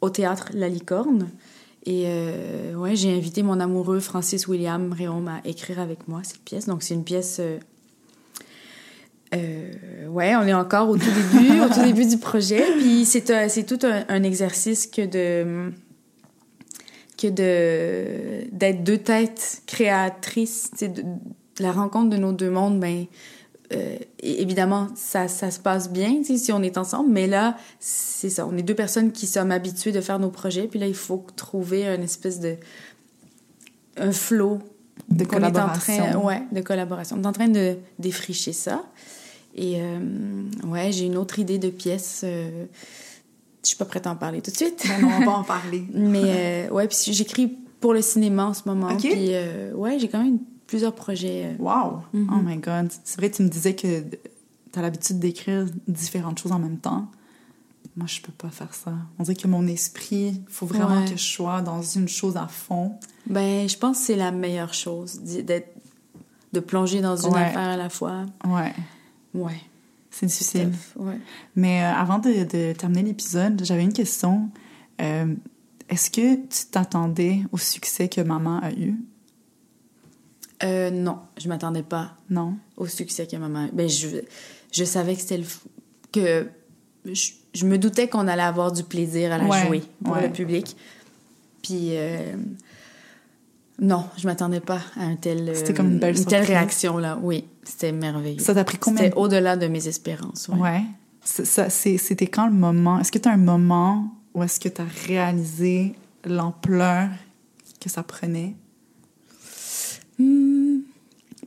au 0.00 0.08
théâtre 0.08 0.52
La 0.54 0.70
Licorne. 0.70 1.28
Et 1.84 2.04
euh, 2.06 2.74
ouais, 2.76 2.96
j'ai 2.96 3.14
invité 3.14 3.42
mon 3.42 3.60
amoureux 3.60 4.00
Francis 4.00 4.48
William 4.48 4.90
Réaume 4.90 5.28
à 5.28 5.42
écrire 5.44 5.80
avec 5.80 6.08
moi 6.08 6.22
cette 6.24 6.40
pièce. 6.40 6.64
Donc, 6.64 6.82
c'est 6.82 6.94
une 6.94 7.04
pièce. 7.04 7.42
Euh, 9.34 10.06
ouais, 10.08 10.36
on 10.36 10.42
est 10.42 10.54
encore 10.54 10.88
au 10.88 10.96
tout 10.96 11.10
début, 11.10 11.60
au 11.60 11.68
tout 11.68 11.82
début 11.82 12.06
du 12.06 12.18
projet. 12.18 12.62
Puis 12.78 13.04
c'est 13.04 13.64
tout 13.66 13.78
un, 13.82 14.22
exercice 14.22 14.86
que 14.86 15.06
de 15.06 15.72
que 17.18 17.28
de 17.28 18.48
d'être 18.52 18.84
deux 18.84 18.98
têtes 18.98 19.62
créatrices, 19.66 20.70
de, 20.80 20.88
de 20.88 21.02
la 21.60 21.72
rencontre 21.72 22.10
de 22.10 22.16
nos 22.16 22.32
deux 22.32 22.50
mondes. 22.50 22.78
Ben 22.78 23.06
euh, 23.72 23.96
évidemment, 24.20 24.88
ça, 24.94 25.26
ça 25.26 25.50
se 25.50 25.58
passe 25.58 25.90
bien 25.90 26.22
si 26.22 26.52
on 26.52 26.62
est 26.62 26.78
ensemble, 26.78 27.10
mais 27.10 27.26
là, 27.26 27.56
c'est 27.80 28.30
ça. 28.30 28.46
On 28.46 28.56
est 28.56 28.62
deux 28.62 28.74
personnes 28.76 29.10
qui 29.10 29.26
sommes 29.26 29.50
habituées 29.50 29.90
de 29.90 30.00
faire 30.00 30.20
nos 30.20 30.30
projets, 30.30 30.68
puis 30.68 30.78
là, 30.78 30.86
il 30.86 30.94
faut 30.94 31.26
trouver 31.34 31.84
une 31.84 32.04
espèce 32.04 32.38
de 32.38 32.56
un 33.96 34.12
flow 34.12 34.60
De 35.10 35.24
qu'on 35.24 35.36
est 35.36 35.44
en 35.46 35.50
collaboration. 35.50 36.06
train, 36.12 36.16
ouais, 36.18 36.42
de 36.52 36.60
collaboration. 36.60 37.16
On 37.18 37.22
est 37.22 37.26
en 37.26 37.32
train 37.32 37.48
de 37.48 37.76
défricher 37.98 38.52
ça. 38.52 38.84
Et 39.54 39.80
euh, 39.80 39.98
ouais, 40.66 40.92
j'ai 40.92 41.06
une 41.06 41.16
autre 41.16 41.38
idée 41.38 41.58
de 41.58 41.70
pièce. 41.70 42.22
euh, 42.24 42.66
je 43.62 43.68
suis 43.68 43.76
pas 43.76 43.84
prête 43.84 44.06
à 44.06 44.10
en 44.10 44.16
parler 44.16 44.42
tout 44.42 44.50
de 44.50 44.56
suite. 44.56 44.84
Ben 44.86 45.00
non, 45.00 45.08
on 45.20 45.24
va 45.24 45.32
en 45.38 45.44
parler. 45.56 45.84
Mais 45.92 46.22
euh, 46.24 46.70
ouais, 46.70 46.86
puis 46.88 46.96
j'écris 47.12 47.48
pour 47.80 47.92
le 47.94 48.00
cinéma 48.02 48.46
en 48.46 48.54
ce 48.54 48.62
moment. 48.66 48.88
Ok. 48.88 49.00
Puis 49.00 49.30
euh, 49.32 49.72
ouais, 49.74 49.98
j'ai 49.98 50.08
quand 50.08 50.22
même 50.22 50.38
plusieurs 50.66 50.94
projets. 50.94 51.54
euh. 51.58 51.62
Wow! 51.62 52.00
Mhm. 52.12 52.30
Oh 52.32 52.42
my 52.44 52.56
God! 52.58 52.88
C'est 53.04 53.18
vrai, 53.18 53.30
tu 53.30 53.42
me 53.42 53.48
disais 53.48 53.74
que 53.74 54.00
tu 54.02 54.78
as 54.78 54.82
l'habitude 54.82 55.18
d'écrire 55.18 55.66
différentes 55.88 56.38
choses 56.38 56.52
en 56.52 56.58
même 56.58 56.78
temps. 56.78 57.06
Moi, 57.96 58.06
je 58.06 58.20
peux 58.20 58.32
pas 58.32 58.50
faire 58.50 58.74
ça. 58.74 58.92
On 59.18 59.22
dirait 59.22 59.36
que 59.36 59.48
mon 59.48 59.66
esprit, 59.66 60.42
il 60.46 60.52
faut 60.52 60.66
vraiment 60.66 61.00
Ouais. 61.00 61.10
que 61.10 61.16
je 61.16 61.24
sois 61.24 61.62
dans 61.62 61.80
une 61.80 62.08
chose 62.08 62.36
à 62.36 62.46
fond. 62.46 62.98
Ben, 63.26 63.66
je 63.68 63.76
pense 63.78 63.98
que 63.98 64.04
c'est 64.04 64.16
la 64.16 64.32
meilleure 64.32 64.74
chose 64.74 65.20
d'être 65.22 65.72
de 66.52 66.60
plonger 66.60 67.00
dans 67.00 67.16
une 67.16 67.32
Ouais. 67.34 67.40
affaire 67.42 67.58
à 67.70 67.76
la 67.76 67.88
fois. 67.88 68.26
Ouais, 68.46 68.72
Ouais. 69.34 69.60
c'est 70.10 70.26
difficile. 70.26 70.72
Ouais. 70.96 71.18
Mais 71.54 71.82
euh, 71.84 71.92
avant 71.92 72.18
de, 72.18 72.44
de 72.44 72.72
terminer 72.74 73.02
l'épisode, 73.02 73.60
j'avais 73.64 73.82
une 73.82 73.92
question. 73.92 74.50
Euh, 75.00 75.34
Est-ce 75.88 76.10
que 76.10 76.34
tu 76.36 76.66
t'attendais 76.70 77.42
au 77.52 77.58
succès 77.58 78.08
que 78.08 78.20
maman 78.20 78.58
a 78.60 78.72
eu? 78.72 78.96
Euh, 80.62 80.90
non, 80.90 81.18
je 81.38 81.48
m'attendais 81.48 81.82
pas 81.82 82.16
Non? 82.30 82.56
au 82.76 82.86
succès 82.86 83.26
que 83.26 83.36
maman. 83.36 83.68
Ben, 83.72 83.88
je, 83.88 84.08
je 84.72 84.84
savais 84.84 85.14
que 85.14 85.20
c'était 85.20 85.38
le. 85.38 85.44
que. 86.12 86.48
Je, 87.04 87.30
je 87.56 87.66
me 87.66 87.78
doutais 87.78 88.08
qu'on 88.08 88.28
allait 88.28 88.42
avoir 88.42 88.70
du 88.72 88.82
plaisir 88.84 89.32
à 89.32 89.38
la 89.38 89.44
Ouais, 89.44 89.66
jouer 89.66 89.82
pour 90.04 90.14
ouais. 90.14 90.26
le 90.26 90.32
public. 90.32 90.76
Puis. 91.62 91.96
euh, 91.96 92.34
non, 93.78 94.06
je 94.16 94.26
m'attendais 94.26 94.60
pas 94.60 94.80
à 94.98 95.02
un 95.04 95.16
tel, 95.16 95.50
euh, 95.50 95.54
C'était 95.54 95.74
comme 95.74 95.90
une 95.92 95.98
belle 95.98 96.24
telle 96.24 96.44
réaction 96.44 96.96
là. 96.96 97.18
Oui, 97.20 97.44
c'était 97.62 97.92
merveilleux. 97.92 98.40
Ça 98.42 98.54
t'a 98.54 98.64
pris 98.64 98.78
combien 98.78 99.02
C'était 99.04 99.14
de 99.14 99.20
au-delà 99.20 99.56
de 99.56 99.66
mes 99.66 99.86
espérances. 99.86 100.48
ouais. 100.48 100.58
Ouais. 100.58 100.82
C'était 101.22 102.26
quand 102.28 102.46
le 102.46 102.52
moment? 102.54 103.00
Est-ce 103.00 103.10
que 103.12 103.18
tu 103.18 103.28
as 103.28 103.32
un 103.32 103.36
moment 103.36 104.08
où 104.32 104.42
est-ce 104.42 104.60
que 104.60 104.68
tu 104.70 104.80
as 104.80 104.86
réalisé 105.06 105.94
l'ampleur 106.24 107.08
que 107.80 107.90
ça 107.90 108.02
prenait? 108.02 108.54
Hmm, 110.18 110.78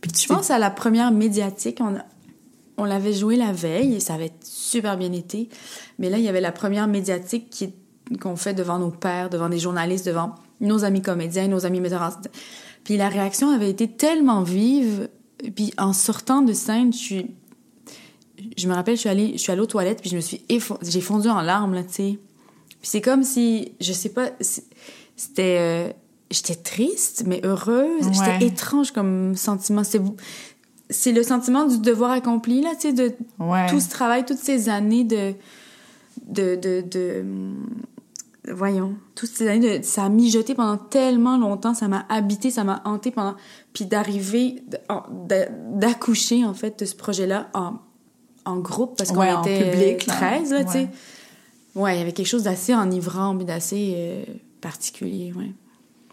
Puis 0.02 0.12
tu 0.12 0.24
Je 0.24 0.28
pense 0.28 0.52
à 0.52 0.60
la 0.60 0.70
première 0.70 1.12
médiatique. 1.12 1.80
On, 1.82 1.96
on 2.78 2.84
l'avait 2.84 3.14
joué 3.14 3.36
la 3.38 3.52
veille 3.54 3.96
et 3.96 4.00
ça 4.00 4.14
avait 4.16 4.32
super 4.44 4.98
bien 4.98 5.12
été. 5.14 5.50
Mais 6.00 6.10
là, 6.10 6.18
il 6.18 6.24
y 6.24 6.28
avait 6.30 6.42
la 6.42 6.52
première 6.52 6.88
médiatique 6.88 7.50
qui, 7.52 7.74
qu'on 8.20 8.36
fait 8.36 8.56
devant 8.56 8.80
nos 8.80 8.90
pairs, 8.90 9.30
devant 9.30 9.50
des 9.50 9.60
journalistes, 9.60 10.06
devant 10.08 10.34
nos 10.62 10.84
amis 10.84 11.02
comédiens, 11.02 11.48
nos 11.48 11.66
amis 11.66 11.80
metteurs 11.82 12.02
en 12.02 12.10
scène. 12.12 12.32
Puis 12.84 12.98
la 12.98 13.10
réaction 13.10 13.52
avait 13.52 13.70
été 13.70 13.88
tellement 13.88 14.42
vive. 14.42 15.10
Puis 15.56 15.74
en 15.78 15.94
sortant 15.94 16.42
de 16.42 16.54
scène, 16.54 16.92
je 16.92 16.98
suis... 16.98 17.36
Je 18.58 18.68
me 18.70 18.74
rappelle, 18.74 18.96
je 18.96 19.02
suis 19.02 19.10
allée, 19.10 19.34
je 19.34 19.38
suis 19.38 19.52
allée 19.52 19.62
aux 19.62 19.66
toilettes, 19.66 20.00
puis 20.02 20.10
je 20.10 20.16
me 20.16 20.22
suis 20.22 20.42
j'ai 20.82 21.02
fondu 21.02 21.28
en 21.28 21.42
larmes, 21.42 21.74
là, 21.74 21.84
tu 21.84 21.94
sais. 21.94 22.20
Puis 22.80 22.90
c'est 22.90 23.02
comme 23.02 23.24
si, 23.24 23.74
je 23.82 23.92
sais 23.92 24.10
pas, 24.10 24.30
c'était... 25.18 25.58
euh, 25.60 25.90
j'étais 26.32 26.56
triste, 26.56 27.24
mais 27.28 27.42
heureuse. 27.44 28.06
Ouais. 28.08 28.14
C'était 28.14 28.46
étrange 28.46 28.92
comme 28.92 29.36
sentiment. 29.36 29.84
C'est, 29.84 30.02
c'est 30.90 31.12
le 31.12 31.24
sentiment 31.24 31.66
du 31.66 31.80
devoir 31.80 32.12
accompli, 32.12 32.62
là, 32.62 32.70
tu 32.80 32.88
sais, 32.88 32.94
de 32.94 33.14
Ouais. 33.40 33.68
tout 33.70 33.82
ce 33.82 33.90
travail, 33.90 34.26
toutes 34.26 34.38
ces 34.38 34.70
années 34.70 35.04
de... 35.04 35.34
de, 36.30 36.56
de, 36.56 36.82
de 36.82 37.20
hum, 37.22 37.66
voyons, 38.48 38.96
toutes 39.16 39.30
ces 39.30 39.48
années, 39.48 39.80
de, 39.80 39.84
ça 39.84 40.06
a 40.06 40.10
mijoté 40.10 40.56
pendant 40.56 40.78
tellement 40.78 41.38
longtemps, 41.38 41.74
ça 41.74 41.88
m'a 41.88 42.06
habité, 42.10 42.50
ça 42.52 42.64
m'a 42.64 42.82
hanté 42.86 43.12
pendant... 43.12 43.36
Puis 43.74 43.86
d'arriver, 43.86 44.64
en- 44.90 45.04
d'accoucher, 45.72 46.46
en 46.46 46.54
fait, 46.54 46.80
de 46.80 46.86
ce 46.86 46.96
projet-là 46.96 47.50
en, 47.54 47.74
en 48.46 48.58
groupe, 48.58 48.98
parce 48.98 49.12
qu'on 49.12 49.20
Ouais, 49.20 49.32
en 49.34 49.44
était 49.44 49.72
public, 49.72 50.04
euh, 50.08 50.12
là. 50.12 50.18
13, 50.40 50.52
là, 50.52 50.64
tu 50.66 50.72
sais. 50.72 50.90
Ouais. 51.76 51.96
Il 51.96 52.00
y 52.00 52.02
avait 52.02 52.14
quelque 52.14 52.28
chose 52.28 52.44
d'assez 52.44 52.74
enivrant, 52.74 53.34
mais 53.34 53.44
d'assez 53.46 53.94
euh, 53.96 54.24
particulier, 54.62 55.32
ouais. 55.34 55.52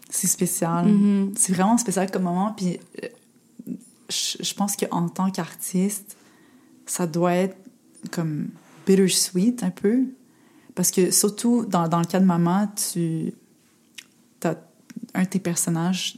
C'est 0.09 0.27
spécial. 0.27 0.87
Mhm. 0.87 1.33
C'est 1.35 1.51
vraiment 1.53 1.77
spécial 1.77 2.09
comme 2.11 2.23
moment. 2.23 2.53
Puis 2.55 2.79
euh, 3.03 3.07
je, 4.09 4.41
je 4.41 4.53
pense 4.53 4.75
qu'en 4.77 5.09
tant 5.09 5.29
qu'artiste, 5.31 6.15
ça 6.85 7.07
doit 7.07 7.33
être 7.33 7.57
comme 8.11 8.47
bittersweet 8.87 9.61
un 9.63 9.69
peu. 9.69 10.05
Parce 10.73 10.89
que 10.91 11.11
surtout 11.11 11.65
dans, 11.65 11.87
dans 11.87 11.99
le 11.99 12.05
cas 12.05 12.19
de 12.19 12.25
maman, 12.25 12.67
tu. 12.91 13.33
un 15.13 15.23
de 15.23 15.27
tes 15.29 15.39
personnages 15.39 16.17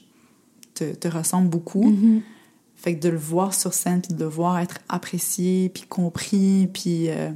te, 0.74 0.94
te 0.96 1.08
ressemble 1.08 1.50
beaucoup. 1.50 1.84
Mhm. 1.90 2.22
Fait 2.76 2.96
que 2.96 3.02
de 3.02 3.10
le 3.10 3.18
voir 3.18 3.54
sur 3.54 3.74
scène, 3.74 4.02
puis 4.02 4.14
de 4.14 4.20
le 4.24 4.30
voir 4.30 4.58
être 4.60 4.78
apprécié, 4.88 5.68
puis 5.70 5.84
compris, 5.84 6.70
puis, 6.74 7.10
euh, 7.10 7.30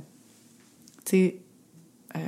tu 1.04 1.12
sais, 1.12 1.42
euh, 2.16 2.20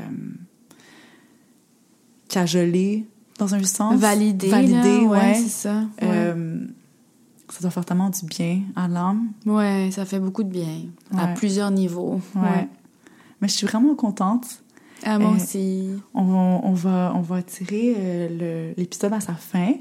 cajolé 2.28 3.06
dans 3.40 3.54
un 3.56 3.64
sens. 3.64 4.00
Validé, 4.00 4.50
Validé, 4.50 4.74
là, 5.02 5.04
ouais. 5.04 5.34
c'est 5.36 5.50
ça. 5.50 5.80
Ouais. 6.02 6.04
Euh, 6.04 6.66
ça 7.50 7.62
doit 7.62 7.72
faire 7.72 7.86
tellement 7.86 8.10
du 8.10 8.26
bien 8.26 8.64
à 8.76 8.88
l'âme. 8.88 9.32
Ouais, 9.46 9.90
ça 9.92 10.06
fait 10.06 10.20
beaucoup 10.20 10.44
de 10.44 10.50
bien, 10.50 10.82
à 11.16 11.28
Ouais. 11.28 11.34
plusieurs 11.36 11.72
niveaux. 11.72 12.20
Ouais. 12.36 12.68
Mais 13.42 13.48
je 13.48 13.54
suis 13.54 13.68
vraiment 13.68 13.96
contente. 13.96 14.46
Ah, 15.04 15.20
moi 15.20 15.32
Euh, 15.32 15.36
aussi. 15.36 15.90
On 16.14 16.24
va, 16.24 16.38
on 16.64 16.74
va, 16.74 17.14
on 17.16 17.22
va 17.22 17.44
tirer 17.44 17.94
euh, 17.98 18.74
l'épisode 18.78 19.14
à 19.14 19.20
sa 19.20 19.34
fin. 19.34 19.74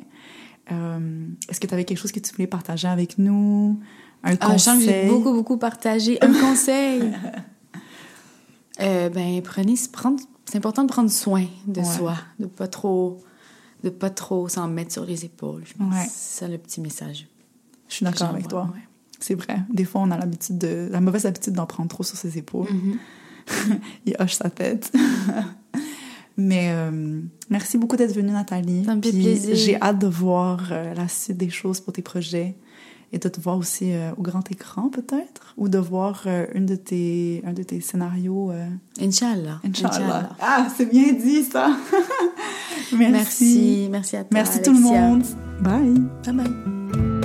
Euh, 0.73 1.27
Est-ce 1.49 1.61
que 1.61 1.67
tu 1.67 1.75
avais 1.75 1.85
quelque 1.85 1.99
chose 1.99 2.13
que 2.13 2.21
tu 2.21 2.33
voulais 2.33 2.47
partager 2.47 2.89
avec 2.89 3.19
nous? 3.19 3.79
Un 4.23 4.33
Ah, 4.33 4.37
que 4.37 4.59
j'ai 4.59 4.71
conseil? 4.73 5.09
beaucoup, 5.09 5.33
beaucoup 5.33 5.57
partagé. 5.59 6.19
Un 6.23 6.33
conseil? 6.41 7.13
Ben, 8.79 9.41
prenez, 9.43 9.75
prendre, 9.93 10.21
c'est 10.47 10.57
important 10.59 10.83
de 10.83 10.89
prendre 10.89 11.11
soin 11.11 11.47
de 11.67 11.81
Ouais. 11.81 11.85
soi, 11.87 12.17
de 12.41 12.47
pas 12.47 12.67
trop, 12.67 13.23
de 13.85 13.91
pas 13.91 14.11
trop 14.11 14.49
s'en 14.49 14.67
mettre 14.69 14.93
sur 14.93 15.05
les 15.05 15.25
épaules. 15.25 15.63
Je 15.65 15.75
pense 15.75 15.95
Ouais. 15.95 16.05
c'est 16.09 16.41
ça 16.41 16.49
le 16.49 16.59
petit 16.59 16.81
message. 16.81 17.29
Je 17.89 17.95
suis 17.95 18.05
d'accord 18.05 18.31
avec 18.31 18.49
toi. 18.49 18.65
Ouais. 18.75 18.81
C'est 19.21 19.35
vrai. 19.35 19.59
Des 19.73 19.85
fois, 19.85 20.01
on 20.03 20.11
a 20.11 20.19
l'habitude 20.19 20.59
de, 20.59 20.89
la 20.91 21.01
mauvaise 21.01 21.25
habitude 21.25 21.53
d'en 21.55 21.67
prendre 21.67 21.89
trop 21.89 22.03
sur 22.03 22.17
ses 22.17 22.37
épaules. 22.37 22.71
Mhm. 22.71 22.99
Il 24.07 24.15
hoche 24.19 24.35
sa 24.35 24.51
tête. 24.51 24.93
Mais 26.37 26.71
euh, 26.73 27.21
merci 27.49 27.79
beaucoup 27.79 27.97
d'être 27.97 28.13
venue, 28.15 28.33
Nathalie. 28.33 28.85
Ça 28.85 28.97
me 28.97 29.03
fait 29.03 29.11
Puis 29.11 29.23
plaisir. 29.23 29.55
J'ai 29.55 29.81
hâte 29.81 30.01
de 30.01 30.09
voir 30.09 30.69
euh, 30.73 30.93
la 30.95 31.07
suite 31.07 31.37
des 31.37 31.51
choses 31.51 31.79
pour 31.81 31.93
tes 31.93 32.03
projets 32.03 32.57
et 33.13 33.19
de 33.19 33.29
te 33.29 33.41
voir 33.41 33.57
aussi 33.57 33.93
euh, 33.93 34.11
au 34.17 34.23
grand 34.23 34.51
écran, 34.51 34.89
peut-être, 34.89 35.55
ou 35.57 35.69
de 35.69 35.79
voir 35.79 36.27
une 36.55 36.67
de 36.67 36.75
tes, 36.75 37.41
un 37.47 37.53
de 37.53 37.63
tes 37.63 37.81
scénarios. 37.81 38.51
euh, 38.51 38.67
Inch'Allah. 39.01 39.61
Inch'Allah. 39.65 40.31
Ah, 40.41 40.67
c'est 40.77 40.87
bien 40.87 41.13
dit, 41.13 41.45
ça! 41.45 41.77
Merci. 42.93 43.09
Merci, 43.11 43.89
merci 43.91 44.17
à 44.17 44.21
toi. 44.25 44.29
Merci 44.33 44.63
tout 44.63 44.73
le 44.73 44.79
Alexia. 44.79 45.01
monde. 45.09 45.25
Bye. 45.61 46.35
Bye 46.35 46.35
bye. 46.45 47.24